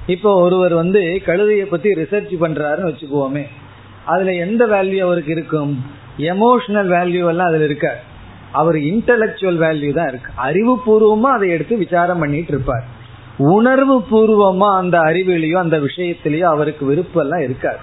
இப்போ 0.07 0.41
ஒருவர் 0.41 0.75
வந்து 0.75 1.23
கழுதையை 1.27 1.65
பத்தி 1.65 1.91
ரிசர்ச் 1.91 2.35
பண்றாருன்னு 2.41 2.91
வச்சுக்குவோமே 2.91 3.45
அதுல 4.05 4.33
எந்த 4.33 4.67
வேல்யூ 4.67 4.99
அவருக்கு 4.99 5.33
இருக்கும்? 5.33 5.85
எமோஷனல் 6.19 6.89
வேல்யூ 6.97 7.29
எல்லாம் 7.29 7.47
அதுல 7.47 7.65
இருக்க 7.65 8.03
அவர் 8.53 8.75
இன்டலக்சுவல் 8.75 9.61
வேல்யூ 9.65 9.93
தான் 9.93 10.09
இருக்கு. 10.09 10.31
அறிவு 10.37 10.83
பூர்வமா 10.87 11.31
அதை 11.37 11.49
எடுத்து 11.49 11.77
விசாரம் 11.77 12.19
பண்ணிட்டு 12.19 12.53
இருப்பார். 12.53 12.85
உணர்வு 13.37 13.99
பூர்வமா 14.11 14.77
அந்த 14.77 14.99
அறிவிலையோ 14.99 15.57
அந்த 15.57 15.79
விஷயத்திலேயோ 15.79 16.43
அவருக்கு 16.43 16.87
விருப்பம் 16.87 17.23
எல்லாம் 17.23 17.41
இருக்காது. 17.41 17.79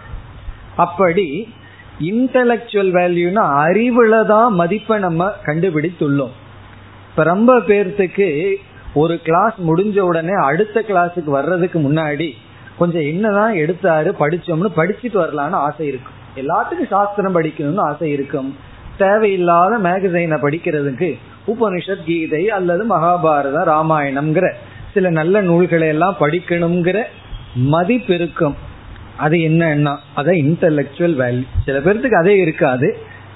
அப்படி 0.76 1.54
இன்டலக்சுவல் 2.00 2.92
வேல்யூனா 2.98 3.44
அறிவுல 3.66 4.26
தான் 4.26 4.54
மதிப்பை 4.54 5.00
நம்ம 5.00 5.32
கண்டுபிடித்துள்ளோம். 5.46 6.36
இப்ப 7.10 7.24
ரொம்ப 7.24 7.60
பேர்த்துக்கு 7.60 8.56
ஒரு 8.94 9.22
கிளாஸ் 9.22 9.54
முடிஞ்ச 9.68 10.00
உடனே 10.00 10.34
அடுத்த 10.34 10.84
கிளாஸுக்கு 10.88 11.32
வர்றதுக்கு 11.40 11.80
முன்னாடி 11.80 12.34
கொஞ்சம் 12.78 13.02
என்னதான் 13.02 13.54
எடுத்தாரு 13.54 14.10
படிச்சோம்னு 14.20 14.70
படிச்சுட்டு 14.76 15.18
வரலான்னு 15.24 15.60
ஆசை 15.68 15.88
இருக்கும். 15.88 16.16
எல்லாத்துக்கும் 16.36 16.88
சாஸ்திரம் 16.90 17.36
படிக்கணும்னு 17.36 17.80
ஆசை 17.80 18.12
இருக்கும். 18.12 18.56
தேவையில்லாத 18.98 19.78
மேகசைனை 19.78 20.38
படிக்கிறதுக்கு 20.46 21.10
உபனிஷத் 21.48 22.06
கீதை 22.06 22.50
அல்லது 22.50 22.84
மகாபாரதம் 22.96 23.70
ராமாயணம்ங்கிற 23.74 24.48
சில 24.94 25.10
நல்ல 25.10 25.42
நூல்களை 25.42 25.88
எல்லாம் 25.88 26.18
படிக்கணுங்கிற 26.20 27.00
மதிப்பு 27.54 28.14
இருக்கும் 28.14 28.56
அது 29.18 29.38
என்னன்னா 29.38 29.94
அதான் 30.16 30.40
இன்டலெக்சுவல் 30.44 31.16
வேல்யூ 31.22 31.46
சில 31.66 31.78
பேர்த்துக்கு 31.78 32.20
அதே 32.20 32.38
இருக்காது. 32.38 32.88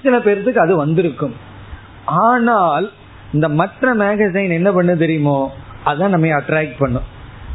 சில 0.01 0.17
பேர்த்துக்கு 0.17 0.55
அது 0.55 0.75
வந்திருக்கும். 0.75 1.35
ஆனால் 2.05 2.91
இந்த 3.33 3.49
மற்ற 3.49 3.93
மேகசைன் 3.95 4.57
என்ன 4.59 4.71
பண்ணு 4.71 4.97
தெரியுமோ 4.97 5.51
அதான் 5.85 6.13
நம்ம 6.15 6.27
அட்ராக்ட் 6.39 6.79
பண்ணும். 6.79 7.07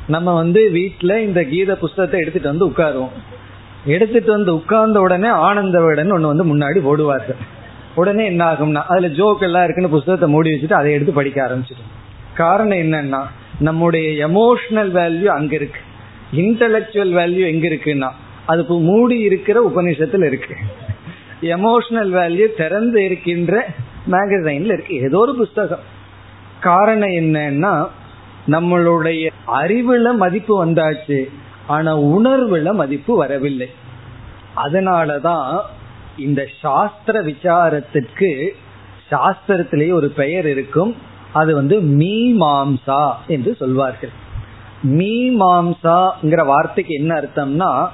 நம்ம 0.06 0.34
வந்து 0.34 0.70
வீட்டில் 0.70 1.22
இந்த 1.26 1.42
கீத 1.42 1.76
புஸ்தகத்தை 1.76 2.20
எடுத்துட்டு 2.20 2.52
வந்து 2.52 2.68
உட்காருவோம். 2.68 3.14
எடுத்துட்டு 3.84 4.30
வந்து 4.30 4.54
உட்கார்ந்த 4.54 5.00
உடனே 5.00 5.28
ஆனந்த 5.28 5.80
விடன் 5.80 6.10
ஒன்று 6.10 6.32
வந்து 6.32 6.46
முன்னாடி 6.52 6.78
ஓடுவார்கள் 6.92 7.40
உடனே 7.96 8.24
என்ன 8.24 8.52
ஆகும்னா 8.52 8.82
அதுல 8.88 9.06
ஜோக் 9.06 9.42
எல்லாம் 9.42 9.62
இருக்குன்னு 9.62 9.90
புஸ்தகத்தை 9.90 10.28
மூடி 10.28 10.50
வச்சுட்டு 10.50 10.72
அதை 10.72 10.92
எடுத்து 10.92 11.12
படிக்க 11.12 11.48
ஆரம்பிச்சிடும். 11.48 11.90
காரணம் 12.34 12.78
என்னன்னா 12.78 13.22
நம்முடைய 13.60 14.28
எமோஷனல் 14.28 14.90
வேல்யூ 14.90 15.24
அங்க 15.24 15.54
இருக்கு. 15.54 15.80
இன்டலெக்சுவல் 16.32 17.10
வேல்யூ 17.10 17.46
எங்க 17.46 17.68
இருக்குன்னா 17.68 18.10
அது 18.46 18.64
மூடி 18.64 19.18
இருக்கிற 19.18 19.72
உபநிஷத்துல 19.74 20.24
இருக்கு. 20.24 20.56
எமோஷனல் 21.40 22.12
வேல்யூ 22.12 22.46
திறந்து 22.56 23.04
இருக்கின்ற 23.04 23.66
மேகசைன்ல 24.10 24.64
இருக்கு. 24.64 24.94
ஏதோ 24.94 25.18
ஒரு 25.18 25.34
புஸ்தகம். 25.34 25.94
காரணம் 26.60 27.08
என்னன்னா 27.08 27.88
நம்மளுடைய 28.46 29.30
அறிவுல 29.46 30.16
மதிப்பு 30.16 30.66
வந்தாச்சு 30.66 31.30
ஆனா 31.66 32.00
உணர்வுல 32.00 32.72
மதிப்பு 32.72 33.16
வரவில்லை. 33.16 33.70
அதனாலதான் 34.56 35.60
இந்த 36.18 36.46
சாஸ்திர 36.60 37.22
விசாரத்திற்கு 37.22 38.48
சாஸ்திரத்திலேயே 39.10 39.92
ஒரு 39.92 40.08
பெயர் 40.08 40.46
இருக்கும். 40.46 40.96
அது 41.32 41.54
வந்து 41.54 41.80
மீமாம்சா 41.80 43.12
என்று 43.26 43.54
சொல்வார்கள். 43.54 44.10
மீமாம்சாங்கிற 44.84 46.46
வார்த்தைக்கு 46.46 46.94
என்ன 46.94 47.20
அர்த்தம்னா 47.20 47.88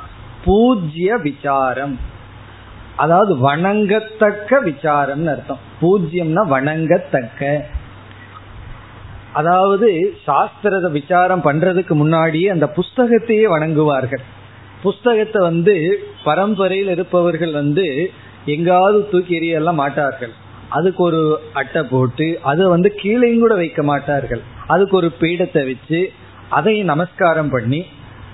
பூஜ்ய 0.45 1.17
விசாரம். 1.17 1.99
அதாவது 2.97 3.51
வணங்கத்தக்க 3.51 4.51
விசாரம்னு 4.51 5.31
அர்த்தம். 5.31 5.59
பூஜ்யம்னா 5.81 6.43
வணங்கத்தக்க. 6.51 7.63
அதாவது 9.33 10.15
சாஸ்திரத 10.27 10.91
விசாரம் 10.91 11.45
பண்றதுக்கு 11.45 11.95
முன்னாடியே 11.95 12.49
அந்த 12.49 12.73
புஸ்தகத்தையே 12.77 13.47
வணங்குவார்கள். 13.47 14.21
புஸ்தகத்தை 14.85 15.41
வந்து 15.51 15.75
பரம்பரையில் 16.27 16.91
இருப்பவர்கள் 16.97 17.53
வந்து 17.61 17.87
எங்காவது 18.55 18.99
தூக்கி 19.11 19.35
எறியெல்லாம் 19.39 19.81
மாட்டார்கள். 19.83 20.33
அதுக்கு 20.77 21.01
ஒரு 21.09 21.21
அட்டை 21.61 21.83
போட்டு 21.91 22.27
அதை 22.51 22.65
வந்து 22.75 22.89
கீழேயும் 23.01 23.43
கூட 23.45 23.55
வைக்க 23.63 23.81
மாட்டார்கள். 23.91 24.43
அதுக்கு 24.75 24.95
ஒரு 25.01 25.09
பீடத்தை 25.21 25.63
வச்சு 25.71 26.01
அதை 26.59 26.75
நமஸ்காரம் 26.93 27.53
பண்ணி 27.55 27.81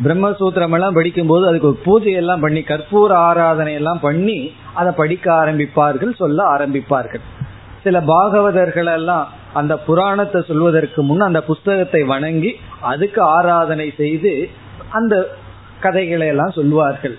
பிரம்மசூத்திரம் 0.05 0.75
எல்லாம் 0.77 0.97
படிக்கும்போது 0.99 1.45
அதுக்கு 1.49 1.69
ஒரு 1.71 1.79
பூஜையெல்லாம் 1.87 2.45
பண்ணி 2.45 2.61
கற்பூர 2.69 3.11
ஆராதனை 3.29 3.73
எல்லாம் 3.81 4.01
பண்ணி 4.07 4.39
அதை 4.81 4.91
படிக்க 5.01 5.27
ஆரம்பிப்பார்கள் 5.41 6.13
சொல்ல 6.21 6.39
ஆரம்பிப்பார்கள். 6.55 7.25
சில 7.85 7.99
பாகவதர்கள் 8.13 8.91
எல்லாம் 8.99 9.27
அந்த 9.61 9.75
புராணத்தை 9.87 10.41
சொல்வதற்கு 10.51 11.01
முன் 11.09 11.29
அந்த 11.29 11.41
புஸ்தகத்தை 11.51 12.01
வணங்கி 12.13 12.51
அதுக்கு 12.93 13.21
ஆராதனை 13.37 13.89
செய்து 14.01 14.33
அந்த 14.99 15.15
கதைகளை 15.81 16.27
எல்லாம் 16.27 16.51
சொல்வார்கள் 16.51 17.19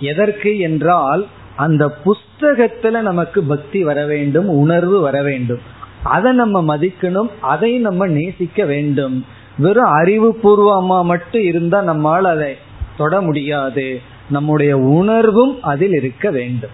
எதற்கு 0.00 0.58
என்றால் 0.58 1.26
அந்த 1.56 1.98
புஸ்தகத்துல 2.04 3.00
நமக்கு 3.00 3.42
பக்தி 3.42 3.82
வர 3.82 4.06
வேண்டும் 4.06 4.48
உணர்வு 4.48 5.00
வர 5.00 5.22
வேண்டும். 5.22 5.58
அதை 6.02 6.32
நம்ம 6.32 6.76
மதிக்கணும் 6.76 7.30
அதை 7.40 7.78
நம்ம 7.78 8.06
நேசிக்க 8.06 8.64
வேண்டும். 8.64 9.26
வெறும் 9.58 9.96
அறிவுபூர்வமா 9.96 11.04
மட்டும் 11.04 11.42
இருந்தா 11.42 11.82
நம்மால் 11.82 12.24
அதை 12.24 12.56
தொட 12.96 13.20
முடியாது. 13.20 14.00
நம்முடைய 14.30 14.78
உணர்வும் 14.78 15.62
அதில் 15.62 15.92
இருக்க 15.92 16.30
வேண்டும். 16.30 16.70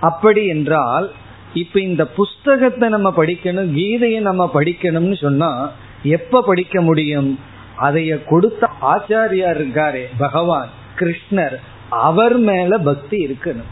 அப்படி 0.00 0.46
என்றால் 0.46 1.10
இப்ப 1.54 1.80
இந்த 1.80 2.06
புஸ்தகத்தை 2.06 2.88
நம்ம 2.88 3.12
படிக்கணும் 3.16 3.70
கீதையை 3.74 4.20
நம்ம 4.20 4.50
படிக்கணும்னு 4.54 5.16
சொன்னா 5.20 5.70
எப்ப 6.02 6.42
படிக்க 6.42 6.80
முடியும்? 6.80 7.38
அதைய 7.80 8.24
கொடுத்த 8.24 8.65
ஆச்சாரியார் 8.82 9.58
இருக்காரே 9.58 10.04
பகவான் 10.18 10.68
கிருஷ்ணர் 10.98 11.56
அவர் 11.88 12.38
மேல 12.38 12.78
பக்தி 12.78 13.26
இருக்கணும். 13.26 13.70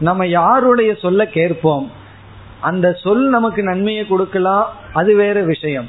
நம்ம 0.00 0.26
யாருடைய 0.26 0.94
சொல்ல 0.94 1.26
கேட்போம்? 1.26 1.90
அந்த 2.60 2.92
சொல் 2.92 3.28
நமக்கு 3.28 3.62
நன்மையை 3.62 4.06
கொடுக்கலாம் 4.06 4.66
அது 4.92 5.16
வேற 5.16 5.42
விஷயம். 5.42 5.86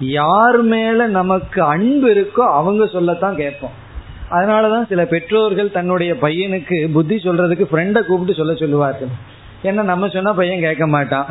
யார் 0.00 0.62
மேல 0.62 1.06
நமக்கு 1.06 1.62
அன்பு 1.62 2.08
இருக்கோ 2.14 2.40
அவங்க 2.40 2.86
சொல்லத்தான் 2.86 3.36
கேட்போம். 3.36 3.70
அதனாலதான் 4.30 4.86
சில 4.86 5.04
பெற்றோர்கள் 5.04 5.70
தன்னுடைய 5.70 6.14
பையனுக்கு 6.14 6.92
புத்தி 6.92 7.16
சொல்றதுக்கு 7.16 7.66
ஃப்ரெண்டை 7.72 8.02
கூப்பிட்டு 8.02 8.34
சொல்ல 8.34 8.54
சொல்லுவார்கள். 8.54 9.08
ஏன்னா 9.62 9.82
நம்ம 9.82 10.08
சொன்னா 10.08 10.32
பையன் 10.32 10.60
கேட்க 10.60 10.86
மாட்டான். 10.86 11.26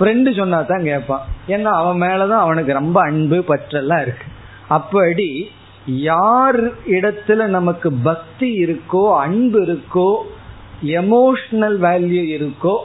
ஃப்ரெண்டு 0.00 0.36
சொன்னா 0.36 0.62
தான் 0.62 0.82
கேட்பான். 0.82 1.26
ஏன்னா 1.48 1.62
அவன் 1.62 2.08
மேலதான் 2.08 2.44
அவனுக்கு 2.46 2.72
ரொம்ப 2.72 3.00
அன்பு 3.00 3.44
பற்றெல்லாம் 3.48 4.00
இருக்கு. 4.00 4.24
அப்படி 4.68 5.50
யார் 5.86 6.86
இடத்துல 6.86 7.46
நமக்கு 7.46 7.92
பக்தி 7.92 8.64
இருக்கோ 8.64 9.16
அன்பு 9.16 9.64
இருக்கோ 9.64 10.16
எமோஷனல் 10.82 11.78
வேல்யூ 11.80 12.24
இருக்கோ 12.36 12.76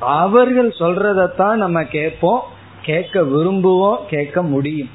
அவர்கள் 0.00 0.68
சொல்றதத்தான் 0.68 1.54
நம்ம 1.54 1.84
கேட்போம் 1.84 2.40
கேட்க 2.82 3.22
விரும்புவோம் 3.22 3.96
கேட்க 4.08 4.42
முடியும். 4.42 4.88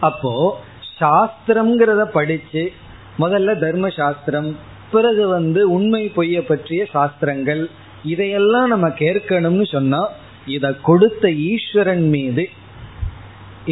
அப்போ 0.00 0.58
சாஸ்திரம்ங்கிறத 1.00 2.04
படிச்சு 2.04 2.72
முதல்ல 3.18 3.58
தர்ம 3.58 3.88
சாஸ்திரம் 3.88 4.56
பிறகு 4.90 5.28
வந்து 5.28 5.70
உண்மை 5.70 6.12
பொய்ய 6.16 6.40
பற்றிய 6.40 6.84
சாஸ்திரங்கள் 6.84 7.70
இதையெல்லாம் 8.04 8.68
நம்ம 8.68 8.88
கேட்கணும்னு 8.88 9.66
சொன்னா 9.66 10.06
இத 10.46 10.74
கொடுத்த 10.74 11.30
ஈஸ்வரன் 11.30 12.08
மீது 12.08 12.48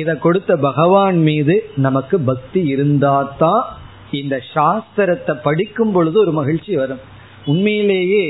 இதை 0.00 0.14
கொடுத்த 0.18 0.52
பகவான் 0.68 1.18
மீது 1.28 1.54
நமக்கு 1.76 2.16
பக்தி 2.30 2.60
இருந்தாதான் 2.74 3.62
இந்த 4.10 4.36
சாஸ்திரத்தை 4.54 5.34
படிக்கும் 5.42 5.92
பொழுது 5.92 6.16
ஒரு 6.20 6.32
மகிழ்ச்சி 6.32 6.72
வரும். 6.76 7.02
உண்மையிலேயே 7.46 8.24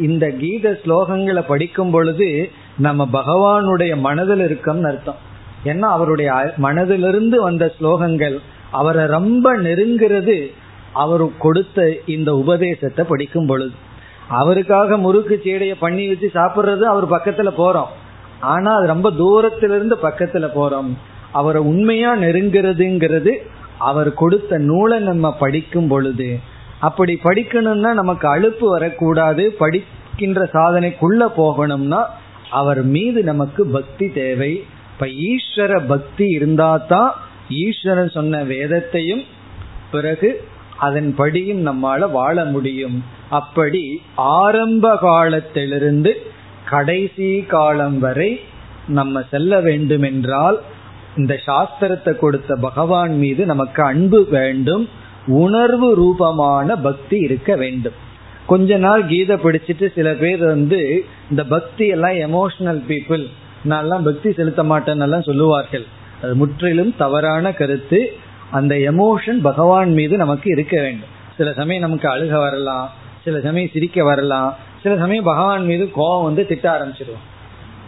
இந்த 0.00 0.24
கீத 0.40 0.66
ஸ்லோகங்களை 0.82 1.42
படிக்கும் 1.46 1.90
பொழுது 1.90 2.28
நம்ம 2.76 3.08
பகவானுடைய 3.12 3.92
மனதில் 4.06 4.42
இருக்கோம்னு 4.48 4.90
அர்த்தம். 4.90 5.20
ஏன்னா 5.64 5.88
அவருடைய 5.96 6.30
மனதிலிருந்து 6.56 7.36
வந்த 7.48 7.64
ஸ்லோகங்கள் 7.76 8.36
அவரை 8.70 9.04
ரொம்ப 9.16 9.46
நெருங்கிறது 9.66 10.36
அவர் 11.02 11.24
கொடுத்த 11.38 11.78
இந்த 12.06 12.30
உபதேசத்தை 12.34 13.04
படிக்கும் 13.04 13.46
பொழுது. 13.46 13.74
அவருக்காக 14.40 14.96
முறுக்கு 14.96 15.34
சீடையை 15.44 15.76
பண்ணி 15.78 16.04
வச்சு 16.08 16.28
சாப்பிட்றது 16.34 16.84
அவர் 16.92 17.06
பக்கத்துல 17.14 17.50
போறோம். 17.62 17.90
ஆனா 18.52 18.70
அது 18.76 18.86
ரொம்ப 18.86 19.08
தூரத்திலிருந்து 19.10 19.96
பக்கத்துல 20.02 20.46
போறோம். 20.58 20.90
அவரை 21.32 21.62
உண்மையா 21.62 22.14
நெருங்கிறதுங்கிறது 22.14 23.32
அவர் 23.78 24.14
கொடுத்த 24.14 24.58
நூலை 24.58 24.98
நம்ம 24.98 25.32
படிக்கும் 25.34 25.88
பொழுது. 25.88 26.38
அப்படி 26.80 27.18
படிக்கணும்னா 27.24 27.92
நமக்கு 27.92 28.26
அழுப்பு 28.36 28.64
வரக்கூடாது. 28.68 29.52
படிக்கின்ற 29.58 30.48
சாதனைக்குள்ள 30.52 31.26
போகணும்னா 31.36 32.00
அவர் 32.50 32.82
மீது 32.82 33.22
நமக்கு 33.22 33.66
பக்தி 33.66 34.08
தேவை. 34.08 34.64
இப்ப 34.92 35.06
ஈஸ்வர 35.06 35.88
பக்தி 35.88 36.26
இருந்தா 36.28 36.76
தான் 36.76 37.12
ஈஸ்வரன் 37.48 38.08
சொன்ன 38.08 38.42
வேதத்தையும் 38.42 39.22
பிறகு 39.90 40.44
அதன்படியும் 40.80 41.62
நம்மால 41.68 42.10
வாழ 42.10 42.44
முடியும். 42.44 43.04
அப்படி 43.30 44.02
ஆரம்ப 44.14 44.96
காலத்திலிருந்து 44.96 46.12
கடைசி 46.70 47.30
காலம் 47.48 47.98
வரை 47.98 48.40
நம்ம 48.88 49.22
செல்ல 49.30 49.60
வேண்டுமென்றால் 49.60 50.58
இந்த 51.16 51.34
சாஸ்திரத்தை 51.46 52.12
கொடுத்த 52.16 52.54
பகவான் 52.66 53.14
மீது 53.18 53.46
நமக்கு 53.46 53.82
அன்பு 53.82 54.20
வேண்டும் 54.30 54.84
உணர்வு 55.26 55.94
ரூபமான 55.94 56.76
பக்தி 56.76 57.16
இருக்க 57.18 57.56
வேண்டும். 57.56 57.96
கொஞ்ச 58.46 58.76
நாள் 58.76 59.02
கீதை 59.06 59.36
படிச்சுட்டு 59.36 59.86
சில 59.94 60.08
பேர் 60.22 60.42
வந்து 60.44 60.80
இந்த 61.30 61.42
பக்தி 61.44 61.86
எல்லாம் 61.86 62.16
எமோஷனல் 62.28 62.80
பீப்புள் 62.88 63.24
நான் 63.64 64.06
பக்தி 64.08 64.32
செலுத்த 64.32 64.62
மாட்டேன்னெல்லாம் 64.62 65.28
சொல்லுவார்கள். 65.28 65.86
அது 66.22 66.34
முற்றிலும் 66.34 66.92
தவறான 66.96 67.52
கருத்து. 67.52 68.00
அந்த 68.50 68.74
எமோஷன் 68.74 69.38
பகவான் 69.40 69.92
மீது 69.92 70.16
நமக்கு 70.16 70.48
இருக்க 70.50 70.74
வேண்டும். 70.80 71.12
சில 71.36 71.52
சமயம் 71.52 71.84
நமக்கு 71.84 72.08
அழுக 72.08 72.34
வரலாம் 72.38 72.88
சில 73.24 73.40
சமயம் 73.40 73.72
சிரிக்க 73.72 74.04
வரலாம் 74.04 74.50
சில 74.82 74.92
சமயம் 74.96 75.28
பகவான் 75.30 75.64
மீது 75.64 75.84
கோபம் 75.90 76.24
வந்து 76.24 76.42
திட்ட 76.46 76.66
ஆரம்பிச்சிருவோம். 76.74 77.26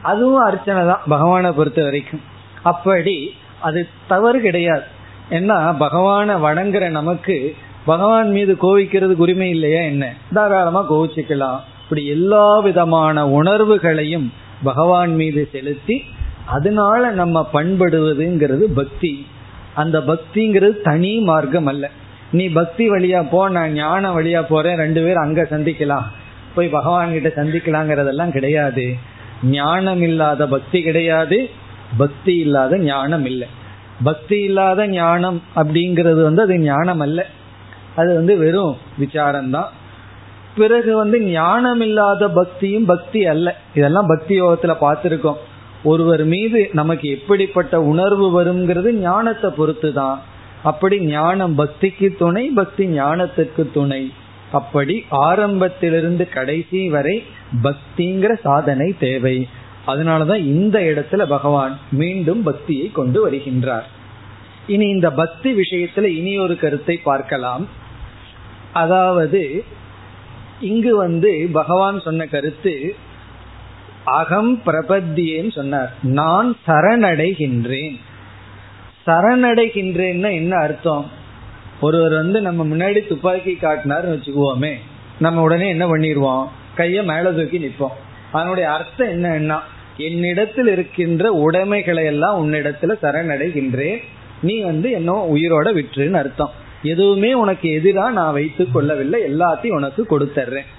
அதுவும் 0.03 0.45
அர்ச்சனை 0.45 0.83
தான் 0.87 1.05
பகவானை 1.09 1.51
பொறுத்த 1.53 1.83
வரைக்கும். 1.83 2.23
அப்படி 2.65 3.17
அது 3.61 3.89
தவறு 4.09 4.41
கிடையாது. 4.41 4.83
ஏன்னா 5.31 5.77
பகவானை 5.79 6.35
வணங்குற 6.35 6.89
நமக்கு 6.89 7.55
பகவான் 7.87 8.31
மீது 8.31 8.57
கோவிக்கிறதுக்கு 8.63 9.25
உரிமை 9.27 9.49
இல்லையா 9.51 9.83
என்ன? 9.83 10.13
தாராளமா 10.35 10.83
கோவிச்சுக்கலாம். 10.91 11.61
இப்படி 11.83 12.07
எல்லா 12.07 12.59
விதமான 12.59 13.29
உணர்வுகளையும் 13.29 14.33
பகவான் 14.63 15.15
மீது 15.15 15.49
செலுத்தி 15.53 16.05
அதனால 16.47 17.11
நம்ம 17.11 17.49
பண்படுவதுங்கிறது 17.53 18.65
பக்தி. 18.75 19.27
அந்த 19.75 19.99
பக்திங்கிறது 19.99 20.81
தனி 20.81 21.19
மார்க்கம் 21.19 21.67
அல்ல. 21.67 21.91
நீ 22.33 22.49
பக்தி 22.49 22.91
வழியா 22.91 23.29
போ 23.31 23.49
நான் 23.49 23.73
ஞான 23.73 24.15
வழியா 24.15 24.43
போறேன் 24.49 24.77
ரெண்டு 24.77 25.03
பேரும் 25.03 25.23
அங்க 25.23 25.43
சந்திக்கலாம். 25.51 26.07
போய் 26.55 26.69
பகவான் 26.69 27.13
கிட்ட 27.13 27.43
சந்திக்கலாங்கிறதெல்லாம் 27.43 28.31
கிடையாது. 28.31 28.97
ஞானம் 29.43 30.03
இல்லாத 30.03 30.47
பக்தி 30.47 30.83
கிடையாது. 30.83 31.51
பக்தி 31.97 32.37
இல்லாத 32.37 32.79
ஞானம் 32.79 33.25
இல்லை. 33.25 33.49
பக்தி 34.03 34.43
இல்லாத 34.43 34.89
ஞானம் 34.89 35.43
அப்படிங்கிறது 35.57 36.23
வந்து 36.23 36.43
அது 36.43 36.59
ஞானம் 36.59 37.01
அல்ல. 37.01 37.27
அது 37.97 38.15
வந்து 38.15 38.39
வெறும் 38.39 38.77
விசாரம்தான். 39.01 39.71
பிறகு 40.57 40.97
வந்து 40.97 41.21
ஞானம் 41.21 41.81
இல்லாத 41.81 42.29
பக்தியும் 42.29 42.85
பக்தி 42.85 43.27
அல்ல. 43.27 43.57
இதெல்லாம் 43.75 44.07
பக்தி 44.07 44.43
யோகத்துல 44.43 44.77
பார்த்துருக்கோம். 44.81 45.37
ஒருவர் 45.85 46.25
மீது 46.25 46.71
நமக்கு 46.73 47.11
எப்படிப்பட்ட 47.11 47.83
உணர்வு 47.83 48.43
வருங்கிறது 48.43 48.93
ஞானத்தை 48.93 49.51
பொறுத்து 49.51 49.93
தான் 49.93 50.21
அப்படி 50.63 51.01
ஞானம் 51.01 51.59
பக்திக்கு 51.59 52.17
துணை 52.17 52.51
பக்தி 52.55 52.87
ஞானத்திற்கு 52.87 53.71
துணை. 53.73 54.13
அப்படி 54.53 55.05
ஆரம்பத்திலிருந்து 55.11 56.29
கடைசி 56.29 56.89
வரை 56.89 57.25
பக்திங்கிற 57.63 58.33
சாதனை 58.41 58.95
தேவை. 58.99 59.49
அதனாலதான் 59.87 60.37
இந்த 60.37 60.79
இடத்துல 60.81 61.25
பகவான் 61.25 61.79
மீண்டும் 61.91 62.43
பக்தியை 62.43 62.91
கொண்டு 62.93 63.31
வருகின்றார். 63.31 63.89
இனி 64.67 64.87
இந்த 64.87 65.11
பக்தி 65.11 65.53
விஷயத்துல 65.53 66.03
இனி 66.03 66.39
ஒரு 66.39 66.57
கருத்தை 66.57 66.97
பார்க்கலாம். 66.97 67.69
அதாவது 68.73 69.65
இங்கு 70.61 70.97
வந்து 70.97 71.49
பகவான் 71.53 72.01
சொன்ன 72.01 72.27
கருத்து 72.27 72.95
அகம் 74.05 74.61
பிரபத்தியேன்னு 74.67 75.53
சொன்னார். 75.53 75.95
நான் 76.03 76.57
சரணடைகின்றேன். 76.67 78.01
சரணடைகின்றேன்னா 79.07 80.33
என்ன 80.33 80.57
அர்த்தம்? 80.57 81.23
ஒருவர் 81.81 82.13
வந்து 82.13 82.41
நம்ம 82.41 82.65
முன்னாடி 82.65 83.07
துப்பாக்கி 83.07 83.59
காட்டினார்னு 83.61 84.15
வச்சுக்குவோமே 84.15 84.73
நம்ம 85.19 85.43
உடனே 85.43 85.69
என்ன 85.69 85.87
பண்ணிடுவோம் 85.87 86.45
கையை 86.75 87.05
மேலே 87.05 87.31
தூக்கி 87.31 87.59
நிற்போம் 87.59 88.03
அதனுடைய 88.37 88.67
அர்த்தம் 88.77 89.13
என்னன்னா 89.15 89.59
என்னிடத்தில் 90.07 90.71
இருக்கின்ற 90.73 91.25
உடைமைகளை 91.47 92.05
எல்லாம் 92.13 92.39
உன்னிடத்துல 92.41 92.93
சரணடைகின்றேன். 93.03 94.01
நீ 94.43 94.55
வந்து 94.61 94.89
என்ன 94.99 95.13
உயிரோட 95.35 95.69
விட்டுருன்னு 95.79 96.21
அர்த்தம். 96.23 96.53
எதுவுமே 96.93 97.31
உனக்கு 97.43 97.67
எதிராக 97.73 98.11
நான் 98.11 98.37
வைத்து 98.39 98.65
கொள்ளவில்லை 98.73 99.19
எல்லாத்தையும் 99.31 99.79
உனக்கு 99.81 100.03
கொடுத்துட்றேன் 100.11 100.71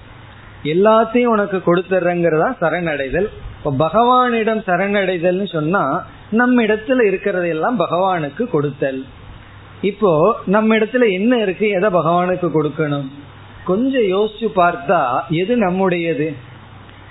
எல்லாத்தையும் 0.72 1.32
உனக்கு 1.34 1.58
கொடுத்துட்றேங்கிறதா 1.66 2.48
சரணடைதல்? 2.62 3.28
இப்போ 3.58 3.70
பகவானிடம் 3.84 4.62
சரணடைதல்னு 4.68 5.46
சொன்னா 5.52 5.82
நம்ம 6.40 6.62
இடத்துல 6.62 7.04
இருக்கிறதையெல்லாம் 7.10 7.78
பகவானுக்கு 7.84 8.44
கொடுத்தல். 8.54 9.00
இப்போ 9.90 10.12
நம்ம 10.54 10.76
இடத்துல 10.78 11.04
என்ன 11.12 11.32
இருக்கு 11.38 11.68
எதை 11.68 11.90
பகவானுக்கு 11.90 12.48
கொடுக்கணும்? 12.56 13.08
கொஞ்சம் 13.64 14.06
யோசிச்சு 14.14 14.48
பார்த்தா 14.60 15.00
எது 15.42 15.54
நம்முடையது? 15.56 16.28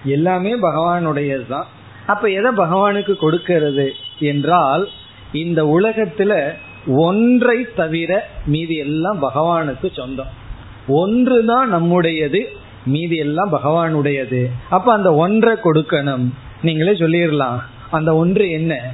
எல்லாமே 0.05 0.55
பகவானுடையது 0.55 1.47
தான் 1.47 1.67
அப்ப 2.07 2.29
எதை 2.29 2.51
பகவானுக்கு 2.51 3.15
கொடுக்கிறது 3.15 3.93
என்றால் 4.19 4.89
இந்த 5.33 5.63
உலகத்துல 5.63 6.53
ஒன்றை 6.87 7.67
தவிர 7.75 8.29
மீதி 8.45 8.75
எல்லாம் 8.75 9.21
பகவானுக்கு 9.21 9.93
சொந்தம். 9.93 10.27
ஒன்று 10.87 11.45
தான் 11.45 11.69
நம்முடையது 11.69 12.47
மீதி 12.85 13.15
எல்லாம் 13.15 13.53
பகவானுடையது. 13.53 14.49
அப்ப 14.69 14.93
அந்த 14.93 15.13
ஒன்றை 15.13 15.55
கொடுக்கணும். 15.63 16.33
நீங்களே 16.61 16.91
சொல்லிடலாம். 16.91 17.59
அந்த 17.91 18.15
ஒன்று 18.15 18.49
என்ன? 18.49 18.91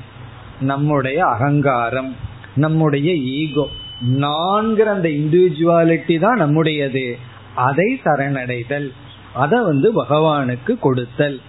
நம்முடைய 0.62 1.26
அகங்காரம் 1.26 2.16
நம்முடைய 2.55 3.14
ஈகோ. 3.14 3.68
நான்கிற 4.01 4.91
அந்த 4.91 5.09
இண்டிவிஜுவாலிட்டி 5.09 6.20
தான் 6.20 6.38
நம்முடையது. 6.38 7.18
அதை 7.55 7.99
சரணடைதல். 8.05 8.91
அதை 9.34 9.59
வந்து 9.59 10.03
பகவானுக்கு 10.03 10.79
கொடுத்தல். 10.79 11.41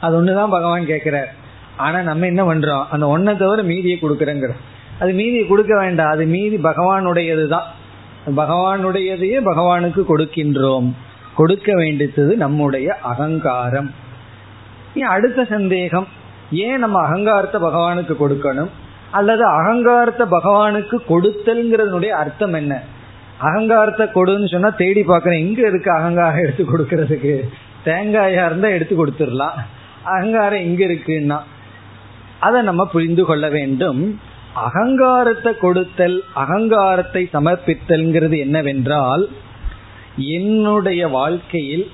அது 0.00 0.22
ஒண்ணுதான் 0.22 0.50
பகவான் 0.50 0.86
கேட்கிறார். 0.86 1.34
ஆனா 1.76 2.00
நம்ம 2.00 2.26
என்ன 2.26 2.42
பண்றோம்? 2.44 2.84
அந்த 2.90 3.18
ஒன்னை 3.18 3.36
தவிர 3.36 3.62
மீதியை 3.62 3.98
கொடுக்கறங்கிற 4.02 4.50
அது 5.00 5.12
மீதியை 5.12 5.46
கொடுக்க 5.46 5.76
வேண்டாம். 5.78 6.10
அது 6.10 6.24
மீதி 6.24 6.56
பகவானுடையது 6.56 7.48
தான் 7.48 7.64
பகவானுடையதையே 8.36 9.38
பகவானுக்கு 9.44 10.04
கொடுக்கின்றோம். 10.08 10.92
கொடுக்க 11.34 11.74
வேண்டியது 11.74 12.36
நம்முடைய 12.36 12.94
அகங்காரம். 13.02 13.90
அடுத்த 15.08 15.44
சந்தேகம். 15.44 16.06
ஏன் 16.52 16.78
நம்ம 16.78 17.00
அகங்காரத்தை 17.00 17.62
பகவானுக்கு 17.62 18.16
கொடுக்கணும்? 18.20 18.68
அல்லது 19.10 19.44
அகங்காரத்தை 19.44 20.26
பகவானுக்கு 20.30 20.96
கொடுத்தல்ங்கிறதுனுடைய 21.08 22.08
அர்த்தம் 22.08 22.52
என்ன? 22.52 22.82
அகங்காரத்தை 23.46 24.06
கொடுன்னு 24.14 24.52
சொன்னா 24.52 24.70
தேடி 24.82 25.02
பார்க்கறேன். 25.02 25.42
எங்க 25.46 25.60
இருக்கு 25.68 25.90
அகங்காரம் 25.96 26.42
எடுத்து 26.44 26.64
கொடுக்கறதுக்கு? 26.64 27.34
தேங்காயா 27.84 28.44
இருந்தா 28.46 28.68
எடுத்து 28.68 28.94
கொடுத்துடலாம். 28.96 29.58
அகங்காரம் 30.04 30.64
எங்க 30.68 30.82
இருக்குன்னா 30.84 31.38
அதை 32.46 32.58
நம்ம 32.62 32.82
புரிந்து 32.86 33.24
கொள்ள 33.24 33.46
வேண்டும். 33.48 34.00
அகங்காரத்தை 34.66 35.52
கொடுத்தல் 35.58 36.16
அகங்காரத்தை 36.34 37.22
சமர்ப்பித்தல்ங்கிறது 37.32 38.36
என்னவென்றால் 38.38 39.24
என்னுடைய 40.36 41.08
வாழ்க்கையில் 41.08 41.86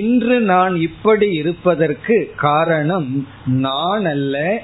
இன்று 0.00 0.36
நான் 0.40 0.74
இப்படி 0.76 1.28
இருப்பதற்கு 1.32 2.16
காரணம் 2.36 3.08
நான் 3.44 4.04
அல்ல 4.04 4.62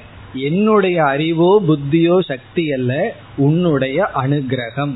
என்னுடைய 0.49 0.97
அறிவோ 1.03 1.51
புத்தியோ 1.69 2.17
சக்தி 2.31 2.65
அல்ல 2.71 2.91
உன்னுடைய 3.35 4.09
அனுகிரகம். 4.23 4.93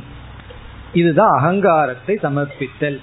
இதுதான் 1.02 1.34
அகங்காரத்தை 1.38 2.16
சமர்ப்பித்தல். 2.26 2.98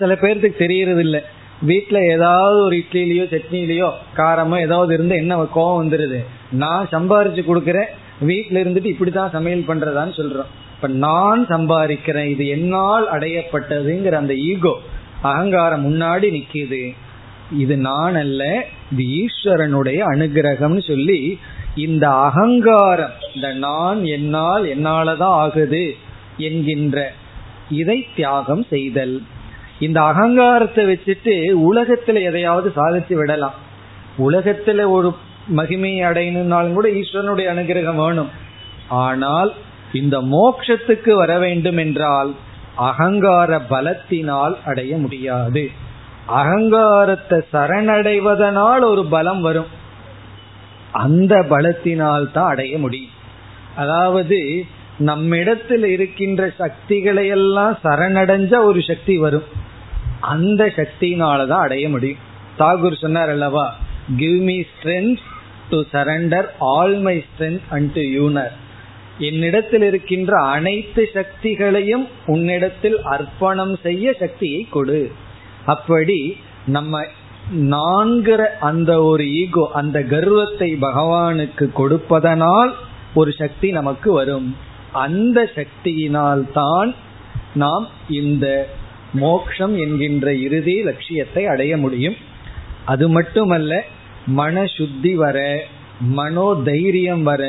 சில 0.00 0.12
பேர்த்துக்கு 0.22 0.62
தெரியறது 0.64 1.02
இல்லை 1.06 1.20
வீட்டுல 1.68 1.98
ஏதாவது 2.14 2.58
ஒரு 2.64 2.76
இட்லிலயோ 2.82 3.24
சட்னிலயோ 3.32 3.88
காரமோ 4.16 4.56
ஏதாவது 4.66 4.92
இருந்து 4.96 5.14
என்ன 5.22 5.36
கோவம் 5.56 5.80
வந்துருது? 5.82 6.18
நான் 6.62 6.90
சம்பாரிச்சு 6.92 7.42
கொடுக்கறேன். 7.46 7.90
வீட்டுல 8.30 8.60
இருந்துட்டு 8.62 8.92
இப்படித்தான் 8.92 9.34
சமையல் 9.36 9.68
பண்றதான்னு 9.68 10.14
சொல்றோம். 10.20 10.50
இப்ப 10.74 10.88
நான் 11.06 11.42
சம்பாதிக்கிறேன். 11.48 12.28
இது 12.34 12.44
என்னால் 12.56 13.06
அடையப்பட்டதுங்கிற 13.16 14.16
அந்த 14.22 14.36
ஈகோ 14.50 14.74
அகங்காரம் 15.30 15.84
முன்னாடி 15.86 16.28
நிற்கிது 16.36 16.82
இது 17.62 17.74
நான் 17.88 18.16
அல்ல 18.22 18.42
இது 18.92 19.04
ஈஸ்வரனுடைய 19.20 19.98
அனுகிரகம்னு 20.12 20.82
சொல்லி 20.90 21.20
இந்த 21.84 22.04
அகங்காரம் 22.28 23.14
இந்த 23.34 23.48
நான் 23.66 24.00
என்னால் 24.16 24.64
என்னாலதான் 24.74 25.36
ஆகுது 25.44 25.84
என்கின்ற 26.48 26.98
இதை 27.70 28.06
தியாகம் 28.16 28.66
செய்தல். 28.70 29.22
இந்த 29.78 30.02
அகங்காரத்தை 30.02 30.84
வச்சுட்டு 30.84 31.34
உலகத்துல 31.74 32.22
எதையாவது 32.22 32.72
சாதிச்சு 32.76 33.14
விடலாம். 33.14 33.54
உலகத்துல 34.18 34.90
ஒரு 34.90 35.16
மகிமையை 35.56 36.06
அடையணும்னாலும் 36.06 36.72
கூட 36.72 36.88
ஈஸ்வரனுடைய 36.88 37.46
அனுகிரகம் 37.54 37.94
வேணும். 37.94 38.28
ஆனால் 38.88 39.52
இந்த 39.92 40.18
மோக்ஷத்துக்கு 40.18 41.14
வர 41.14 41.38
வேண்டும் 41.38 41.76
என்றால் 41.76 42.34
அகங்கார 42.74 43.60
பலத்தினால் 43.70 44.56
அடைய 44.64 44.96
முடியாது. 44.96 45.70
அகங்காரத்தை 46.26 47.40
சரணடைவதனால் 47.52 48.84
ஒரு 48.84 49.04
பலம் 49.04 49.40
வரும். 49.40 49.66
அந்த 50.92 51.46
பலத்தினால் 51.50 52.32
தான் 52.32 52.48
அடைய 52.48 52.78
முடியும். 52.78 53.12
அதாவது 53.76 54.64
நம்மிடத்தில் 54.98 55.84
இருக்கின்ற 55.84 56.52
சக்திகளை 56.58 57.26
எல்லாம் 57.26 57.78
சரணடைஞ்ச 57.84 58.64
ஒரு 58.64 58.82
சக்தி 58.82 59.18
வரும். 59.18 59.42
அந்த 60.20 60.64
சக்தியினாலதான் 60.64 61.62
அடைய 61.62 61.88
முடியும். 61.88 62.18
தாகூர் 62.58 63.00
சொன்னார் 63.00 63.28
அல்லவா 63.28 63.76
give 64.16 64.42
me 64.42 64.60
strength 64.60 65.16
to 65.70 65.82
surrender 65.92 66.46
all 66.58 66.98
my 66.98 67.24
strength 67.24 67.60
and 67.70 67.92
to 67.92 68.00
யூனர் 68.00 68.52
என்னிடத்தில் 69.18 69.82
இருக்கின்ற 69.82 70.42
அனைத்து 70.42 71.10
சக்திகளையும் 71.14 72.08
உன்னிடத்தில் 72.26 73.02
அர்ப்பணம் 73.02 73.76
செய்ய 73.82 74.12
சக்தியை 74.12 74.66
கொடு. 74.70 75.12
அப்படி 75.66 76.36
நம்ம 76.66 77.04
நான்கிற 77.54 78.46
அந்த 78.60 79.02
ஒரு 79.02 79.32
ஈகோ 79.32 79.70
அந்த 79.74 80.02
கர்வத்தை 80.02 80.76
பகவானுக்கு 80.80 81.72
கொடுப்பதனால் 81.72 82.74
ஒரு 83.14 83.32
சக்தி 83.32 83.70
நமக்கு 83.70 84.12
வரும். 84.12 84.56
அந்த 84.94 85.38
சக்தியினால் 85.54 86.42
தான் 86.52 86.90
நாம் 87.54 87.86
இந்த 88.20 88.46
மோக்ஷம் 89.14 89.74
என்கின்ற 89.76 90.26
இறுதி 90.46 90.74
லட்சியத்தை 90.82 91.42
அடைய 91.46 91.76
முடியும். 91.76 92.16
அது 92.84 93.04
மட்டுமல்ல 93.08 93.72
மன 94.26 94.64
சுத்தி 94.76 95.12
வர 95.14 95.38
மனோ 96.10 96.46
தைரியம் 96.64 97.22
வர 97.22 97.42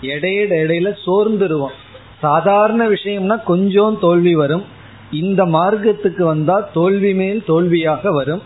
இடையிட 0.00 0.52
இடையில 0.64 0.88
சோர்ந்துருவோம். 1.06 1.76
சாதாரண 2.20 2.82
விஷயம்னா 2.88 3.36
கொஞ்சம் 3.44 3.96
தோல்வி 3.98 4.34
வரும். 4.34 4.64
இந்த 5.10 5.44
மார்க்கத்துக்கு 5.44 6.22
வந்தா 6.24 6.56
தோல்வி 6.72 7.12
மேல் 7.14 7.40
தோல்வியாக 7.44 8.10
வரும். 8.10 8.42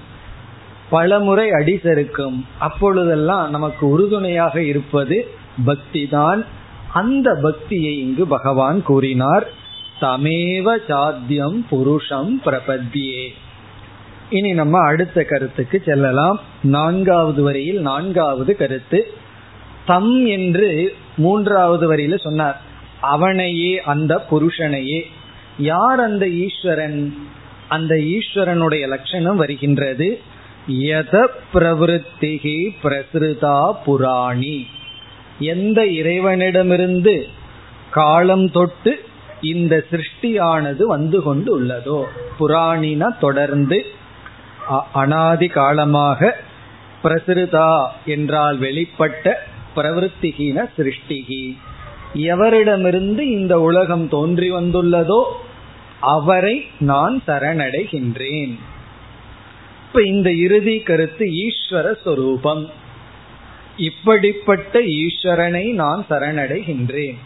பல 0.90 1.18
முறை 1.18 1.46
அடிசருக்கும் 1.50 2.36
அப்பொழுதெல்லாம் 2.58 3.50
நமக்கு 3.50 3.84
உறுதுணையாக 3.88 4.62
இருப்பது 4.62 5.16
பக்தி 5.64 6.02
தான் 6.06 6.40
அந்த 6.98 7.38
பக்தியை 7.42 7.98
இங்கு 7.98 8.26
பகவான் 8.26 8.82
கூறினார். 8.82 9.50
தமேவ 10.00 10.76
சாத்தியம் 10.88 11.66
புருஷம் 11.70 12.34
பிரபத்தியே. 12.44 13.26
இனி 14.30 14.52
நம்ம 14.52 14.86
அடுத்த 14.86 15.24
கருத்துக்கு 15.24 15.82
செல்லலாம். 15.84 16.40
நான்காவது 16.62 17.42
வரியில் 17.42 17.80
நான்காவது 17.80 18.56
கருத்து. 18.56 19.12
தம் 19.86 20.26
என்று 20.26 20.94
மூன்றாவது 21.16 21.84
வரியில 21.92 22.18
சொன்னார். 22.18 22.60
அவனையே 23.00 23.82
அந்த 23.82 24.24
புருஷனையே. 24.30 25.02
யார் 25.58 26.00
அந்த 26.00 26.28
ஈஸ்வரன்? 26.28 27.14
அந்த 27.68 27.94
ஈஸ்வரனுடைய 27.94 28.88
லட்சணம் 28.88 29.36
வருகின்றது. 29.36 30.20
யத 30.68 31.26
பிரவருத்திகி 31.54 32.68
பிரசுதா 32.82 33.72
புராணி. 33.84 34.66
எந்த 35.38 35.86
இறைவனிடமிருந்து 35.86 37.28
காலம் 37.90 38.50
தொட்டு 38.50 39.04
இந்த 39.40 39.84
சிருஷ்டியானது 39.90 40.82
வந்து 40.82 41.22
கொண்டு 41.22 41.62
உள்ளதோ 41.62 42.04
புராணின 42.38 43.18
தொடர்ந்து 43.18 43.86
அனாதி 44.92 45.46
காலமாக 45.46 46.36
பிரசிருதா 47.02 47.88
என்றால் 48.04 48.58
வெளிப்பட்ட 48.58 49.34
பிரவருத்திகின 49.76 50.64
சிருஷ்டிகி. 50.76 51.56
எவரிடமிருந்து 52.14 53.18
இந்த 53.18 53.60
உலகம் 53.60 54.08
தோன்றி 54.08 54.52
வந்துள்ளதோ 54.52 55.24
அவரை 56.00 56.64
நான் 56.78 57.22
சரணடைகின்றேன். 57.26 58.58
இப்ப 59.86 60.02
இந்த 60.02 60.32
இறுதி 60.32 60.80
கருத்து 60.80 61.24
ஈஸ்வர 61.24 62.02
சொரூபம். 62.02 62.70
இப்படிப்பட்ட 63.78 64.78
ஈஸ்வரனை 64.78 65.72
நான் 65.72 66.04
சரணடைகின்றேன். 66.10 67.18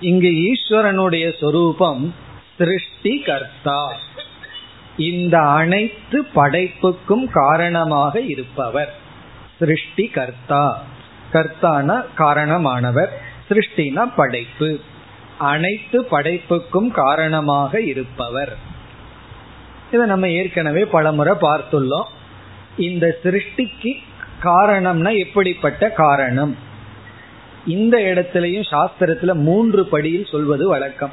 இங்கு 0.00 0.30
ஈஸ்வரனுடைய 0.48 1.26
சொரூபம் 1.40 2.14
சிருஷ்டி 2.58 3.18
கர்த்தா 3.18 3.92
இந்த 4.96 5.38
அனைத்து 5.38 6.26
படைப்புக்கும் 6.34 7.26
காரணமாக 7.32 8.20
இருப்பவர் 8.20 8.94
சிருஷ்டி 9.58 10.06
கர்த்தா 10.08 10.84
கர்த்தான 11.32 12.04
காரணமானவர் 12.18 13.12
சிருஷ்டினா 13.48 14.04
படைப்பு. 14.16 14.80
அனைத்து 15.38 15.98
படைப்புக்கும் 16.10 16.90
காரணமாக 16.90 17.80
இருப்பவர். 17.80 18.56
இதை 19.92 20.06
நம்ம 20.06 20.28
ஏற்கனவே 20.28 20.84
பலமுறை 20.84 21.34
பார்த்துள்ளோம். 21.40 22.08
இந்த 22.76 23.18
சிருஷ்டிக்கு 23.22 23.92
காரணம்னா 24.42 25.18
எப்படிப்பட்ட 25.18 25.90
காரணம்? 25.90 26.56
இந்த 27.66 27.98
இடத்திலையும் 27.98 28.66
சாஸ்திரத்துல 28.70 29.34
மூன்று 29.34 29.86
படியில் 29.86 30.28
சொல்வது 30.30 30.68
வழக்கம். 30.68 31.10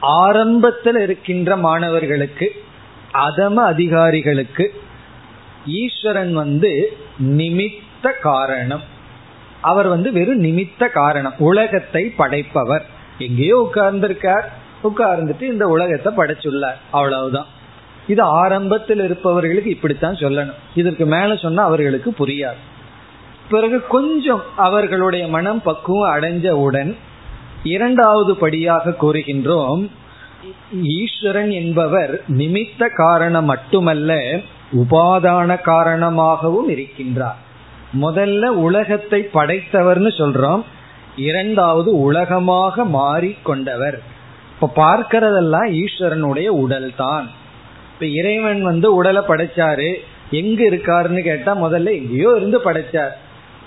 ஆரம்பத்தில் 0.00 0.96
இருக்கின்ற 0.96 1.56
மாணவர்களுக்கு 1.56 2.62
அதம 3.14 3.54
அதிகாரிகளுக்கு 3.54 4.82
ஈஸ்வரன் 5.66 6.32
வந்து 6.32 6.96
நிமித்த 7.22 8.10
காரணம். 8.20 8.82
அவர் 9.60 9.86
வந்து 9.86 10.12
வெறும் 10.12 10.42
நிமித்த 10.42 10.90
காரணம். 10.90 11.34
உலகத்தை 11.38 12.12
படைப்பவர். 12.16 12.86
எங்கேயோ 13.18 13.70
உட்கார்ந்திருக்கார். 13.70 14.44
உட்கார்ந்துட்டு 14.84 15.42
இந்த 15.42 15.66
உலகத்தை 15.66 16.16
படைச்சுள்ளார். 16.16 16.76
அவ்வளவுதான். 16.90 17.46
இது 18.06 18.22
ஆரம்பத்தில் 18.22 19.00
இருப்பவர்களுக்கு 19.00 19.70
இப்படித்தான் 19.70 20.14
சொல்லணும். 20.14 20.54
இதற்கு 20.74 21.06
மேல 21.06 21.36
சொன்னா 21.36 21.64
அவர்களுக்கு 21.64 22.14
புரியாது. 22.18 22.62
பிறகு 23.50 23.86
கொஞ்சம் 23.86 24.42
அவர்களுடைய 24.56 25.28
மனம் 25.28 25.62
பக்குவம் 25.62 26.16
அடைஞ்சவுடன் 26.16 26.96
இரண்டாவது 27.64 28.36
படியாக 28.36 28.90
கூறுகின்றோம் 28.90 29.88
ஈஸ்வரன் 30.82 31.50
என்பவர் 31.50 32.22
நிமித்த 32.28 32.88
காரணம் 32.94 33.44
மட்டுமல்ல 33.44 34.38
உபாதான 34.72 35.60
காரணமாகவும் 35.60 36.70
இருக்கின்றார். 36.70 37.40
முதல்ல 38.02 38.46
உலகத்தை 38.46 39.28
படைத்தவர்னு 39.34 40.10
சொல்றோம் 40.18 40.62
இரண்டாவது 41.16 42.00
உலகமாக 42.00 42.84
மாறிக்கொண்டவர். 42.84 43.98
இப்ப 44.54 44.72
பார்க்கிறதெல்லாம் 44.76 45.84
ஈஸ்வரனுடைய 45.84 46.46
உடல்தான். 46.46 47.30
இப்ப 47.94 48.06
இறைவன் 48.06 48.62
வந்து 48.62 48.94
உடலை 48.94 49.22
படைச்சாரு. 49.28 49.94
எங்க 50.30 50.64
இருக்காருன்னு 50.64 51.22
கேட்டா 51.22 51.62
முதல்ல 51.62 51.92
எங்கேயோ 51.92 52.34
இருந்து 52.36 52.58
படைச்சார். 52.58 53.10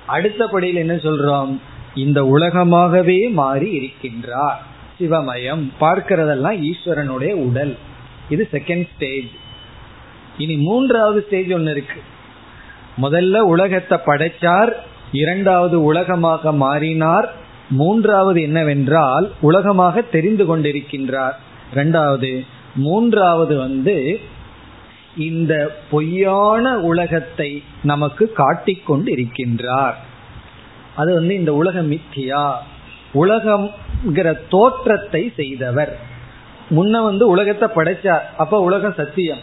அடுத்த 0.06 0.48
படியில் 0.48 0.76
என்ன 0.76 0.94
சொல்றோம்? 0.94 1.60
இந்த 1.96 2.24
உலகமாகவே 2.24 3.32
மாறி 3.32 3.70
இருக்கின்றார். 3.78 4.58
சிவமயம். 5.00 5.72
பார்க்கிறதெல்லாம் 5.80 6.72
ஈஸ்வரனுடைய 6.72 7.32
உடல். 7.32 7.78
இது 8.30 8.48
செகண்ட் 8.52 8.88
ஸ்டேஜ் 8.96 9.30
இனி 10.38 10.56
மூன்றாவது 10.56 11.24
ஸ்டேஜ் 11.28 11.52
ஒன்று 11.52 11.72
இருக்கு. 11.72 12.02
முதல்ல 13.02 13.38
உலகத்தை 13.38 13.98
படைச்சார். 14.06 14.72
இரண்டாவது 15.12 15.84
உலகமாக 15.84 16.52
மாறினார். 16.52 17.34
மூன்றாவது 17.70 18.42
என்னவென்றால் 18.42 19.32
உலகமாக 19.42 20.02
தெரிந்து 20.02 20.58
கொண்டிருக்கின்றார். 20.58 21.36
இரண்டாவது 21.72 22.46
மூன்றாவது 22.78 23.58
வந்து 23.58 24.20
இந்த 25.18 25.78
பொய்யான 25.92 26.80
உலகத்தை 26.80 27.64
நமக்கு 27.84 28.32
காட்டிக்கொண்டு 28.32 29.16
இருக்கின்றார் 29.16 29.94
அது 30.96 31.14
வந்து 31.14 31.36
இந்த 31.36 31.54
உலகம் 31.54 31.92
மித்தியா. 31.92 32.54
உலகம்ங்கிற 33.14 34.40
தோற்றத்தை 34.50 35.34
செய்தவர். 35.36 35.98
முன்ன 36.70 37.04
வந்து 37.04 37.28
உலகத்தை 37.28 37.70
படைச்சார். 37.76 38.22
அப்ப 38.38 38.60
உலகம் 38.60 38.94
சத்தியம். 38.98 39.40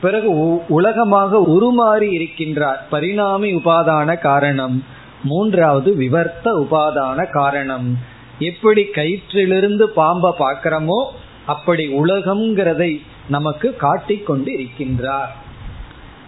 பிறகு 0.00 0.28
உலகமாக 0.68 1.38
உருமாறி 1.38 2.02
இருக்கின்றார். 2.02 2.76
பரிணாமி 2.90 3.54
உபாதான 3.54 4.18
காரணம். 4.18 4.84
மூன்றாவது 5.24 5.94
விவர்த்த 5.94 6.44
உபாதான 6.44 7.30
காரணம். 7.30 7.98
எப்படி 8.38 8.82
கயிற்றிலிருந்து 8.82 9.82
பாம்பை 9.82 10.32
பார்க்கிறோமோ 10.38 11.06
அப்படி 11.52 11.84
உலகம்ங்கிறதை 12.00 12.92
நமக்கு 13.34 13.68
காட்டிக்கொண்டு 13.84 14.50
இருக்கின்றார் 14.58 15.32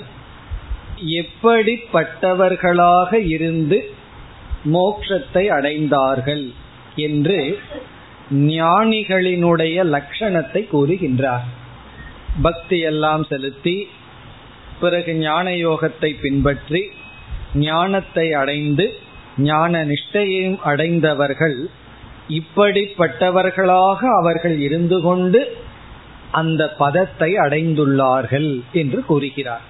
எப்படிப்பட்டவர்களாக 1.19 3.11
இருந்து 3.35 3.77
மோட்சத்தை 4.64 5.44
அடைந்தார்கள் 5.48 6.44
என்று 6.96 7.58
ஞானிகளினுடைய 8.30 9.76
லட்சணத்தை 9.94 10.62
கூறுகின்றார். 10.72 11.46
பக்தி 12.42 12.78
எல்லாம் 12.80 13.24
செலுத்தி 13.24 13.88
பிறகு 14.80 15.14
ஞான 15.14 15.50
யோகத்தை 15.50 16.10
பின்பற்றி 16.20 16.82
ஞானத்தை 17.54 18.32
அடைந்து 18.32 18.86
ஞான 19.38 19.84
நிஷ்டையையும் 19.84 20.58
அடைந்தவர்கள் 20.62 21.68
இப்படிப்பட்டவர்களாக 22.28 24.00
அவர்கள் 24.20 24.58
இருந்து 24.58 25.00
கொண்டு 25.00 25.56
அந்த 26.30 26.62
பதத்தை 26.78 27.34
அடைந்துள்ளார்கள் 27.34 28.62
என்று 28.72 29.04
கூறுகிறார். 29.04 29.64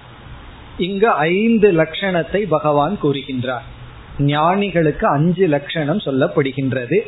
இங்கு 0.77 1.09
ஐந்து 1.11 1.71
லட்சணத்தை 1.71 2.41
பகவான் 2.47 2.99
கூறுகின்றார். 3.03 3.65
ஞானிகளுக்கு 4.19 5.07
அஞ்சு 5.07 5.47
லட்சணம் 5.47 5.97
சொல்லப்படுகின்றது. 5.97 6.99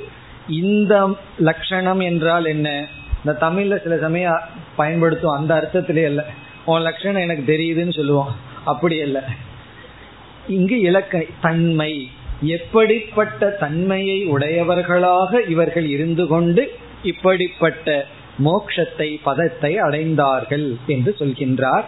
இந்த 0.50 1.16
லட்சணம் 1.40 2.00
என்றால் 2.00 2.46
என்ன? 2.46 2.88
இந்த 3.26 3.38
தமிழ்ல 3.48 3.82
சில 3.82 3.98
சமயம் 3.98 4.42
பயன்படுத்தும் 4.76 5.32
அந்த 5.32 5.56
அர்த்தத்திலே 5.56 6.06
அல்ல. 6.06 6.26
உன் 6.66 6.82
லட்சணம் 6.82 7.22
எனக்கு 7.22 7.54
தெரியுதுன்னு 7.54 7.94
சொல்லுவோம் 7.94 8.36
அப்படி 8.66 9.02
அல்ல. 9.02 9.24
இங்கு 10.48 10.80
இலக்க 10.80 11.26
தன்மை. 11.42 12.10
எப்படிப்பட்ட 12.42 13.50
தன்மையை 13.50 14.26
உடையவர்களாக 14.26 15.42
இவர்கள் 15.42 15.86
இருந்து 15.86 16.28
கொண்டு 16.28 16.72
இப்படிப்பட்ட 17.04 18.06
மோக்ஷத்தை 18.46 19.18
பதத்தை 19.24 19.82
அடைந்தார்கள் 19.82 20.76
என்று 20.88 21.16
சொல்கின்றார். 21.20 21.84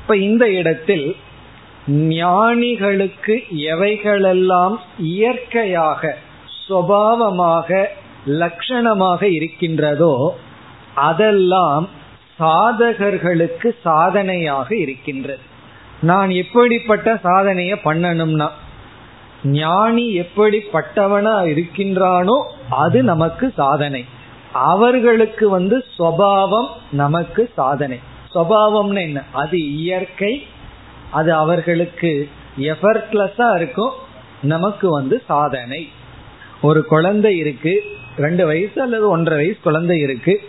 இப்ப 0.00 0.16
இந்த 0.16 0.50
இடத்தில் 0.50 1.16
ஞானிகளுக்கு 1.88 3.34
எவைகளெல்லாம் 3.50 4.76
இயற்கையாக 4.98 6.16
சுவாவமாக 6.68 7.84
லட்சணமாக 8.26 9.22
இருக்கின்றதோ 9.22 10.38
அதெல்லாம் 10.94 11.88
சாதகர்களுக்கு 12.38 13.74
சாதனையாக 13.82 14.76
இருக்கின்றது. 14.76 15.38
நான் 16.00 16.30
எப்படிப்பட்ட 16.30 17.16
சாதனையை 17.16 17.78
பண்ணணும்னா 17.84 18.48
ஞானி 19.42 20.20
எப்படிப்பட்டவனா 20.20 21.34
இருக்கின்றானோ 21.52 22.42
அது 22.70 23.02
நமக்கு 23.02 23.52
சாதனை. 23.56 24.04
அவர்களுக்கு 24.52 25.48
வந்து 25.48 25.84
சுவாவம் 25.98 26.68
நமக்கு 26.90 27.50
சாதனை. 27.54 27.98
சுவாவம்னு 28.34 29.00
என்ன? 29.00 29.22
அது 29.32 29.74
இயற்கை 29.76 30.46
அது 31.10 31.32
அவர்களுக்கு 31.32 32.28
எஃபர்ட்லெஸ்ஸா 32.58 33.56
இருக்கும். 33.56 33.92
நமக்கு 34.42 34.90
வந்து 34.90 35.22
சாதனை. 35.26 35.88
ஒரு 36.62 36.84
குழந்தை 36.84 37.36
இருக்கு 37.36 37.82
ரெண்டு 38.18 38.46
வயசு 38.46 38.82
அல்லது 38.82 39.08
ஒன்றரை 39.08 39.44
வயசு 39.44 39.60
குழந்தை 39.62 40.00
இருக்கு. 40.00 40.40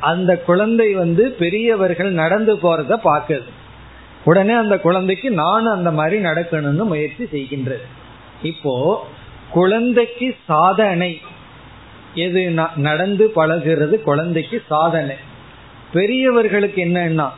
அந்த 0.00 0.38
குழந்தை 0.38 0.94
வந்து 0.94 1.30
பெரியவர்கள் 1.30 2.10
நடந்து 2.10 2.56
போறத 2.56 2.98
பார்க்குது. 3.04 3.44
உடனே 4.24 4.54
அந்த 4.54 4.78
குழந்தைக்கு 4.78 5.30
நானும் 5.30 5.72
அந்த 5.72 5.90
மாதிரி 5.90 6.22
நடக்கணும்னு 6.22 6.84
முயற்சி 6.84 7.24
செய்கின்றது. 7.24 7.82
இப்போ 8.42 9.06
குழந்தைக்கு 9.50 10.36
சாதனை. 10.46 11.20
எது 12.14 12.54
நடந்து 12.76 13.32
பழகிறது 13.36 14.02
குழந்தைக்கு 14.02 14.62
சாதனை. 14.66 15.16
பெரியவர்களுக்கு 15.92 16.84
என்னன்னா 16.84 17.28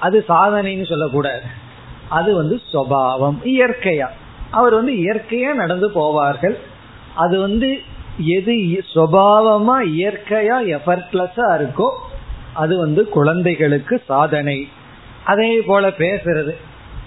அது 0.00 0.24
சாதனைன்னு 0.28 0.88
சொல்லக்கூடாது. 0.88 1.68
அது 2.10 2.30
வந்து 2.34 2.56
சுவாவம் 2.72 3.38
இயற்கையா. 3.44 4.08
அவர் 4.50 4.74
வந்து 4.74 4.92
இயற்கையா 4.92 5.50
நடந்து 5.52 5.88
போவார்கள். 5.90 6.56
அது 7.14 7.36
வந்து 7.40 7.68
எது 8.36 8.54
சுவாவமா 8.94 9.76
இயற்கையா 9.96 10.56
எஃபர்ட்லெஸ்ஸா 10.76 11.48
இருக்கோ 11.60 11.88
அது 12.54 12.74
வந்து 12.78 13.02
குழந்தைகளுக்கு 13.08 13.94
சாதனை. 14.06 14.68
அதே 15.24 15.50
போல 15.60 15.88
பேசுறது. 15.88 16.54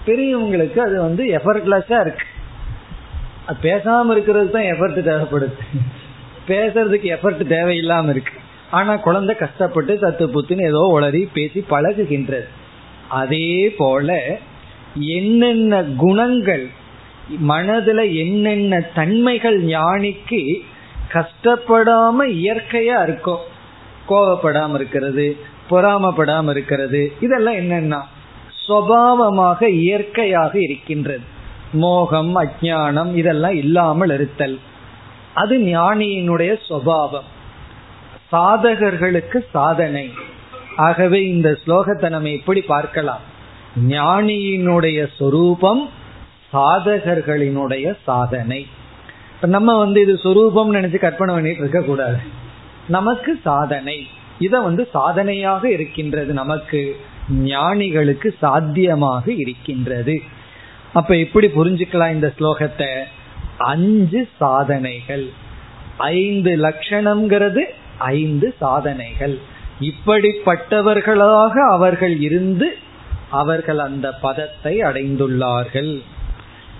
பெரியவங்களுக்கு 0.06 0.78
அது 0.78 0.96
வந்து 1.00 1.24
எஃபர்ட்லெஸ்ஸா 1.38 1.98
இருக்கு. 2.00 2.26
அது 3.46 3.58
பேசாம 3.62 4.10
இருக்கிறது 4.10 4.50
தான் 4.50 4.68
எஃபர்ட் 4.72 5.00
தேவைப்படுது. 5.10 5.58
பேசுறதுக்கு 6.48 7.08
எஃபர்ட் 7.16 7.42
தேவையில்லாம 7.54 8.08
இருக்கு. 8.08 8.34
ஆனா 8.70 8.92
குழந்தை 8.96 9.34
கஷ்டப்பட்டு 9.36 9.94
தத்து 9.94 10.24
புத்துன்னு 10.34 10.64
ஏதோ 10.66 10.82
உளறி 10.94 11.22
பேசி 11.32 11.60
பழகுகின்றது. 11.70 12.48
அதே 13.08 13.74
போல 13.78 14.18
என்னென்ன 14.94 15.82
குணங்கள் 15.82 16.70
மனதுல 17.48 18.14
என்னென்ன 18.14 18.80
தன்மைகள் 18.80 19.64
ஞானிக்கு 19.64 20.60
கஷ்டப்படாம 21.12 22.14
இயற்கையா 22.20 23.02
இருக்கும் 23.02 23.38
கோபப்படாம 24.08 24.74
இருக்கிறது 24.74 25.36
பொறாமப்படாம 25.70 26.50
இருக்கிறது 26.50 27.12
இதெல்லாம் 27.20 27.54
என்னன்னா 27.54 28.00
சுவாவமாக 28.68 29.68
இயற்கையாக 29.68 30.60
இருக்கின்றது. 30.60 31.20
மோகம் 31.72 32.36
அஜானம் 32.36 33.14
இதெல்லாம் 33.14 33.54
இல்லாமல் 33.54 34.10
இருத்தல். 34.10 34.58
அது 35.34 35.58
ஞானியினுடைய 35.58 36.56
சுவாவம். 36.68 37.28
சாதகர்களுக்கு 38.32 39.38
சாதனை. 39.50 40.10
ஆகவே 40.76 41.24
இந்த 41.24 41.58
ஸ்லோகத்தை 41.66 42.08
நம்ம 42.08 42.28
எப்படி 42.28 42.60
பார்க்கலாம். 42.60 43.20
ஞானியினுடைய 43.82 45.06
சொரூபம் 45.18 45.90
சாதகர்களினுடைய 46.52 47.94
சாதனை. 48.04 48.66
இப்ப 49.34 49.46
நம்ம 49.46 49.78
வந்து 49.78 50.00
இது 50.00 50.18
சொரூபம் 50.18 50.74
நினைச்சு 50.74 50.98
கற்பனை 50.98 51.34
பண்ணிட்டு 51.34 51.58
இருக்க 51.58 51.80
கூடாது 51.80 52.16
நமக்கு 52.88 53.40
சாதனை. 53.42 54.06
இத 54.38 54.60
வந்து 54.60 54.88
சாதனையாக 54.92 55.70
இருக்கின்றது 55.70 56.32
நமக்கு 56.32 57.00
ஞானிகளுக்கு 57.30 58.34
சாத்தியமாக 58.38 59.32
இருக்கின்றது. 59.32 60.22
அப்ப 60.92 61.16
எப்படி 61.16 61.46
புரிஞ்சுக்கலாம் 61.46 62.12
இந்த 62.12 62.32
ஸ்லோகத்தை? 62.38 63.02
அஞ்சு 63.58 64.28
சாதனைகள். 64.38 65.28
ஐந்து 65.98 66.56
லட்சணம்ங்கிறது 66.56 67.62
ஐந்து 67.98 68.54
சாதனைகள். 68.58 69.38
இப்படிப்பட்டவர்களாக 69.80 71.50
அவர்கள் 71.50 72.20
இருந்து 72.20 72.78
அவர்கள் 73.42 73.80
அந்த 73.86 74.06
பதத்தை 74.24 74.74
அடைந்துள்ளார்கள். 74.80 75.92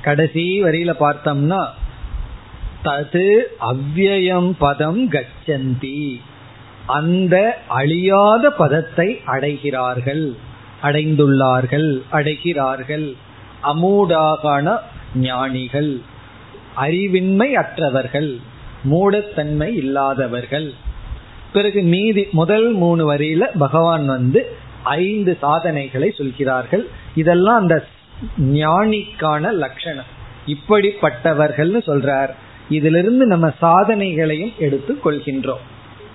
கடைசி 0.02 0.44
வரியில 0.62 0.92
பார்த்தோம்னா 1.00 1.60
தது 2.84 3.26
அவ்வயம் 3.70 4.50
பதம் 4.58 5.02
கச்சந்தி. 5.10 6.00
அந்த 6.86 7.36
அழியாத 7.80 8.50
பதத்தை 8.50 9.08
அடைகிறார்கள். 9.26 10.24
அடைந்துள்ளார்கள் 10.82 11.90
அடைகிறார்கள். 12.12 13.06
அமூடாகான 13.64 14.76
ஞானிகள் 15.16 15.92
அறிவின்மை 16.76 17.48
அற்றவர்கள் 17.52 18.32
மூடத்தன்மை 18.90 19.68
இல்லாதவர்கள். 19.82 20.68
பிறகு 21.52 21.80
மீதி 21.92 22.22
முதல் 22.32 22.68
மூணு 22.72 23.02
வரியில 23.10 23.44
பகவான் 23.58 24.06
வந்து 24.06 24.40
ஐந்து 24.84 25.38
சாதனைகளை 25.40 26.10
சொல்கிறார்கள். 26.10 26.88
இதெல்லாம் 27.14 27.56
அந்த 27.56 27.84
ஞானிக்கான 28.40 29.52
லட்சணம். 29.52 30.04
இப்படிப்பட்டவர்கள்னு 30.46 31.82
சொல்றார். 31.86 32.28
இதிலிருந்து 32.68 33.26
நம்ம 33.26 33.52
சாதனைகளையும் 33.62 34.56
எடுத்து 34.58 34.98
கொள்கின்றோம். 35.04 35.62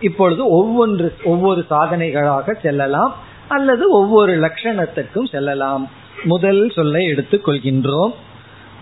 இப்பொழுது 0.02 0.64
ஒவ்வொன்று 0.64 1.24
ஒவ்வொரு 1.24 1.66
சாதனைகளாக 1.70 2.60
செல்லலாம். 2.62 3.16
அல்லது 3.48 3.92
ஒவ்வொரு 3.92 4.40
லட்சணத்திற்கும் 4.40 5.30
செல்லலாம். 5.32 5.90
முதல் 6.24 6.70
சொல்லை 6.70 7.06
எடுத்துக் 7.06 7.48
கொள்கின்றோம். 7.48 8.12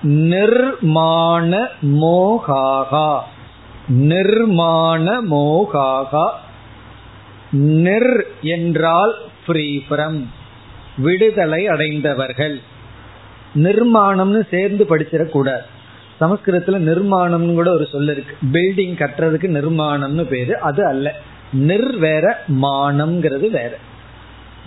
நிர்மாண 0.03 1.67
மோகாகா. 1.81 3.19
நிர்மாண 3.87 5.21
மோகாகா. 5.31 6.29
நிர் 7.51 8.27
என்றால் 8.41 9.15
ஃப்ரீ 9.47 9.83
ஃப்ரம் 9.89 10.23
விடுதலை 10.97 11.67
அடைந்தவர்கள். 11.67 12.59
நிர்மாணம்னு 13.55 14.47
சேர்ந்து 14.49 14.85
படிச்சிடக்கூடாது. 14.89 15.61
சமஸ்கிருதத்துல 16.21 16.79
நிர்மாணம்னு 16.79 17.53
கூட 17.53 17.73
ஒரு 17.73 17.87
சொல் 17.91 18.09
இருக்கு. 18.09 18.37
பில்டிங் 18.51 18.97
கட்டுறதுக்கு 18.97 19.47
நிர்மாணம்னு 19.47 20.23
பேரு 20.23 20.59
அது 20.59 20.85
அல்ல. 20.85 21.15
நிர் 21.51 21.97
வேற 21.97 22.43
மானம்ங்கிறது 22.61 23.49
வேற. 23.49 23.77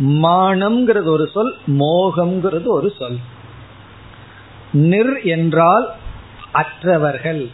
மானம்ங்கிறது 0.03 1.05
ஒரு 1.05 1.29
சொல் 1.29 1.55
மோகம்ங்கிறது 1.67 2.67
ஒரு 2.67 2.93
சொல். 2.99 3.17
நிர் 4.73 5.21
என்றால் 5.23 5.93
அற்றவர்கள். 6.53 7.49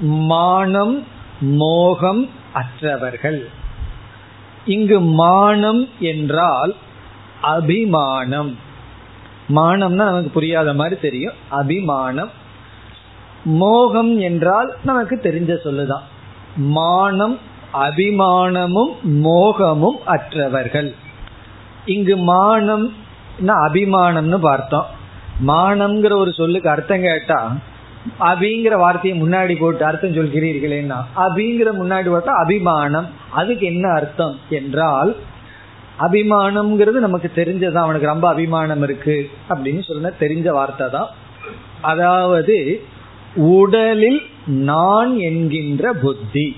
மானம் 0.00 1.06
மோகம் 1.40 2.30
அற்றவர்கள். 2.52 3.48
இங்கு 4.64 5.00
மானம் 5.00 5.88
என்றால் 6.00 6.74
அபிமானம். 7.40 8.58
மானம்னா 9.48 9.88
நமக்கு 9.88 10.30
புரியாத 10.30 10.74
மாதிரி 10.74 11.00
தெரியும். 11.00 11.32
அபிமானம். 11.48 12.30
மோகம் 13.44 14.18
என்றால் 14.18 14.74
நமக்கு 14.84 15.20
தெரிஞ்ச 15.22 15.66
சொல்லுதான். 15.66 16.02
மானம் 16.56 17.38
அபிமானமும் 17.74 19.00
மோகமும் 19.02 20.02
அற்றவர்கள். 20.04 20.94
இங்கு 21.84 22.16
மானம் 22.16 22.94
அபிமானம்னு 23.46 24.38
பார்த்தோம். 24.38 24.86
மானம்ங்கிற 25.46 26.16
ஒரு 26.16 26.32
சொல்லுக்கு 26.32 26.70
அர்த்தம் 26.70 27.00
கேட்டா 27.00 27.56
அபிங்கிற 28.20 28.76
வார்த்தையை 28.76 29.22
முன்னாடி 29.22 29.58
போட்டு 29.58 29.84
அர்த்தம் 29.84 30.14
சொல்கிறீர்களேன்னா 30.14 31.04
அபிங்கிற 31.16 31.68
முன்னாடி 31.82 32.08
போட்டா 32.08 32.32
அபிமானம். 32.32 33.08
அதுக்கு 33.30 33.66
என்ன 33.66 33.88
அர்த்தம் 33.88 34.38
என்றால் 34.48 35.16
அபிமானம்ங்கிறது 35.98 36.90
நமக்கு 36.90 37.30
தெரிஞ்சதான் 37.34 37.84
அவனுக்கு 37.84 38.06
ரொம்ப 38.06 38.28
அபிமானம் 38.28 38.82
இருக்கு 38.82 39.30
அப்படின்னு 39.48 39.82
சொன்ன 39.82 40.12
தெரிஞ்ச 40.20 40.48
வார்த்தை 40.48 40.90
தான். 40.90 41.08
அதாவது 41.80 42.82
உடலில் 43.34 44.22
நான் 44.46 45.18
என்கின்ற 45.18 45.92
புத்தி. 45.92 46.56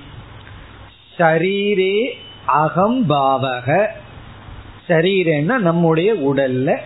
சரீரே 1.18 2.08
அகம்பாவக. 2.48 3.86
சரீரேன்னா 4.88 5.58
நம்முடைய 5.58 6.14
உடல்ல. 6.14 6.76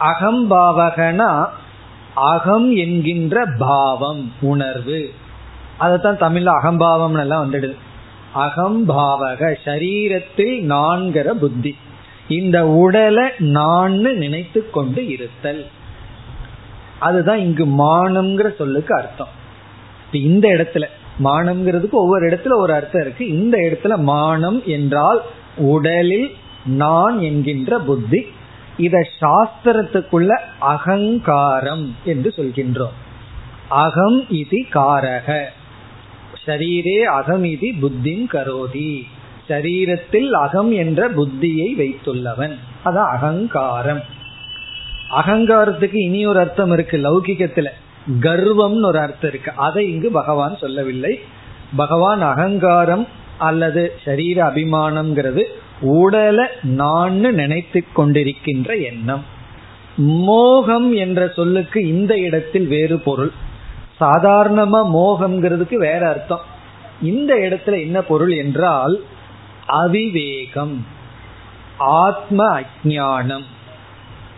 அகம்பாவகனா 0.00 1.46
அகம் 2.14 2.76
என்கின்ற 2.76 3.46
பாவம் 3.58 4.32
உணர்வு. 4.40 5.10
அதைத்தான் 5.78 6.18
தமிழ்ல 6.18 6.44
அகம்பாவம் 6.44 7.14
எல்லாம் 7.14 7.52
வந்துடுது. 7.52 7.76
அகம்பாவக 8.34 9.54
சரீரத்தில் 9.64 10.60
நான்கிற 10.60 11.28
புத்தி. 11.28 11.76
இந்த 12.28 12.66
உடலை 12.66 13.30
நான் 13.38 13.98
நினைத்து 13.98 14.70
கொண்டு 14.70 15.08
இருத்தல். 15.08 15.66
அதுதான் 16.98 17.38
இங்கு 17.38 17.66
மானம்ங்கிற 17.66 18.56
சொல்லுக்கு 18.56 18.94
அர்த்தம். 18.94 19.28
இந்த 20.12 20.48
இடத்துல 20.48 20.84
மானம்ங்கிறதுக்கு 21.24 21.90
ஒவ்வொரு 21.90 22.26
இடத்துல 22.26 22.54
ஒரு 22.56 22.74
அர்த்தம் 22.74 23.02
இருக்கு. 23.02 23.28
இந்த 23.28 23.58
இடத்துல 23.58 23.96
மானம் 23.96 24.62
என்றால் 24.66 25.22
உடலில் 25.56 26.34
நான் 26.64 27.20
என்கின்ற 27.20 27.78
புத்தி 27.78 28.26
இத 28.76 29.08
சாஸ்திரத்துக்குள்ள 29.20 30.38
அகங்காரம் 30.58 31.96
என்று 32.04 32.32
சொல்கின்றோம். 32.36 32.92
அகம் 33.68 34.24
இது 34.28 34.66
காரக. 34.74 35.42
ஷரீரே 36.46 37.02
அகம் 37.02 37.44
இது 37.44 37.72
புத்தின் 37.82 38.24
கரோதி. 38.32 39.02
சரீரத்தில் 39.48 40.30
அகம் 40.30 40.72
என்ற 40.72 41.10
புத்தியை 41.10 41.74
வைத்துள்ளவன். 41.78 42.56
அது 42.84 42.98
அகங்காரம். 42.98 44.02
அகங்காரத்துக்கு 45.10 45.94
இனி 45.94 46.26
ஒரு 46.26 46.38
அர்த்தம் 46.38 46.72
இருக்கு 46.72 46.96
லௌகிகத்துல. 46.96 47.68
கர்வம்னு 48.20 48.84
ஒரு 48.84 48.98
அர்த்தம் 48.98 49.30
இருக்கு. 49.30 49.52
அதை 49.56 49.90
இங்கு 49.90 50.10
பகவான் 50.10 50.56
சொல்லவில்லை. 50.56 51.20
பகவான் 51.76 52.22
அகங்காரம் 52.22 53.06
அல்லது 53.38 53.92
சரீர 54.04 54.44
அபிமானம்ங்கிறது 54.44 55.42
உடலை 55.82 56.46
நான் 56.62 57.14
நினைத்து 57.14 57.84
கொண்டிருக்கின்ற 57.96 58.82
எண்ணம். 58.84 59.24
மோகம் 59.96 60.92
என்ற 60.92 61.28
சொல்லுக்கு 61.28 61.88
இந்த 61.88 62.18
இடத்தில் 62.18 62.66
வேறு 62.66 62.98
பொருள். 62.98 63.32
சாதாரணமா 64.00 64.80
மோகம்ங்கிறதுக்கு 64.94 65.74
வேற 65.74 66.08
அர்த்தம். 66.08 66.40
இந்த 67.02 67.34
இடத்துல 67.34 67.80
என்ன 67.80 68.02
பொருள் 68.02 68.32
என்றால் 68.32 69.00
அவிவேகம். 69.68 70.76
ஆத்ம 71.78 72.60
அஜானம் 72.60 73.44